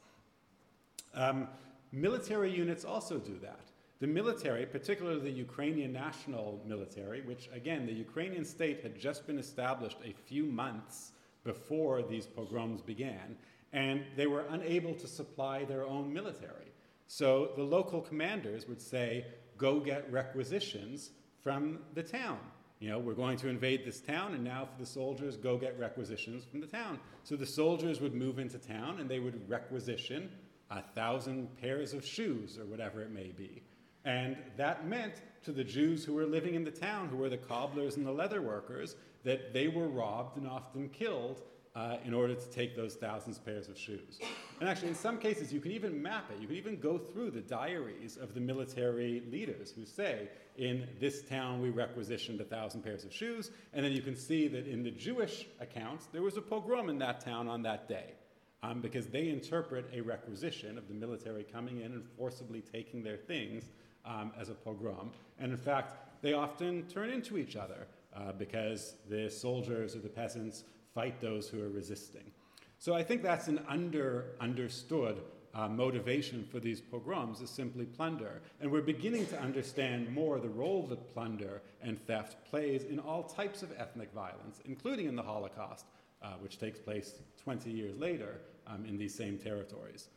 Um, 1.14 1.48
military 1.92 2.50
units 2.50 2.84
also 2.84 3.18
do 3.18 3.38
that. 3.42 3.70
The 4.00 4.06
military, 4.06 4.66
particularly 4.66 5.20
the 5.20 5.30
Ukrainian 5.30 5.92
national 5.92 6.60
military, 6.66 7.22
which 7.22 7.48
again, 7.54 7.86
the 7.86 7.92
Ukrainian 7.92 8.44
state 8.44 8.82
had 8.82 8.98
just 8.98 9.26
been 9.26 9.38
established 9.38 9.98
a 10.04 10.12
few 10.12 10.44
months 10.44 11.12
before 11.44 12.02
these 12.02 12.26
pogroms 12.26 12.80
began, 12.82 13.36
and 13.72 14.02
they 14.16 14.26
were 14.26 14.44
unable 14.50 14.94
to 14.94 15.06
supply 15.06 15.64
their 15.64 15.86
own 15.86 16.12
military. 16.12 16.72
So 17.06 17.50
the 17.56 17.62
local 17.62 18.00
commanders 18.00 18.66
would 18.66 18.80
say, 18.80 19.26
go 19.56 19.78
get 19.78 20.10
requisitions 20.10 21.10
from 21.42 21.78
the 21.94 22.02
town. 22.02 22.38
You 22.84 22.90
know, 22.90 22.98
we're 22.98 23.14
going 23.14 23.38
to 23.38 23.48
invade 23.48 23.86
this 23.86 23.98
town, 23.98 24.34
and 24.34 24.44
now 24.44 24.66
for 24.66 24.78
the 24.78 24.84
soldiers, 24.84 25.38
go 25.38 25.56
get 25.56 25.78
requisitions 25.78 26.44
from 26.44 26.60
the 26.60 26.66
town. 26.66 27.00
So 27.22 27.34
the 27.34 27.46
soldiers 27.46 27.98
would 28.02 28.14
move 28.14 28.38
into 28.38 28.58
town 28.58 29.00
and 29.00 29.08
they 29.08 29.20
would 29.20 29.48
requisition 29.48 30.30
a 30.70 30.82
thousand 30.82 31.56
pairs 31.56 31.94
of 31.94 32.04
shoes 32.04 32.58
or 32.58 32.66
whatever 32.66 33.00
it 33.00 33.10
may 33.10 33.28
be. 33.28 33.62
And 34.04 34.36
that 34.58 34.86
meant 34.86 35.14
to 35.44 35.52
the 35.52 35.64
Jews 35.64 36.04
who 36.04 36.12
were 36.12 36.26
living 36.26 36.56
in 36.56 36.62
the 36.62 36.70
town, 36.70 37.08
who 37.08 37.16
were 37.16 37.30
the 37.30 37.38
cobblers 37.38 37.96
and 37.96 38.04
the 38.04 38.12
leather 38.12 38.42
workers, 38.42 38.96
that 39.22 39.54
they 39.54 39.68
were 39.68 39.88
robbed 39.88 40.36
and 40.36 40.46
often 40.46 40.90
killed 40.90 41.40
uh, 41.76 41.96
in 42.04 42.14
order 42.14 42.34
to 42.34 42.50
take 42.50 42.76
those 42.76 42.94
thousands 42.94 43.38
pairs 43.38 43.68
of 43.68 43.76
shoes. 43.76 44.20
And 44.60 44.68
actually, 44.68 44.88
in 44.88 44.94
some 44.94 45.18
cases, 45.18 45.52
you 45.52 45.60
can 45.60 45.72
even 45.72 46.00
map 46.00 46.30
it. 46.30 46.40
You 46.40 46.46
can 46.46 46.56
even 46.56 46.78
go 46.78 46.98
through 46.98 47.32
the 47.32 47.40
diaries 47.40 48.16
of 48.16 48.32
the 48.32 48.40
military 48.40 49.24
leaders 49.30 49.72
who 49.72 49.84
say, 49.84 50.28
in 50.56 50.86
this 51.00 51.22
town 51.22 51.60
we 51.60 51.70
requisitioned 51.70 52.40
a 52.40 52.44
thousand 52.44 52.82
pairs 52.82 53.04
of 53.04 53.12
shoes, 53.12 53.50
and 53.72 53.84
then 53.84 53.90
you 53.92 54.02
can 54.02 54.14
see 54.14 54.46
that 54.48 54.68
in 54.68 54.84
the 54.84 54.90
Jewish 54.90 55.46
accounts, 55.60 56.06
there 56.12 56.22
was 56.22 56.36
a 56.36 56.42
pogrom 56.42 56.88
in 56.88 56.98
that 56.98 57.20
town 57.20 57.48
on 57.48 57.62
that 57.62 57.88
day. 57.88 58.14
Um, 58.62 58.80
because 58.80 59.08
they 59.08 59.28
interpret 59.28 59.90
a 59.92 60.00
requisition 60.00 60.78
of 60.78 60.88
the 60.88 60.94
military 60.94 61.44
coming 61.44 61.82
in 61.82 61.92
and 61.92 62.02
forcibly 62.16 62.62
taking 62.62 63.02
their 63.02 63.18
things 63.18 63.64
um, 64.06 64.32
as 64.40 64.48
a 64.48 64.54
pogrom. 64.54 65.10
And 65.38 65.52
in 65.52 65.58
fact, 65.58 66.22
they 66.22 66.32
often 66.32 66.84
turn 66.84 67.10
into 67.10 67.36
each 67.36 67.56
other 67.56 67.86
uh, 68.16 68.32
because 68.32 68.94
the 69.10 69.28
soldiers 69.28 69.94
or 69.94 69.98
the 69.98 70.08
peasants 70.08 70.64
fight 70.94 71.20
those 71.20 71.48
who 71.48 71.62
are 71.62 71.68
resisting. 71.68 72.30
So 72.78 72.94
I 72.94 73.02
think 73.02 73.22
that's 73.22 73.48
an 73.48 73.60
under 73.68 74.36
understood 74.40 75.22
uh, 75.54 75.68
motivation 75.68 76.44
for 76.50 76.58
these 76.58 76.80
pogroms 76.80 77.40
is 77.40 77.48
simply 77.48 77.84
plunder. 77.84 78.42
And 78.60 78.70
we're 78.70 78.82
beginning 78.82 79.26
to 79.26 79.40
understand 79.40 80.12
more 80.12 80.40
the 80.40 80.48
role 80.48 80.86
that 80.88 81.12
plunder 81.14 81.62
and 81.80 82.04
theft 82.06 82.44
plays 82.44 82.84
in 82.84 82.98
all 82.98 83.22
types 83.22 83.62
of 83.62 83.72
ethnic 83.78 84.12
violence, 84.12 84.60
including 84.64 85.06
in 85.06 85.14
the 85.14 85.22
Holocaust, 85.22 85.86
uh, 86.22 86.32
which 86.40 86.58
takes 86.58 86.78
place 86.78 87.14
20 87.42 87.70
years 87.70 87.96
later 87.98 88.40
um, 88.66 88.84
in 88.84 88.98
these 88.98 89.14
same 89.14 89.38
territories. 89.38 90.08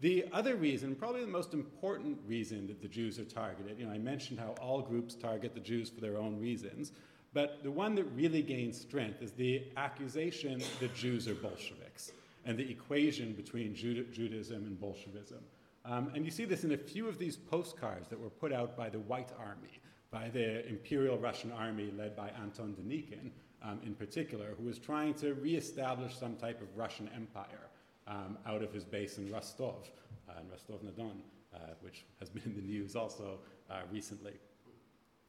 The 0.00 0.24
other 0.32 0.56
reason, 0.56 0.94
probably 0.94 1.20
the 1.20 1.26
most 1.26 1.52
important 1.52 2.18
reason 2.26 2.66
that 2.68 2.80
the 2.80 2.88
Jews 2.88 3.18
are 3.18 3.24
targeted, 3.24 3.78
you 3.78 3.86
know, 3.86 3.92
I 3.92 3.98
mentioned 3.98 4.40
how 4.40 4.54
all 4.60 4.80
groups 4.80 5.14
target 5.14 5.54
the 5.54 5.60
Jews 5.60 5.90
for 5.90 6.00
their 6.00 6.16
own 6.16 6.40
reasons, 6.40 6.92
but 7.32 7.62
the 7.62 7.70
one 7.70 7.94
that 7.94 8.04
really 8.14 8.42
gains 8.42 8.80
strength 8.80 9.22
is 9.22 9.32
the 9.32 9.64
accusation 9.76 10.62
that 10.80 10.94
Jews 10.94 11.28
are 11.28 11.34
Bolsheviks 11.34 12.12
and 12.44 12.58
the 12.58 12.68
equation 12.68 13.32
between 13.32 13.74
Judaism 13.74 14.64
and 14.64 14.80
Bolshevism. 14.80 15.40
Um, 15.84 16.10
and 16.14 16.24
you 16.24 16.30
see 16.30 16.44
this 16.44 16.64
in 16.64 16.72
a 16.72 16.76
few 16.76 17.08
of 17.08 17.18
these 17.18 17.36
postcards 17.36 18.08
that 18.08 18.18
were 18.18 18.30
put 18.30 18.52
out 18.52 18.76
by 18.76 18.88
the 18.88 18.98
White 18.98 19.30
Army, 19.38 19.80
by 20.10 20.28
the 20.28 20.66
Imperial 20.68 21.18
Russian 21.18 21.52
Army 21.52 21.92
led 21.96 22.16
by 22.16 22.30
Anton 22.42 22.74
Denikin 22.74 23.30
um, 23.62 23.80
in 23.84 23.94
particular, 23.94 24.54
who 24.58 24.64
was 24.64 24.78
trying 24.78 25.14
to 25.14 25.34
reestablish 25.34 26.16
some 26.16 26.36
type 26.36 26.60
of 26.60 26.68
Russian 26.76 27.08
empire 27.14 27.68
um, 28.06 28.38
out 28.46 28.62
of 28.62 28.72
his 28.72 28.84
base 28.84 29.18
in 29.18 29.30
Rostov, 29.30 29.88
uh, 30.28 30.40
in 30.40 30.50
Rostov-na-Don, 30.50 31.20
uh, 31.54 31.58
which 31.80 32.04
has 32.18 32.28
been 32.28 32.42
in 32.44 32.56
the 32.56 32.62
news 32.62 32.96
also 32.96 33.38
uh, 33.70 33.80
recently. 33.92 34.32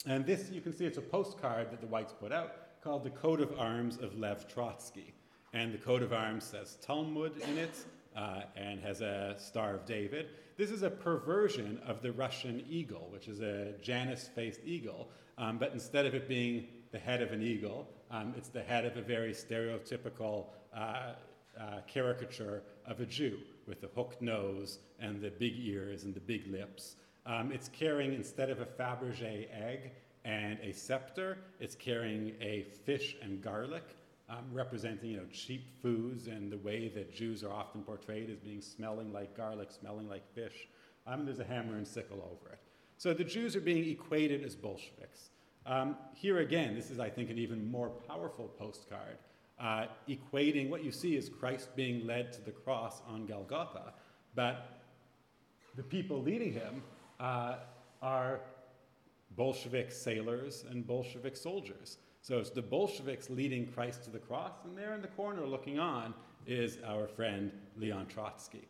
And 0.05 0.25
this, 0.25 0.49
you 0.49 0.61
can 0.61 0.73
see, 0.73 0.85
it's 0.85 0.97
a 0.97 1.01
postcard 1.01 1.71
that 1.71 1.79
the 1.79 1.87
Whites 1.87 2.13
put 2.13 2.31
out 2.31 2.81
called 2.83 3.03
the 3.03 3.11
Coat 3.11 3.39
of 3.39 3.59
Arms 3.59 3.97
of 3.97 4.17
Lev 4.17 4.47
Trotsky. 4.47 5.13
And 5.53 5.73
the 5.73 5.77
coat 5.77 6.01
of 6.01 6.13
arms 6.13 6.45
says 6.45 6.77
Talmud 6.81 7.33
in 7.41 7.57
it 7.57 7.85
uh, 8.15 8.43
and 8.55 8.79
has 8.81 9.01
a 9.01 9.35
Star 9.37 9.75
of 9.75 9.85
David. 9.85 10.29
This 10.57 10.71
is 10.71 10.83
a 10.83 10.89
perversion 10.89 11.79
of 11.85 12.01
the 12.01 12.11
Russian 12.13 12.63
eagle, 12.69 13.09
which 13.11 13.27
is 13.27 13.41
a 13.41 13.73
Janus 13.81 14.29
faced 14.33 14.61
eagle. 14.65 15.09
Um, 15.37 15.57
but 15.57 15.73
instead 15.73 16.05
of 16.05 16.15
it 16.15 16.27
being 16.27 16.67
the 16.91 16.99
head 16.99 17.21
of 17.21 17.31
an 17.31 17.41
eagle, 17.41 17.87
um, 18.09 18.33
it's 18.37 18.49
the 18.49 18.61
head 18.61 18.85
of 18.85 18.97
a 18.97 19.01
very 19.01 19.33
stereotypical 19.33 20.47
uh, 20.75 21.13
uh, 21.59 21.81
caricature 21.85 22.63
of 22.85 23.01
a 23.01 23.05
Jew 23.05 23.37
with 23.67 23.81
the 23.81 23.89
hooked 23.95 24.21
nose 24.21 24.79
and 24.99 25.21
the 25.21 25.31
big 25.31 25.53
ears 25.57 26.03
and 26.03 26.13
the 26.13 26.19
big 26.19 26.47
lips. 26.47 26.95
Um, 27.25 27.51
it's 27.51 27.69
carrying, 27.69 28.13
instead 28.13 28.49
of 28.49 28.61
a 28.61 28.65
Fabergé 28.65 29.47
egg 29.53 29.91
and 30.25 30.59
a 30.61 30.71
scepter, 30.71 31.37
it's 31.59 31.75
carrying 31.75 32.33
a 32.41 32.65
fish 32.85 33.15
and 33.21 33.41
garlic 33.41 33.83
um, 34.31 34.45
representing 34.53 35.11
you 35.11 35.17
know, 35.17 35.25
cheap 35.31 35.67
foods 35.81 36.27
and 36.27 36.51
the 36.51 36.57
way 36.57 36.87
that 36.89 37.13
Jews 37.13 37.43
are 37.43 37.51
often 37.51 37.81
portrayed 37.81 38.29
as 38.29 38.39
being 38.39 38.61
smelling 38.61 39.11
like 39.11 39.35
garlic, 39.35 39.71
smelling 39.71 40.07
like 40.07 40.23
fish. 40.33 40.67
Um, 41.05 41.25
there's 41.25 41.39
a 41.39 41.43
hammer 41.43 41.75
and 41.75 41.87
sickle 41.87 42.17
over 42.31 42.53
it. 42.53 42.59
So 42.97 43.13
the 43.13 43.23
Jews 43.23 43.55
are 43.55 43.61
being 43.61 43.87
equated 43.89 44.43
as 44.43 44.55
Bolsheviks. 44.55 45.31
Um, 45.65 45.97
here 46.13 46.39
again, 46.39 46.75
this 46.75 46.89
is, 46.89 46.99
I 46.99 47.09
think, 47.09 47.29
an 47.29 47.37
even 47.37 47.69
more 47.69 47.89
powerful 47.89 48.47
postcard, 48.47 49.17
uh, 49.59 49.87
equating 50.07 50.69
what 50.69 50.83
you 50.83 50.91
see 50.91 51.17
as 51.17 51.27
Christ 51.27 51.75
being 51.75 52.07
led 52.07 52.31
to 52.33 52.41
the 52.41 52.51
cross 52.51 53.01
on 53.07 53.25
Golgotha, 53.25 53.93
but 54.33 54.81
the 55.75 55.83
people 55.83 56.21
leading 56.21 56.53
him 56.53 56.81
uh, 57.21 57.55
are 58.01 58.41
Bolshevik 59.37 59.91
sailors 59.91 60.65
and 60.69 60.85
Bolshevik 60.85 61.37
soldiers. 61.37 61.97
So 62.21 62.39
it's 62.39 62.49
the 62.49 62.61
Bolsheviks 62.61 63.29
leading 63.29 63.67
Christ 63.67 64.03
to 64.03 64.09
the 64.09 64.19
cross, 64.19 64.53
and 64.65 64.77
there 64.77 64.93
in 64.93 65.01
the 65.01 65.07
corner 65.07 65.45
looking 65.45 65.79
on 65.79 66.13
is 66.45 66.77
our 66.85 67.07
friend 67.07 67.51
Leon 67.77 68.07
Trotsky. 68.07 68.67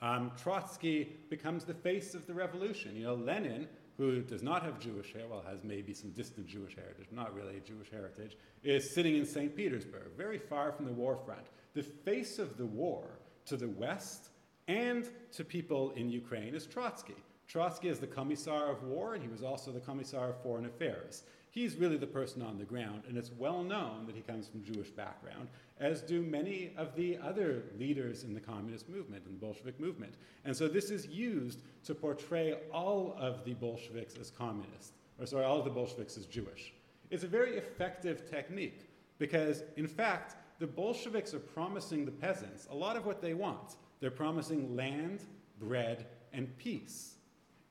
Um, 0.00 0.30
Trotsky 0.40 1.16
becomes 1.30 1.64
the 1.64 1.74
face 1.74 2.14
of 2.14 2.26
the 2.26 2.34
revolution. 2.34 2.94
You 2.94 3.04
know, 3.04 3.14
Lenin, 3.14 3.66
who 3.96 4.20
does 4.20 4.42
not 4.42 4.62
have 4.62 4.78
Jewish 4.78 5.12
hair, 5.12 5.24
well, 5.28 5.42
has 5.48 5.64
maybe 5.64 5.94
some 5.94 6.10
distant 6.10 6.46
Jewish 6.46 6.74
heritage, 6.74 7.06
not 7.10 7.34
really 7.34 7.60
Jewish 7.66 7.90
heritage, 7.90 8.36
is 8.62 8.94
sitting 8.94 9.16
in 9.16 9.24
St. 9.24 9.54
Petersburg, 9.54 10.10
very 10.16 10.38
far 10.38 10.72
from 10.72 10.84
the 10.84 10.92
war 10.92 11.18
front. 11.24 11.46
The 11.74 11.82
face 11.82 12.38
of 12.38 12.56
the 12.56 12.66
war 12.66 13.04
to 13.46 13.56
the 13.56 13.68
West 13.68 14.30
and 14.68 15.08
to 15.32 15.44
people 15.44 15.92
in 15.92 16.10
Ukraine 16.10 16.54
is 16.54 16.66
Trotsky. 16.66 17.16
Trotsky 17.46 17.88
is 17.88 17.98
the 17.98 18.06
Commissar 18.06 18.70
of 18.70 18.82
War, 18.82 19.14
and 19.14 19.22
he 19.22 19.28
was 19.28 19.42
also 19.42 19.70
the 19.70 19.80
Commissar 19.80 20.30
of 20.30 20.42
Foreign 20.42 20.66
Affairs 20.66 21.24
he's 21.54 21.76
really 21.76 21.96
the 21.96 22.06
person 22.06 22.42
on 22.42 22.58
the 22.58 22.64
ground, 22.64 23.04
and 23.08 23.16
it's 23.16 23.30
well 23.38 23.62
known 23.62 24.04
that 24.06 24.16
he 24.16 24.22
comes 24.22 24.48
from 24.48 24.64
Jewish 24.64 24.90
background, 24.90 25.48
as 25.78 26.02
do 26.02 26.20
many 26.20 26.72
of 26.76 26.94
the 26.96 27.16
other 27.18 27.62
leaders 27.78 28.24
in 28.24 28.34
the 28.34 28.40
communist 28.40 28.88
movement 28.88 29.24
and 29.24 29.36
the 29.36 29.38
Bolshevik 29.38 29.78
movement. 29.78 30.14
And 30.44 30.56
so 30.56 30.66
this 30.66 30.90
is 30.90 31.06
used 31.06 31.60
to 31.84 31.94
portray 31.94 32.56
all 32.72 33.16
of 33.18 33.44
the 33.44 33.54
Bolsheviks 33.54 34.16
as 34.20 34.30
communists, 34.30 34.92
or 35.20 35.26
sorry, 35.26 35.44
all 35.44 35.60
of 35.60 35.64
the 35.64 35.70
Bolsheviks 35.70 36.18
as 36.18 36.26
Jewish. 36.26 36.72
It's 37.10 37.24
a 37.24 37.28
very 37.28 37.56
effective 37.56 38.28
technique 38.28 38.88
because, 39.18 39.62
in 39.76 39.86
fact, 39.86 40.34
the 40.58 40.66
Bolsheviks 40.66 41.34
are 41.34 41.40
promising 41.40 42.04
the 42.04 42.10
peasants 42.10 42.66
a 42.70 42.74
lot 42.74 42.96
of 42.96 43.06
what 43.06 43.22
they 43.22 43.34
want. 43.34 43.76
They're 44.00 44.10
promising 44.10 44.74
land, 44.74 45.20
bread, 45.60 46.06
and 46.32 46.56
peace. 46.58 47.14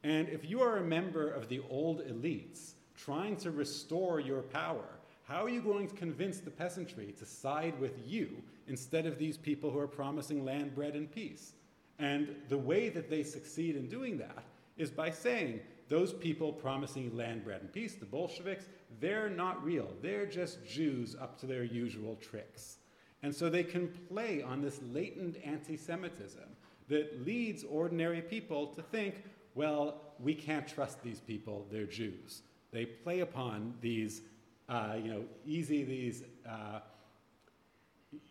And 0.04 0.28
if 0.30 0.50
you 0.50 0.62
are 0.62 0.78
a 0.78 0.84
member 0.84 1.30
of 1.30 1.48
the 1.48 1.62
old 1.70 2.06
elites 2.08 2.74
trying 2.96 3.38
to 3.38 3.52
restore 3.52 4.20
your 4.20 4.42
power, 4.42 4.86
how 5.24 5.44
are 5.44 5.50
you 5.50 5.62
going 5.62 5.88
to 5.88 5.96
convince 5.96 6.40
the 6.40 6.52
peasantry 6.52 7.14
to 7.18 7.26
side 7.26 7.80
with 7.80 7.94
you 8.06 8.44
instead 8.68 9.06
of 9.06 9.18
these 9.18 9.38
people 9.38 9.72
who 9.72 9.80
are 9.80 9.88
promising 9.88 10.44
land, 10.44 10.76
bread, 10.76 10.96
and 10.96 11.12
peace? 11.12 11.54
And 12.00 12.36
the 12.50 12.58
way 12.58 12.90
that 12.90 13.10
they 13.10 13.24
succeed 13.24 13.76
in 13.76 13.88
doing 13.88 14.18
that 14.18 14.44
is 14.78 14.90
by 14.90 15.12
saying, 15.12 15.62
those 15.90 16.14
people 16.14 16.52
promising 16.52 17.16
land, 17.16 17.44
bread, 17.44 17.62
and 17.62 17.72
peace, 17.72 17.96
the 17.96 18.06
Bolsheviks, 18.06 18.66
they're 19.00 19.30
not 19.30 19.64
real. 19.64 19.90
They're 20.02 20.26
just 20.26 20.66
Jews 20.66 21.16
up 21.20 21.40
to 21.42 21.46
their 21.46 21.64
usual 21.64 22.16
tricks. 22.16 22.78
And 23.22 23.34
so 23.34 23.50
they 23.50 23.64
can 23.64 23.88
play 24.10 24.42
on 24.42 24.62
this 24.62 24.80
latent 24.92 25.38
anti 25.44 25.78
Semitism 25.78 26.44
that 26.90 27.26
leads 27.26 27.64
ordinary 27.64 28.22
people 28.22 28.68
to 28.68 28.82
think, 28.82 29.24
well, 29.56 30.02
we 30.20 30.34
can't 30.34 30.68
trust 30.68 31.02
these 31.04 31.20
people, 31.20 31.66
they're 31.72 31.86
Jews. 31.86 32.42
They 32.72 32.86
play 32.86 33.20
upon 33.20 33.76
these, 33.82 34.22
uh, 34.70 34.96
you 35.02 35.12
know, 35.12 35.24
easy, 35.46 35.84
these, 35.84 36.24
uh, 36.50 36.80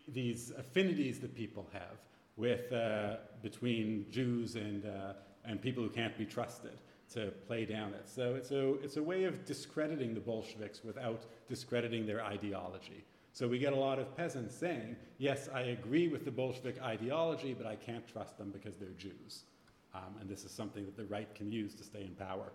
these 0.07 0.51
affinities 0.57 1.19
that 1.19 1.35
people 1.35 1.67
have 1.71 1.97
with, 2.35 2.71
uh, 2.73 3.17
between 3.41 4.05
Jews 4.11 4.55
and, 4.55 4.85
uh, 4.85 5.13
and 5.45 5.61
people 5.61 5.83
who 5.83 5.89
can't 5.89 6.17
be 6.17 6.25
trusted 6.25 6.79
to 7.13 7.31
play 7.47 7.65
down 7.65 7.93
it. 7.93 8.09
So 8.09 8.35
it's 8.35 8.51
a, 8.51 8.73
it's 8.75 8.97
a 8.97 9.03
way 9.03 9.25
of 9.25 9.45
discrediting 9.45 10.13
the 10.13 10.19
Bolsheviks 10.19 10.83
without 10.83 11.25
discrediting 11.47 12.05
their 12.05 12.23
ideology. 12.23 13.05
So 13.33 13.47
we 13.47 13.59
get 13.59 13.73
a 13.73 13.77
lot 13.77 13.97
of 13.97 14.15
peasants 14.15 14.55
saying, 14.55 14.95
yes, 15.17 15.49
I 15.53 15.61
agree 15.61 16.07
with 16.07 16.25
the 16.25 16.31
Bolshevik 16.31 16.81
ideology, 16.81 17.53
but 17.53 17.65
I 17.65 17.75
can't 17.75 18.07
trust 18.07 18.37
them 18.37 18.51
because 18.51 18.77
they're 18.77 18.89
Jews. 18.89 19.43
Um, 19.93 20.15
and 20.19 20.29
this 20.29 20.43
is 20.43 20.51
something 20.51 20.85
that 20.85 20.97
the 20.97 21.05
right 21.05 21.33
can 21.35 21.51
use 21.51 21.75
to 21.75 21.83
stay 21.83 22.03
in 22.03 22.15
power. 22.15 22.51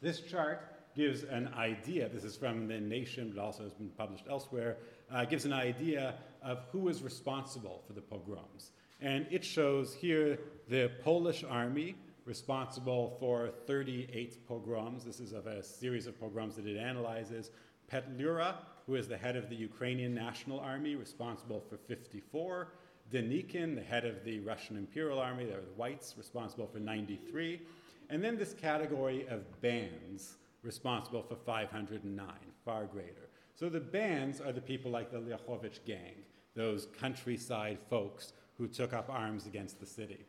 This 0.00 0.20
chart 0.20 0.80
gives 0.96 1.22
an 1.24 1.48
idea, 1.56 2.08
this 2.08 2.24
is 2.24 2.36
from 2.36 2.66
The 2.66 2.80
Nation, 2.80 3.32
but 3.34 3.40
also 3.40 3.62
has 3.62 3.74
been 3.74 3.90
published 3.90 4.24
elsewhere, 4.28 4.78
uh, 5.10 5.24
gives 5.24 5.44
an 5.44 5.52
idea 5.52 6.14
of 6.42 6.64
who 6.72 6.88
is 6.88 7.02
responsible 7.02 7.82
for 7.86 7.92
the 7.92 8.00
pogroms. 8.00 8.72
And 9.00 9.26
it 9.30 9.44
shows 9.44 9.94
here 9.94 10.38
the 10.68 10.90
Polish 11.02 11.44
army 11.48 11.94
responsible 12.24 13.16
for 13.18 13.50
38 13.66 14.46
pogroms. 14.46 15.04
This 15.04 15.20
is 15.20 15.32
of 15.32 15.46
a 15.46 15.62
series 15.62 16.06
of 16.06 16.18
pogroms 16.20 16.56
that 16.56 16.66
it 16.66 16.76
analyzes. 16.76 17.50
Petlura, 17.90 18.56
who 18.86 18.94
is 18.94 19.08
the 19.08 19.16
head 19.16 19.36
of 19.36 19.48
the 19.48 19.56
Ukrainian 19.56 20.14
National 20.14 20.60
Army, 20.60 20.94
responsible 20.94 21.60
for 21.60 21.76
54. 21.76 22.72
Denikin, 23.10 23.74
the 23.74 23.82
head 23.82 24.04
of 24.04 24.24
the 24.24 24.40
Russian 24.40 24.76
Imperial 24.76 25.18
Army, 25.18 25.44
they're 25.44 25.60
the 25.60 25.72
whites, 25.76 26.14
responsible 26.16 26.66
for 26.66 26.78
93. 26.78 27.60
And 28.08 28.22
then 28.22 28.36
this 28.36 28.54
category 28.54 29.26
of 29.28 29.60
bands, 29.60 30.36
responsible 30.62 31.22
for 31.22 31.36
509, 31.36 32.26
far 32.64 32.84
greater. 32.84 33.28
So 33.54 33.68
the 33.68 33.80
bands 33.80 34.40
are 34.40 34.52
the 34.52 34.60
people 34.60 34.90
like 34.90 35.10
the 35.10 35.18
Lyachovich 35.18 35.84
gang, 35.84 36.14
those 36.54 36.86
countryside 36.98 37.78
folks 37.88 38.32
who 38.56 38.68
took 38.68 38.92
up 38.92 39.08
arms 39.10 39.46
against 39.46 39.80
the 39.80 39.86
city. 39.86 40.24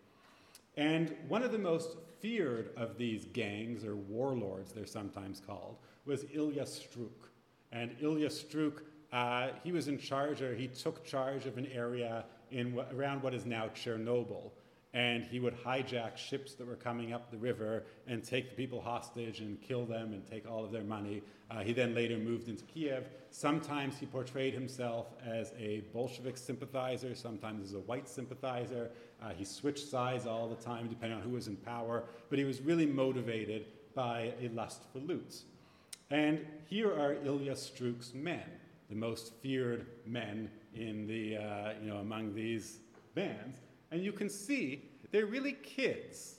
And 0.77 1.15
one 1.27 1.43
of 1.43 1.51
the 1.51 1.59
most 1.59 1.97
feared 2.19 2.71
of 2.77 2.97
these 2.97 3.25
gangs, 3.25 3.84
or 3.84 3.95
warlords 3.95 4.71
they're 4.71 4.86
sometimes 4.86 5.41
called, 5.45 5.77
was 6.05 6.25
Ilya 6.34 6.63
Struk. 6.63 7.29
And 7.71 7.95
Ilya 7.99 8.29
Struk, 8.29 8.84
uh, 9.11 9.49
he 9.63 9.71
was 9.71 9.88
in 9.88 9.97
charge, 9.97 10.41
or 10.41 10.55
he 10.55 10.67
took 10.67 11.03
charge 11.03 11.45
of 11.45 11.57
an 11.57 11.67
area 11.67 12.25
in 12.51 12.79
around 12.93 13.23
what 13.23 13.33
is 13.33 13.45
now 13.45 13.69
Chernobyl. 13.75 14.51
And 14.93 15.23
he 15.23 15.39
would 15.39 15.55
hijack 15.55 16.17
ships 16.17 16.53
that 16.55 16.67
were 16.67 16.75
coming 16.75 17.13
up 17.13 17.31
the 17.31 17.37
river 17.37 17.83
and 18.07 18.21
take 18.21 18.49
the 18.49 18.55
people 18.57 18.81
hostage 18.81 19.39
and 19.39 19.61
kill 19.61 19.85
them 19.85 20.11
and 20.11 20.29
take 20.29 20.49
all 20.49 20.65
of 20.65 20.71
their 20.73 20.83
money. 20.83 21.23
Uh, 21.49 21.59
he 21.59 21.71
then 21.71 21.95
later 21.95 22.17
moved 22.17 22.49
into 22.49 22.65
Kiev. 22.65 23.07
Sometimes 23.29 23.97
he 23.97 24.05
portrayed 24.05 24.53
himself 24.53 25.07
as 25.25 25.53
a 25.57 25.85
Bolshevik 25.93 26.35
sympathizer, 26.35 27.15
sometimes 27.15 27.69
as 27.69 27.73
a 27.73 27.79
white 27.79 28.09
sympathizer. 28.09 28.91
Uh, 29.23 29.29
he 29.29 29.45
switched 29.45 29.87
sides 29.87 30.25
all 30.27 30.49
the 30.49 30.61
time, 30.61 30.89
depending 30.89 31.17
on 31.17 31.23
who 31.23 31.31
was 31.31 31.47
in 31.47 31.55
power, 31.55 32.03
but 32.29 32.37
he 32.37 32.43
was 32.43 32.59
really 32.59 32.85
motivated 32.85 33.67
by 33.95 34.33
a 34.41 34.49
lust 34.49 34.81
for 34.91 34.99
loot. 34.99 35.43
And 36.09 36.45
here 36.65 36.91
are 36.91 37.15
Ilya 37.23 37.55
Struk's 37.55 38.13
men, 38.13 38.43
the 38.89 38.95
most 38.95 39.33
feared 39.41 39.85
men 40.05 40.49
in 40.76 41.07
the, 41.07 41.38
uh, 41.38 41.74
you 41.82 41.89
know, 41.89 41.97
among 41.97 42.34
these 42.34 42.80
bands. 43.15 43.59
And 43.91 44.03
you 44.03 44.11
can 44.11 44.30
see 44.30 44.89
they're 45.11 45.26
really 45.26 45.53
kids. 45.53 46.36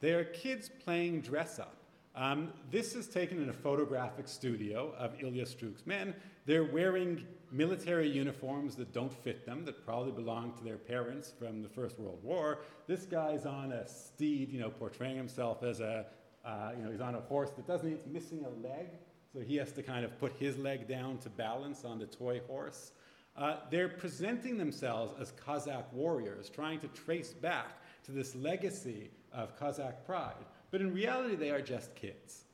They 0.00 0.12
are 0.12 0.24
kids 0.24 0.68
playing 0.68 1.22
dress 1.22 1.58
up. 1.58 1.76
Um, 2.14 2.52
this 2.70 2.94
is 2.94 3.08
taken 3.08 3.42
in 3.42 3.48
a 3.48 3.54
photographic 3.54 4.28
studio 4.28 4.94
of 4.98 5.14
Ilya 5.22 5.46
Struk's 5.46 5.86
men. 5.86 6.14
They're 6.44 6.64
wearing 6.64 7.24
military 7.50 8.08
uniforms 8.08 8.74
that 8.76 8.92
don't 8.92 9.12
fit 9.12 9.46
them, 9.46 9.64
that 9.64 9.84
probably 9.84 10.12
belong 10.12 10.52
to 10.58 10.64
their 10.64 10.76
parents 10.76 11.32
from 11.38 11.62
the 11.62 11.68
First 11.68 11.98
World 11.98 12.18
War. 12.22 12.60
This 12.86 13.06
guy's 13.06 13.46
on 13.46 13.72
a 13.72 13.88
steed, 13.88 14.52
you 14.52 14.60
know, 14.60 14.70
portraying 14.70 15.16
himself 15.16 15.62
as 15.62 15.80
a, 15.80 16.06
uh, 16.44 16.72
you 16.76 16.84
know, 16.84 16.90
he's 16.90 17.00
on 17.00 17.14
a 17.14 17.20
horse 17.20 17.50
that 17.50 17.66
doesn't, 17.66 17.90
it's 17.90 18.06
missing 18.06 18.44
a 18.44 18.66
leg, 18.66 18.88
so 19.32 19.40
he 19.40 19.56
has 19.56 19.72
to 19.72 19.82
kind 19.82 20.04
of 20.04 20.18
put 20.18 20.32
his 20.38 20.58
leg 20.58 20.88
down 20.88 21.18
to 21.18 21.30
balance 21.30 21.84
on 21.84 21.98
the 21.98 22.06
toy 22.06 22.40
horse. 22.46 22.92
Uh, 23.36 23.56
they're 23.70 23.88
presenting 23.88 24.58
themselves 24.58 25.14
as 25.20 25.32
Cossack 25.32 25.92
warriors, 25.92 26.50
trying 26.50 26.78
to 26.80 26.88
trace 26.88 27.32
back 27.32 27.82
to 28.04 28.12
this 28.12 28.34
legacy 28.34 29.10
of 29.32 29.58
Cossack 29.58 30.04
pride. 30.04 30.44
But 30.70 30.80
in 30.80 30.92
reality, 30.92 31.36
they 31.36 31.50
are 31.50 31.62
just 31.62 31.94
kids. 31.94 32.44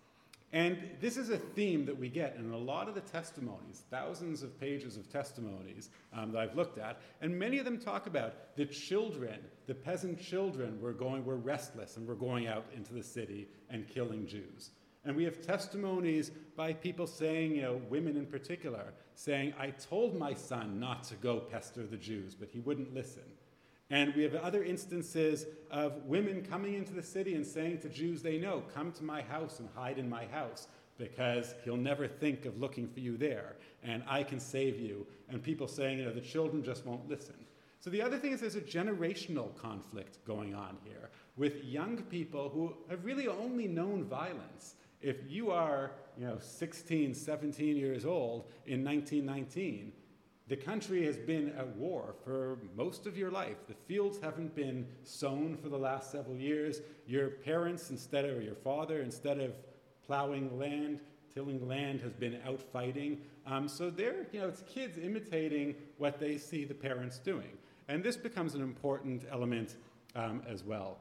And 0.53 0.79
this 1.01 1.19
is 1.19 1.29
a 1.29 1.37
theme 1.37 1.85
that 1.85 1.99
we 1.99 2.09
get 2.09 2.37
in 2.37 2.51
a 2.53 2.57
lot 2.57 2.89
of 2.89 2.95
the 2.95 3.03
testimonies, 3.03 3.83
thousands 3.91 4.43
of 4.43 4.59
pages 4.59 4.97
of 4.97 5.11
testimonies 5.13 5.91
um, 6.15 6.33
that 6.33 6.39
I've 6.39 6.57
looked 6.57 6.79
at, 6.79 7.03
and 7.21 7.39
many 7.39 7.59
of 7.59 7.67
them 7.67 7.79
talk 7.79 8.07
about 8.07 8.57
the 8.57 8.65
children, 8.65 9.41
the 9.67 9.75
peasant 9.75 10.19
children 10.19 10.81
were 10.81 10.95
going, 10.95 11.25
were 11.25 11.37
restless 11.37 11.99
and 11.99 12.07
were 12.07 12.15
going 12.15 12.47
out 12.47 12.65
into 12.75 12.95
the 12.95 13.03
city 13.03 13.47
and 13.69 13.87
killing 13.87 14.27
Jews. 14.27 14.71
And 15.05 15.15
we 15.15 15.25
have 15.25 15.43
testimonies 15.43 16.31
by 16.57 16.73
people 16.73 17.07
saying, 17.07 17.55
you 17.55 17.63
know, 17.63 17.83
women 17.91 18.17
in 18.17 18.25
particular, 18.25 18.95
saying, 19.19 19.53
I 19.59 19.71
told 19.71 20.17
my 20.17 20.33
son 20.33 20.79
not 20.79 21.03
to 21.05 21.17
go 21.17 21.41
pester 21.41 21.85
the 21.85 21.97
Jews, 21.97 22.37
but 22.37 22.49
he 22.49 22.61
wouldn't 22.61 22.95
listen. 22.95 23.25
And 23.91 24.15
we 24.15 24.23
have 24.23 24.37
other 24.37 24.63
instances 24.63 25.45
of 25.73 26.05
women 26.05 26.47
coming 26.49 26.75
into 26.75 26.93
the 26.93 27.03
city 27.03 27.35
and 27.35 27.45
saying 27.45 27.81
to 27.81 27.89
Jews 27.89 28.23
they 28.23 28.39
know, 28.39 28.63
Come 28.73 28.93
to 28.93 29.03
my 29.03 29.23
house 29.23 29.59
and 29.59 29.69
hide 29.75 29.99
in 29.99 30.09
my 30.09 30.27
house, 30.27 30.69
because 30.99 31.57
he'll 31.65 31.77
never 31.77 32.07
think 32.07 32.45
of 32.45 32.61
looking 32.61 32.87
for 32.87 33.01
you 33.01 33.17
there, 33.17 33.57
and 33.83 34.05
I 34.07 34.23
can 34.23 34.39
save 34.39 34.79
you. 34.79 35.05
And 35.29 35.43
people 35.43 35.67
saying, 35.67 35.99
you 35.99 36.05
know, 36.05 36.13
the 36.13 36.21
children 36.21 36.63
just 36.63 36.87
won't 36.87 37.09
listen. 37.09 37.35
So 37.81 37.91
the 37.91 38.03
other 38.03 38.19
thing 38.19 38.31
is 38.31 38.41
there's 38.41 38.55
a 38.55 38.61
generational 38.61 39.53
conflict 39.57 40.25
going 40.25 40.55
on 40.55 40.77
here 40.85 41.11
with 41.37 41.65
young 41.65 41.97
people 42.03 42.51
who 42.51 42.73
have 42.89 43.05
really 43.05 43.27
only 43.27 43.67
known 43.67 44.05
violence. 44.05 44.75
If 45.01 45.17
you 45.29 45.51
are, 45.51 45.93
you 46.19 46.27
know, 46.27 46.39
16, 46.41 47.15
17 47.15 47.77
years 47.77 48.05
old 48.05 48.47
in 48.67 48.85
1919, 48.85 49.93
the 50.49 50.57
country 50.57 51.05
has 51.05 51.19
been 51.19 51.51
at 51.59 51.69
war 51.77 52.15
for 52.25 52.59
most 52.75 53.07
of 53.07 53.17
your 53.17 53.31
life. 53.31 53.57
The 53.69 53.75
fields 53.75 54.19
haven't 54.21 54.57
been 54.57 54.87
sown 55.05 55.57
for 55.57 55.69
the 55.69 55.77
last 55.77 56.11
several 56.11 56.37
years. 56.37 56.81
Your 57.07 57.29
parents, 57.29 57.91
instead 57.91 58.25
of 58.25 58.43
your 58.43 58.55
father, 58.55 59.03
instead 59.03 59.41
of 59.41 59.53
plowing 60.07 60.59
land, 60.59 61.01
tilling 61.35 61.69
land, 61.69 62.01
has 62.01 62.15
been 62.15 62.39
out 62.47 62.63
fighting. 62.63 63.21
Um, 63.47 63.69
so 63.69 63.91
they're, 63.91 64.27
you 64.33 64.41
know, 64.41 64.49
it's 64.49 64.63
kids 64.63 64.97
imitating 64.97 65.75
what 65.99 66.19
they 66.19 66.39
see 66.39 66.65
the 66.65 66.75
parents 66.75 67.19
doing. 67.19 67.59
And 67.89 68.03
this 68.03 68.17
becomes 68.17 68.55
an 68.55 68.63
important 68.63 69.25
element 69.31 69.77
um, 70.17 70.43
as 70.49 70.65
well. 70.65 70.99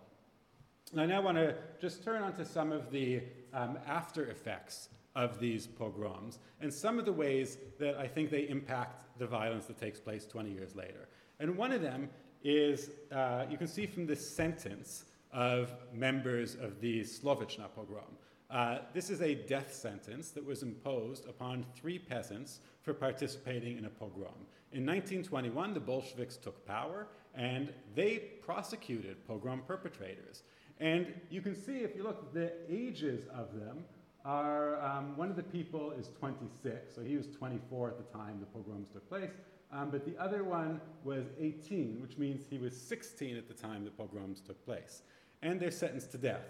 And 0.92 1.02
I 1.02 1.06
now 1.06 1.22
want 1.22 1.38
to 1.38 1.56
just 1.82 2.04
turn 2.04 2.22
on 2.22 2.34
to 2.34 2.46
some 2.46 2.72
of 2.72 2.92
the 2.92 3.22
um, 3.58 3.78
after 3.88 4.30
effects 4.30 4.90
of 5.16 5.40
these 5.40 5.66
pogroms 5.66 6.40
and 6.62 6.72
some 6.72 7.00
of 7.00 7.06
the 7.06 7.12
ways 7.12 7.58
that 7.80 7.98
I 7.98 8.08
think 8.08 8.30
they 8.30 8.48
impact 8.48 9.04
the 9.18 9.26
violence 9.26 9.66
that 9.66 9.80
takes 9.80 10.00
place 10.00 10.26
20 10.26 10.52
years 10.52 10.76
later. 10.76 11.08
And 11.40 11.58
one 11.58 11.72
of 11.72 11.82
them 11.82 12.10
is 12.44 12.92
uh, 13.12 13.46
you 13.50 13.58
can 13.58 13.68
see 13.68 13.88
from 13.88 14.06
this 14.06 14.28
sentence 14.28 15.06
of 15.34 15.74
members 15.92 16.56
of 16.56 16.80
the 16.80 17.02
Slovichna 17.02 17.68
pogrom. 17.76 18.16
Uh, 18.50 18.80
this 18.94 19.10
is 19.10 19.22
a 19.22 19.36
death 19.36 19.74
sentence 19.74 20.30
that 20.30 20.46
was 20.46 20.64
imposed 20.64 21.28
upon 21.28 21.66
three 21.76 22.00
peasants 22.00 22.60
for 22.82 22.94
participating 22.94 23.78
in 23.78 23.86
a 23.86 23.90
pogrom. 23.90 24.46
In 24.72 24.86
1921, 24.86 25.74
the 25.74 25.80
Bolsheviks 25.80 26.38
took 26.38 26.66
power 26.66 27.08
and 27.36 27.74
they 27.96 28.18
prosecuted 28.42 29.28
pogrom 29.28 29.62
perpetrators. 29.68 30.44
And 30.80 31.14
you 31.30 31.42
can 31.42 31.56
see, 31.56 31.80
if 31.80 31.96
you 31.96 32.04
look, 32.04 32.34
the 32.34 32.52
ages 32.70 33.26
of 33.34 33.54
them 33.60 33.84
are 34.24 34.82
um, 34.84 35.18
one 35.18 35.30
of 35.30 35.36
the 35.36 35.44
people 35.44 35.92
is 35.92 36.10
26, 36.20 36.94
so 36.94 37.02
he 37.02 37.16
was 37.16 37.28
24 37.28 37.90
at 37.90 37.98
the 37.98 38.18
time 38.18 38.40
the 38.40 38.46
pogroms 38.46 38.90
took 38.90 39.08
place. 39.08 39.32
Um, 39.72 39.90
but 39.90 40.06
the 40.06 40.18
other 40.22 40.44
one 40.44 40.80
was 41.04 41.26
18, 41.40 42.00
which 42.02 42.18
means 42.18 42.46
he 42.50 42.58
was 42.58 42.80
16 42.80 43.38
at 43.38 43.48
the 43.48 43.54
time 43.54 43.84
the 43.84 43.92
pogroms 43.92 44.40
took 44.40 44.64
place. 44.66 45.02
And 45.42 45.60
they're 45.60 45.72
sentenced 45.72 46.12
to 46.12 46.18
death. 46.18 46.46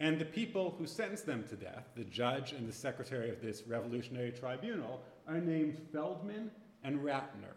And 0.00 0.18
the 0.18 0.24
people 0.24 0.74
who 0.78 0.86
sentenced 0.86 1.26
them 1.26 1.44
to 1.48 1.56
death, 1.56 1.84
the 1.94 2.04
judge 2.04 2.52
and 2.52 2.68
the 2.68 2.72
secretary 2.72 3.30
of 3.30 3.40
this 3.40 3.62
revolutionary 3.66 4.32
tribunal, 4.32 5.00
are 5.28 5.40
named 5.40 5.78
Feldman 5.92 6.50
and 6.82 7.00
Ratner, 7.00 7.54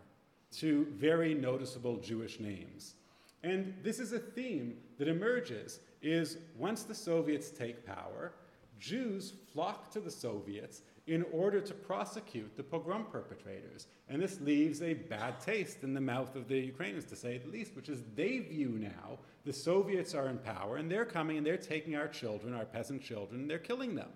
two 0.51 0.87
very 0.91 1.33
noticeable 1.33 1.97
Jewish 1.97 2.39
names. 2.39 2.95
And 3.43 3.73
this 3.83 3.99
is 3.99 4.13
a 4.13 4.19
theme 4.19 4.77
that 4.97 5.07
emerges 5.07 5.79
is 6.01 6.37
once 6.57 6.83
the 6.83 6.95
Soviets 6.95 7.49
take 7.49 7.85
power, 7.85 8.33
Jews 8.79 9.33
flock 9.53 9.91
to 9.91 9.99
the 9.99 10.11
Soviets 10.11 10.81
in 11.07 11.25
order 11.31 11.61
to 11.61 11.73
prosecute 11.73 12.55
the 12.57 12.63
pogrom 12.63 13.05
perpetrators. 13.05 13.87
And 14.09 14.21
this 14.21 14.41
leaves 14.41 14.81
a 14.81 14.93
bad 14.93 15.39
taste 15.39 15.83
in 15.83 15.93
the 15.93 16.01
mouth 16.01 16.35
of 16.35 16.47
the 16.47 16.59
Ukrainians, 16.59 17.05
to 17.05 17.15
say 17.15 17.37
the 17.37 17.49
least, 17.49 17.75
which 17.75 17.89
is 17.89 18.03
they 18.15 18.39
view 18.39 18.77
now 18.77 19.17
the 19.45 19.53
Soviets 19.53 20.13
are 20.13 20.27
in 20.27 20.37
power 20.37 20.75
and 20.75 20.91
they're 20.91 21.05
coming 21.05 21.37
and 21.37 21.45
they're 21.45 21.55
taking 21.55 21.95
our 21.95 22.09
children, 22.09 22.53
our 22.53 22.65
peasant 22.65 23.01
children, 23.01 23.41
and 23.41 23.49
they're 23.49 23.57
killing 23.57 23.95
them. 23.95 24.09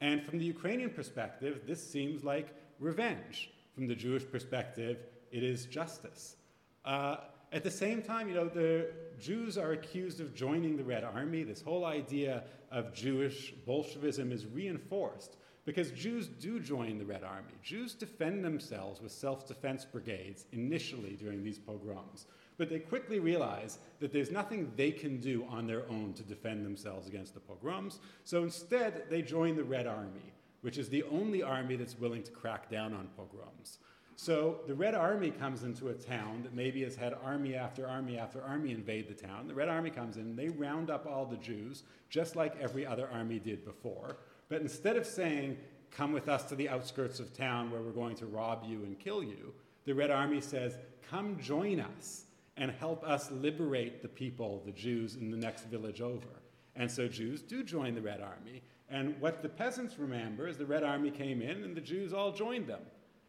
And 0.00 0.22
from 0.22 0.38
the 0.38 0.44
Ukrainian 0.44 0.90
perspective, 0.90 1.62
this 1.66 1.84
seems 1.84 2.22
like 2.22 2.54
revenge. 2.78 3.50
From 3.74 3.88
the 3.88 3.94
Jewish 3.94 4.24
perspective, 4.30 4.98
it 5.32 5.42
is 5.42 5.66
justice. 5.66 6.36
Uh, 6.84 7.16
at 7.52 7.62
the 7.62 7.70
same 7.70 8.02
time, 8.02 8.28
you 8.28 8.34
know, 8.34 8.48
the 8.48 8.88
Jews 9.20 9.58
are 9.58 9.72
accused 9.72 10.20
of 10.20 10.34
joining 10.34 10.76
the 10.76 10.84
Red 10.84 11.04
Army. 11.04 11.42
This 11.44 11.60
whole 11.60 11.84
idea 11.84 12.44
of 12.70 12.94
Jewish 12.94 13.52
Bolshevism 13.66 14.32
is 14.32 14.46
reinforced 14.46 15.36
because 15.64 15.90
Jews 15.92 16.26
do 16.26 16.58
join 16.58 16.98
the 16.98 17.04
Red 17.04 17.22
Army. 17.22 17.52
Jews 17.62 17.94
defend 17.94 18.44
themselves 18.44 19.00
with 19.00 19.12
self 19.12 19.46
defense 19.46 19.84
brigades 19.84 20.46
initially 20.52 21.14
during 21.14 21.44
these 21.44 21.58
pogroms. 21.58 22.26
But 22.58 22.68
they 22.68 22.78
quickly 22.78 23.18
realize 23.18 23.78
that 24.00 24.12
there's 24.12 24.30
nothing 24.30 24.72
they 24.76 24.90
can 24.90 25.18
do 25.18 25.44
on 25.48 25.66
their 25.66 25.88
own 25.88 26.12
to 26.14 26.22
defend 26.22 26.64
themselves 26.64 27.06
against 27.06 27.34
the 27.34 27.40
pogroms. 27.40 27.98
So 28.24 28.42
instead, 28.42 29.04
they 29.10 29.22
join 29.22 29.56
the 29.56 29.64
Red 29.64 29.86
Army, 29.86 30.32
which 30.62 30.78
is 30.78 30.88
the 30.88 31.02
only 31.04 31.42
army 31.42 31.76
that's 31.76 31.98
willing 31.98 32.22
to 32.22 32.30
crack 32.30 32.70
down 32.70 32.92
on 32.92 33.08
pogroms. 33.16 33.78
So 34.16 34.60
the 34.66 34.74
Red 34.74 34.94
Army 34.94 35.30
comes 35.30 35.62
into 35.62 35.88
a 35.88 35.94
town 35.94 36.42
that 36.42 36.54
maybe 36.54 36.82
has 36.84 36.94
had 36.94 37.14
army 37.24 37.54
after 37.54 37.88
army 37.88 38.18
after 38.18 38.42
army 38.42 38.72
invade 38.72 39.08
the 39.08 39.14
town. 39.14 39.48
The 39.48 39.54
Red 39.54 39.68
Army 39.68 39.90
comes 39.90 40.16
in, 40.16 40.36
they 40.36 40.48
round 40.48 40.90
up 40.90 41.06
all 41.06 41.24
the 41.26 41.36
Jews, 41.38 41.82
just 42.10 42.36
like 42.36 42.54
every 42.60 42.86
other 42.86 43.08
army 43.12 43.38
did 43.38 43.64
before. 43.64 44.18
But 44.48 44.60
instead 44.60 44.96
of 44.96 45.06
saying, 45.06 45.56
come 45.90 46.12
with 46.12 46.28
us 46.28 46.44
to 46.44 46.54
the 46.54 46.68
outskirts 46.68 47.20
of 47.20 47.36
town 47.36 47.70
where 47.70 47.80
we're 47.80 47.90
going 47.90 48.16
to 48.16 48.26
rob 48.26 48.64
you 48.66 48.84
and 48.84 48.98
kill 48.98 49.22
you, 49.22 49.54
the 49.84 49.94
Red 49.94 50.10
Army 50.10 50.40
says, 50.40 50.76
come 51.08 51.38
join 51.40 51.80
us 51.80 52.24
and 52.56 52.70
help 52.70 53.02
us 53.04 53.30
liberate 53.30 54.02
the 54.02 54.08
people, 54.08 54.62
the 54.64 54.72
Jews, 54.72 55.16
in 55.16 55.30
the 55.30 55.36
next 55.36 55.64
village 55.64 56.00
over. 56.00 56.28
And 56.76 56.90
so 56.90 57.08
Jews 57.08 57.42
do 57.42 57.62
join 57.62 57.94
the 57.94 58.02
Red 58.02 58.20
Army. 58.20 58.62
And 58.88 59.18
what 59.20 59.42
the 59.42 59.48
peasants 59.48 59.98
remember 59.98 60.46
is 60.46 60.58
the 60.58 60.66
Red 60.66 60.82
Army 60.82 61.10
came 61.10 61.42
in 61.42 61.64
and 61.64 61.74
the 61.74 61.80
Jews 61.80 62.12
all 62.12 62.32
joined 62.32 62.66
them. 62.66 62.82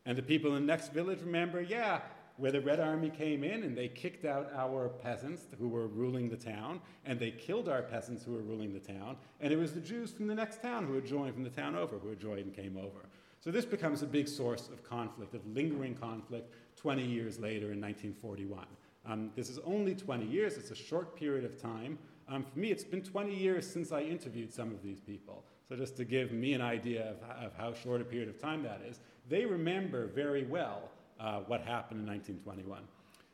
And 0.06 0.18
the 0.18 0.24
people 0.24 0.56
in 0.56 0.66
the 0.66 0.72
next 0.72 0.91
village 0.91 1.20
remember, 1.22 1.62
yeah, 1.62 2.01
where 2.38 2.51
the 2.51 2.62
Red 2.62 2.80
Army 2.80 3.10
came 3.10 3.43
in 3.43 3.64
and 3.64 3.78
they 3.78 3.88
kicked 3.88 4.26
out 4.26 4.51
our 4.56 4.89
peasants 4.89 5.43
who 5.60 5.70
were 5.70 5.88
ruling 5.88 6.30
the 6.30 6.36
town, 6.36 6.82
and 7.06 7.20
they 7.20 7.32
killed 7.32 7.70
our 7.70 7.84
peasants 7.84 8.24
who 8.24 8.34
were 8.34 8.41
ruling 8.41 8.74
the 8.74 8.80
town, 8.80 9.18
and 9.39 9.54
it 9.54 9.58
was 9.58 9.74
the 9.74 9.80
Jews 9.80 10.12
from 10.12 10.28
the 10.28 10.36
next 10.36 10.62
town 10.62 10.86
who 10.86 10.95
had 10.95 11.06
joined 11.06 11.34
from 11.34 11.43
the 11.43 11.49
town 11.49 11.76
over, 11.76 11.97
who 11.99 12.10
had 12.10 12.20
joined 12.20 12.39
and 12.39 12.56
came 12.56 12.78
over. 12.78 13.06
So 13.39 13.51
this 13.51 13.66
becomes 13.66 14.01
a 14.01 14.08
big 14.08 14.28
source 14.28 14.70
of 14.70 14.84
conflict, 14.84 15.36
of 15.36 15.45
lingering 15.45 15.95
conflict 15.95 16.54
20 16.78 17.04
years 17.04 17.39
later 17.39 17.72
in 17.72 17.82
1941. 17.82 18.66
Um, 19.06 19.32
this 19.36 19.49
is 19.49 19.60
only 19.66 19.93
20 19.93 20.26
years, 20.26 20.58
it's 20.58 20.72
a 20.72 20.76
short 20.76 21.16
period 21.16 21.43
of 21.43 21.62
time. 21.62 21.99
Um, 22.30 22.43
for 22.43 22.58
me, 22.58 22.72
it's 22.72 22.86
been 22.86 23.01
20 23.01 23.36
years 23.36 23.70
since 23.70 23.91
I 23.91 24.01
interviewed 24.01 24.54
some 24.54 24.72
of 24.72 24.82
these 24.82 25.01
people. 25.01 25.43
So, 25.68 25.76
just 25.76 25.97
to 25.97 26.06
give 26.06 26.32
me 26.32 26.54
an 26.54 26.62
idea 26.62 27.12
of, 27.12 27.45
of 27.45 27.54
how 27.58 27.74
short 27.74 27.99
a 27.99 28.06
period 28.06 28.30
of 28.30 28.39
time 28.39 28.64
that 28.64 28.82
is, 28.88 28.99
they 29.30 29.45
remember 29.45 30.07
very 30.07 30.43
well 30.45 30.89
uh, 31.19 31.39
what 31.47 31.61
happened 31.61 32.01
in 32.01 32.07
1921. 32.07 32.82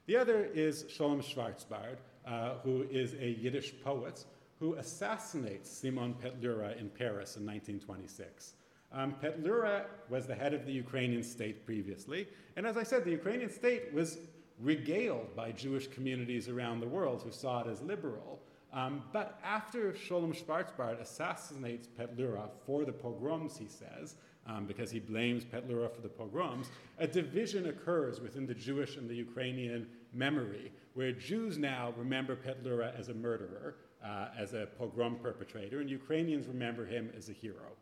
The 0.05 0.17
other 0.17 0.45
is 0.53 0.85
Sholem 0.85 1.23
Schwarzbard, 1.23 1.97
uh, 2.25 2.55
who 2.63 2.83
is 2.89 3.13
a 3.15 3.29
Yiddish 3.29 3.73
poet 3.83 4.25
who 4.59 4.73
assassinates 4.75 5.69
Simon 5.69 6.13
Petlura 6.15 6.77
in 6.79 6.89
Paris 6.89 7.37
in 7.37 7.45
1926. 7.45 8.53
Um, 8.91 9.15
Petlura 9.21 9.85
was 10.09 10.25
the 10.25 10.35
head 10.35 10.53
of 10.53 10.65
the 10.65 10.71
Ukrainian 10.71 11.23
state 11.23 11.65
previously, 11.65 12.27
and 12.55 12.65
as 12.65 12.75
I 12.75 12.83
said, 12.83 13.05
the 13.05 13.11
Ukrainian 13.11 13.49
state 13.49 13.93
was 13.93 14.17
regaled 14.59 15.35
by 15.35 15.51
Jewish 15.51 15.87
communities 15.87 16.49
around 16.49 16.79
the 16.81 16.87
world 16.87 17.21
who 17.23 17.31
saw 17.31 17.61
it 17.61 17.67
as 17.67 17.81
liberal. 17.81 18.41
Um, 18.73 19.03
but 19.13 19.39
after 19.43 19.93
Sholem 19.93 20.35
Schwarzbard 20.35 20.99
assassinates 20.99 21.87
Petlura 21.87 22.49
for 22.65 22.83
the 22.83 22.91
pogroms, 22.91 23.57
he 23.57 23.67
says, 23.67 24.15
um, 24.47 24.65
because 24.65 24.89
he 24.91 24.99
blames 24.99 25.43
Petlura 25.45 25.93
for 25.93 26.01
the 26.01 26.09
pogroms, 26.09 26.67
a 26.97 27.07
division 27.07 27.67
occurs 27.67 28.19
within 28.19 28.45
the 28.45 28.53
Jewish 28.53 28.97
and 28.97 29.09
the 29.09 29.15
Ukrainian 29.15 29.87
memory, 30.13 30.71
where 30.93 31.11
Jews 31.11 31.57
now 31.57 31.93
remember 31.97 32.35
Petlura 32.35 32.97
as 32.97 33.09
a 33.09 33.13
murderer, 33.13 33.75
uh, 34.03 34.27
as 34.37 34.53
a 34.53 34.67
pogrom 34.77 35.15
perpetrator, 35.15 35.81
and 35.81 35.89
Ukrainians 35.89 36.47
remember 36.47 36.85
him 36.85 37.11
as 37.17 37.29
a 37.29 37.33
hero. 37.33 37.75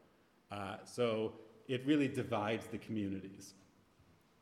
Uh, 0.52 0.78
so 0.84 1.34
it 1.68 1.86
really 1.86 2.08
divides 2.08 2.68
the 2.68 2.78
communities. 2.78 3.54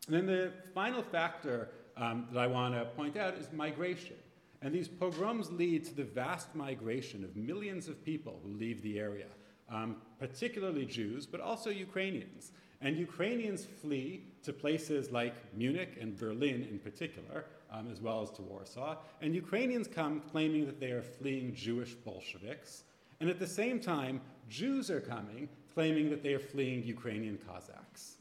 And 0.07 0.15
then 0.15 0.25
the 0.25 0.51
final 0.73 1.01
factor 1.01 1.69
um, 1.97 2.27
that 2.31 2.39
I 2.39 2.47
want 2.47 2.75
to 2.75 2.85
point 2.85 3.17
out 3.17 3.35
is 3.35 3.51
migration. 3.51 4.17
And 4.61 4.73
these 4.73 4.87
pogroms 4.87 5.51
lead 5.51 5.85
to 5.85 5.93
the 5.93 6.03
vast 6.03 6.55
migration 6.55 7.23
of 7.23 7.35
millions 7.35 7.87
of 7.87 8.03
people 8.03 8.39
who 8.43 8.53
leave 8.53 8.81
the 8.81 8.99
area 8.99 9.27
um, 9.69 9.97
particularly 10.19 10.85
Jews, 10.85 11.25
but 11.25 11.41
also 11.41 11.69
Ukrainians. 11.69 12.51
And 12.81 12.97
Ukrainians 12.97 13.65
flee 13.65 14.25
to 14.43 14.53
places 14.53 15.11
like 15.11 15.33
Munich 15.55 15.97
and 15.99 16.17
Berlin 16.17 16.67
in 16.69 16.79
particular, 16.79 17.45
um, 17.71 17.89
as 17.91 18.01
well 18.01 18.21
as 18.21 18.31
to 18.31 18.41
Warsaw. 18.41 18.97
And 19.21 19.33
Ukrainians 19.33 19.87
come 19.87 20.21
claiming 20.31 20.65
that 20.65 20.79
they 20.79 20.91
are 20.91 21.01
fleeing 21.01 21.55
Jewish 21.55 21.93
Bolsheviks. 21.93 22.83
And 23.19 23.29
at 23.29 23.39
the 23.39 23.47
same 23.47 23.79
time, 23.79 24.21
Jews 24.49 24.91
are 24.91 25.01
coming 25.01 25.49
claiming 25.73 26.09
that 26.09 26.23
they 26.23 26.33
are 26.33 26.39
fleeing 26.39 26.83
Ukrainian 26.83 27.37
Cossacks. 27.45 28.15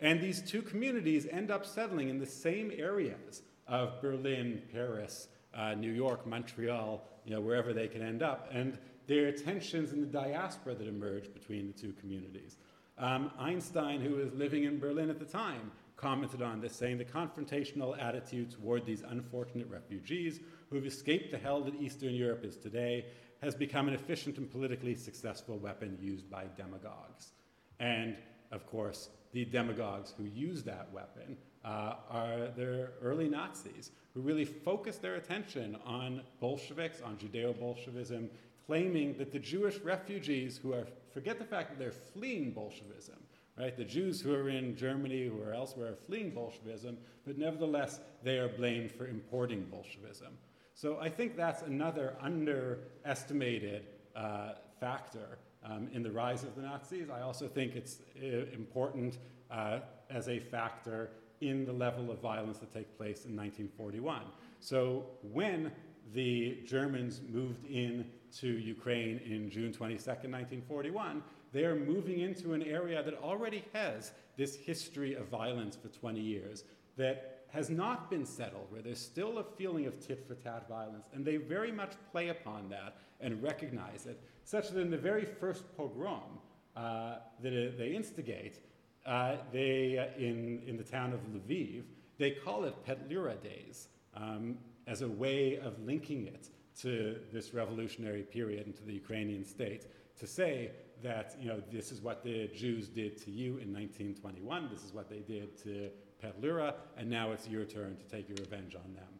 And 0.00 0.20
these 0.20 0.40
two 0.40 0.62
communities 0.62 1.26
end 1.26 1.50
up 1.50 1.66
settling 1.66 2.08
in 2.08 2.18
the 2.18 2.26
same 2.26 2.72
areas 2.76 3.42
of 3.66 4.00
Berlin, 4.00 4.62
Paris, 4.72 5.28
uh, 5.52 5.74
New 5.74 5.90
York, 5.90 6.26
Montreal, 6.26 7.04
you 7.24 7.32
know, 7.32 7.40
wherever 7.40 7.72
they 7.72 7.88
can 7.88 8.00
end 8.00 8.22
up. 8.22 8.48
And 8.52 8.78
there 9.10 9.26
are 9.26 9.32
tensions 9.32 9.92
in 9.92 10.00
the 10.00 10.06
diaspora 10.06 10.72
that 10.72 10.86
emerge 10.86 11.34
between 11.34 11.66
the 11.66 11.72
two 11.72 11.92
communities. 11.94 12.56
Um, 12.96 13.32
Einstein, 13.40 14.00
who 14.00 14.14
was 14.14 14.32
living 14.34 14.62
in 14.62 14.78
Berlin 14.78 15.10
at 15.10 15.18
the 15.18 15.24
time, 15.24 15.72
commented 15.96 16.42
on 16.42 16.60
this, 16.60 16.76
saying 16.76 16.98
the 16.98 17.04
confrontational 17.04 18.00
attitude 18.00 18.52
toward 18.52 18.86
these 18.86 19.02
unfortunate 19.02 19.68
refugees 19.68 20.38
who 20.68 20.76
have 20.76 20.86
escaped 20.86 21.32
the 21.32 21.38
hell 21.38 21.60
that 21.62 21.74
Eastern 21.74 22.14
Europe 22.14 22.44
is 22.44 22.56
today 22.56 23.04
has 23.42 23.56
become 23.56 23.88
an 23.88 23.94
efficient 23.94 24.38
and 24.38 24.48
politically 24.48 24.94
successful 24.94 25.58
weapon 25.58 25.98
used 26.00 26.30
by 26.30 26.44
demagogues. 26.56 27.32
And 27.80 28.16
of 28.52 28.64
course, 28.64 29.08
the 29.32 29.44
demagogues 29.44 30.14
who 30.16 30.24
use 30.24 30.62
that 30.62 30.88
weapon 30.92 31.36
uh, 31.64 31.94
are 32.08 32.48
the 32.56 32.90
early 33.02 33.28
Nazis 33.28 33.90
who 34.14 34.20
really 34.20 34.44
focused 34.44 35.02
their 35.02 35.16
attention 35.16 35.76
on 35.84 36.22
Bolsheviks, 36.40 37.00
on 37.00 37.16
Judeo 37.16 37.58
Bolshevism, 37.58 38.30
claiming 38.70 39.18
that 39.18 39.32
the 39.32 39.38
Jewish 39.40 39.78
refugees 39.80 40.56
who 40.56 40.72
are, 40.72 40.86
forget 41.12 41.40
the 41.40 41.44
fact 41.44 41.70
that 41.70 41.78
they're 41.80 41.90
fleeing 41.90 42.52
Bolshevism, 42.52 43.16
right? 43.58 43.76
The 43.76 43.84
Jews 43.84 44.20
who 44.20 44.32
are 44.32 44.48
in 44.48 44.76
Germany, 44.76 45.26
who 45.26 45.42
are 45.42 45.52
elsewhere, 45.52 45.88
are 45.88 45.96
fleeing 46.06 46.30
Bolshevism, 46.30 46.96
but 47.26 47.36
nevertheless, 47.36 47.98
they 48.22 48.38
are 48.38 48.46
blamed 48.46 48.92
for 48.92 49.08
importing 49.08 49.64
Bolshevism. 49.64 50.38
So 50.74 51.00
I 51.00 51.08
think 51.08 51.36
that's 51.36 51.62
another 51.62 52.14
underestimated 52.20 53.86
uh, 54.14 54.52
factor 54.78 55.38
um, 55.64 55.88
in 55.92 56.04
the 56.04 56.12
rise 56.12 56.44
of 56.44 56.54
the 56.54 56.62
Nazis. 56.62 57.10
I 57.10 57.22
also 57.22 57.48
think 57.48 57.74
it's 57.74 57.96
uh, 58.22 58.54
important 58.54 59.18
uh, 59.50 59.80
as 60.10 60.28
a 60.28 60.38
factor 60.38 61.10
in 61.40 61.64
the 61.64 61.72
level 61.72 62.12
of 62.12 62.20
violence 62.20 62.58
that 62.58 62.72
takes 62.72 62.92
place 62.92 63.24
in 63.24 63.34
1941. 63.34 64.22
So 64.60 65.06
when 65.22 65.72
the 66.14 66.58
Germans 66.66 67.20
moved 67.28 67.64
in 67.66 68.04
to 68.38 68.48
Ukraine 68.48 69.20
in 69.24 69.50
June 69.50 69.72
22, 69.72 69.98
1941, 70.08 71.22
they 71.52 71.64
are 71.64 71.74
moving 71.74 72.20
into 72.20 72.52
an 72.52 72.62
area 72.62 73.02
that 73.02 73.14
already 73.14 73.64
has 73.72 74.12
this 74.36 74.56
history 74.56 75.14
of 75.14 75.26
violence 75.26 75.76
for 75.76 75.88
20 75.88 76.20
years 76.20 76.64
that 76.96 77.40
has 77.48 77.68
not 77.68 78.08
been 78.08 78.24
settled, 78.24 78.66
where 78.70 78.82
there's 78.82 79.00
still 79.00 79.38
a 79.38 79.44
feeling 79.44 79.86
of 79.86 79.98
tit 79.98 80.24
for 80.26 80.34
tat 80.34 80.68
violence, 80.68 81.08
and 81.12 81.24
they 81.24 81.36
very 81.36 81.72
much 81.72 81.92
play 82.12 82.28
upon 82.28 82.68
that 82.68 82.96
and 83.20 83.42
recognize 83.42 84.06
it, 84.06 84.20
such 84.44 84.70
that 84.70 84.80
in 84.80 84.90
the 84.90 84.96
very 84.96 85.24
first 85.24 85.64
pogrom 85.76 86.38
uh, 86.76 87.16
that 87.42 87.52
uh, 87.52 87.76
they 87.76 87.88
instigate, 87.88 88.60
uh, 89.04 89.36
they, 89.52 89.98
uh, 89.98 90.18
in, 90.18 90.62
in 90.66 90.76
the 90.76 90.84
town 90.84 91.12
of 91.12 91.20
Lviv, 91.20 91.82
they 92.18 92.30
call 92.30 92.64
it 92.64 92.74
Petlura 92.86 93.40
Days. 93.42 93.88
Um, 94.14 94.58
as 94.90 95.02
a 95.02 95.08
way 95.08 95.56
of 95.58 95.78
linking 95.86 96.26
it 96.26 96.48
to 96.82 97.16
this 97.32 97.54
revolutionary 97.54 98.22
period 98.22 98.66
and 98.66 98.74
to 98.74 98.82
the 98.82 98.92
Ukrainian 98.92 99.44
state 99.44 99.86
to 100.18 100.26
say 100.26 100.72
that 101.02 101.36
you 101.40 101.48
know 101.48 101.62
this 101.70 101.92
is 101.92 102.02
what 102.02 102.24
the 102.24 102.48
Jews 102.48 102.88
did 102.88 103.16
to 103.24 103.30
you 103.30 103.50
in 103.58 103.72
1921, 103.72 104.68
this 104.70 104.84
is 104.84 104.92
what 104.92 105.08
they 105.08 105.20
did 105.20 105.56
to 105.62 105.90
Petlura, 106.22 106.74
and 106.98 107.08
now 107.08 107.30
it's 107.30 107.48
your 107.48 107.64
turn 107.64 107.96
to 107.96 108.04
take 108.04 108.28
your 108.28 108.36
revenge 108.40 108.74
on 108.74 108.92
them. 108.94 109.12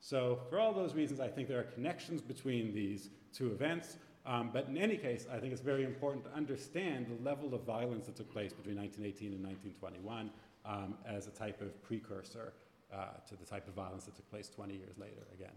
So 0.00 0.40
for 0.50 0.58
all 0.58 0.74
those 0.74 0.94
reasons, 0.94 1.20
I 1.20 1.28
think 1.28 1.46
there 1.48 1.60
are 1.60 1.70
connections 1.78 2.20
between 2.20 2.74
these 2.74 3.10
two 3.32 3.52
events. 3.52 3.96
Um, 4.26 4.50
but 4.52 4.68
in 4.68 4.76
any 4.76 4.96
case, 4.96 5.26
I 5.32 5.38
think 5.38 5.52
it's 5.52 5.62
very 5.62 5.84
important 5.84 6.24
to 6.24 6.32
understand 6.34 7.06
the 7.06 7.24
level 7.24 7.54
of 7.54 7.62
violence 7.62 8.06
that 8.06 8.16
took 8.16 8.30
place 8.30 8.52
between 8.52 8.76
1918 8.76 9.32
and 9.32 9.44
1921 9.44 10.30
um, 10.64 10.94
as 11.06 11.26
a 11.28 11.30
type 11.30 11.60
of 11.60 11.82
precursor 11.82 12.52
uh, 12.92 13.18
to 13.28 13.36
the 13.36 13.44
type 13.44 13.66
of 13.68 13.74
violence 13.74 14.04
that 14.04 14.14
took 14.16 14.28
place 14.30 14.48
20 14.48 14.74
years 14.74 14.98
later 14.98 15.26
again. 15.34 15.54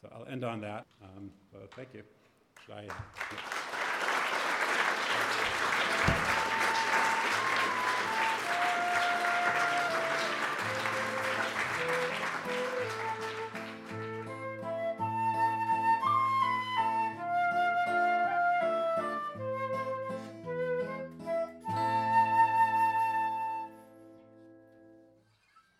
So 0.00 0.08
I'll 0.12 0.26
end 0.26 0.44
on 0.44 0.60
that. 0.62 0.86
Um, 1.02 1.30
thank 1.76 1.94
you. 1.94 2.02
Should 2.66 2.74
I, 2.74 3.71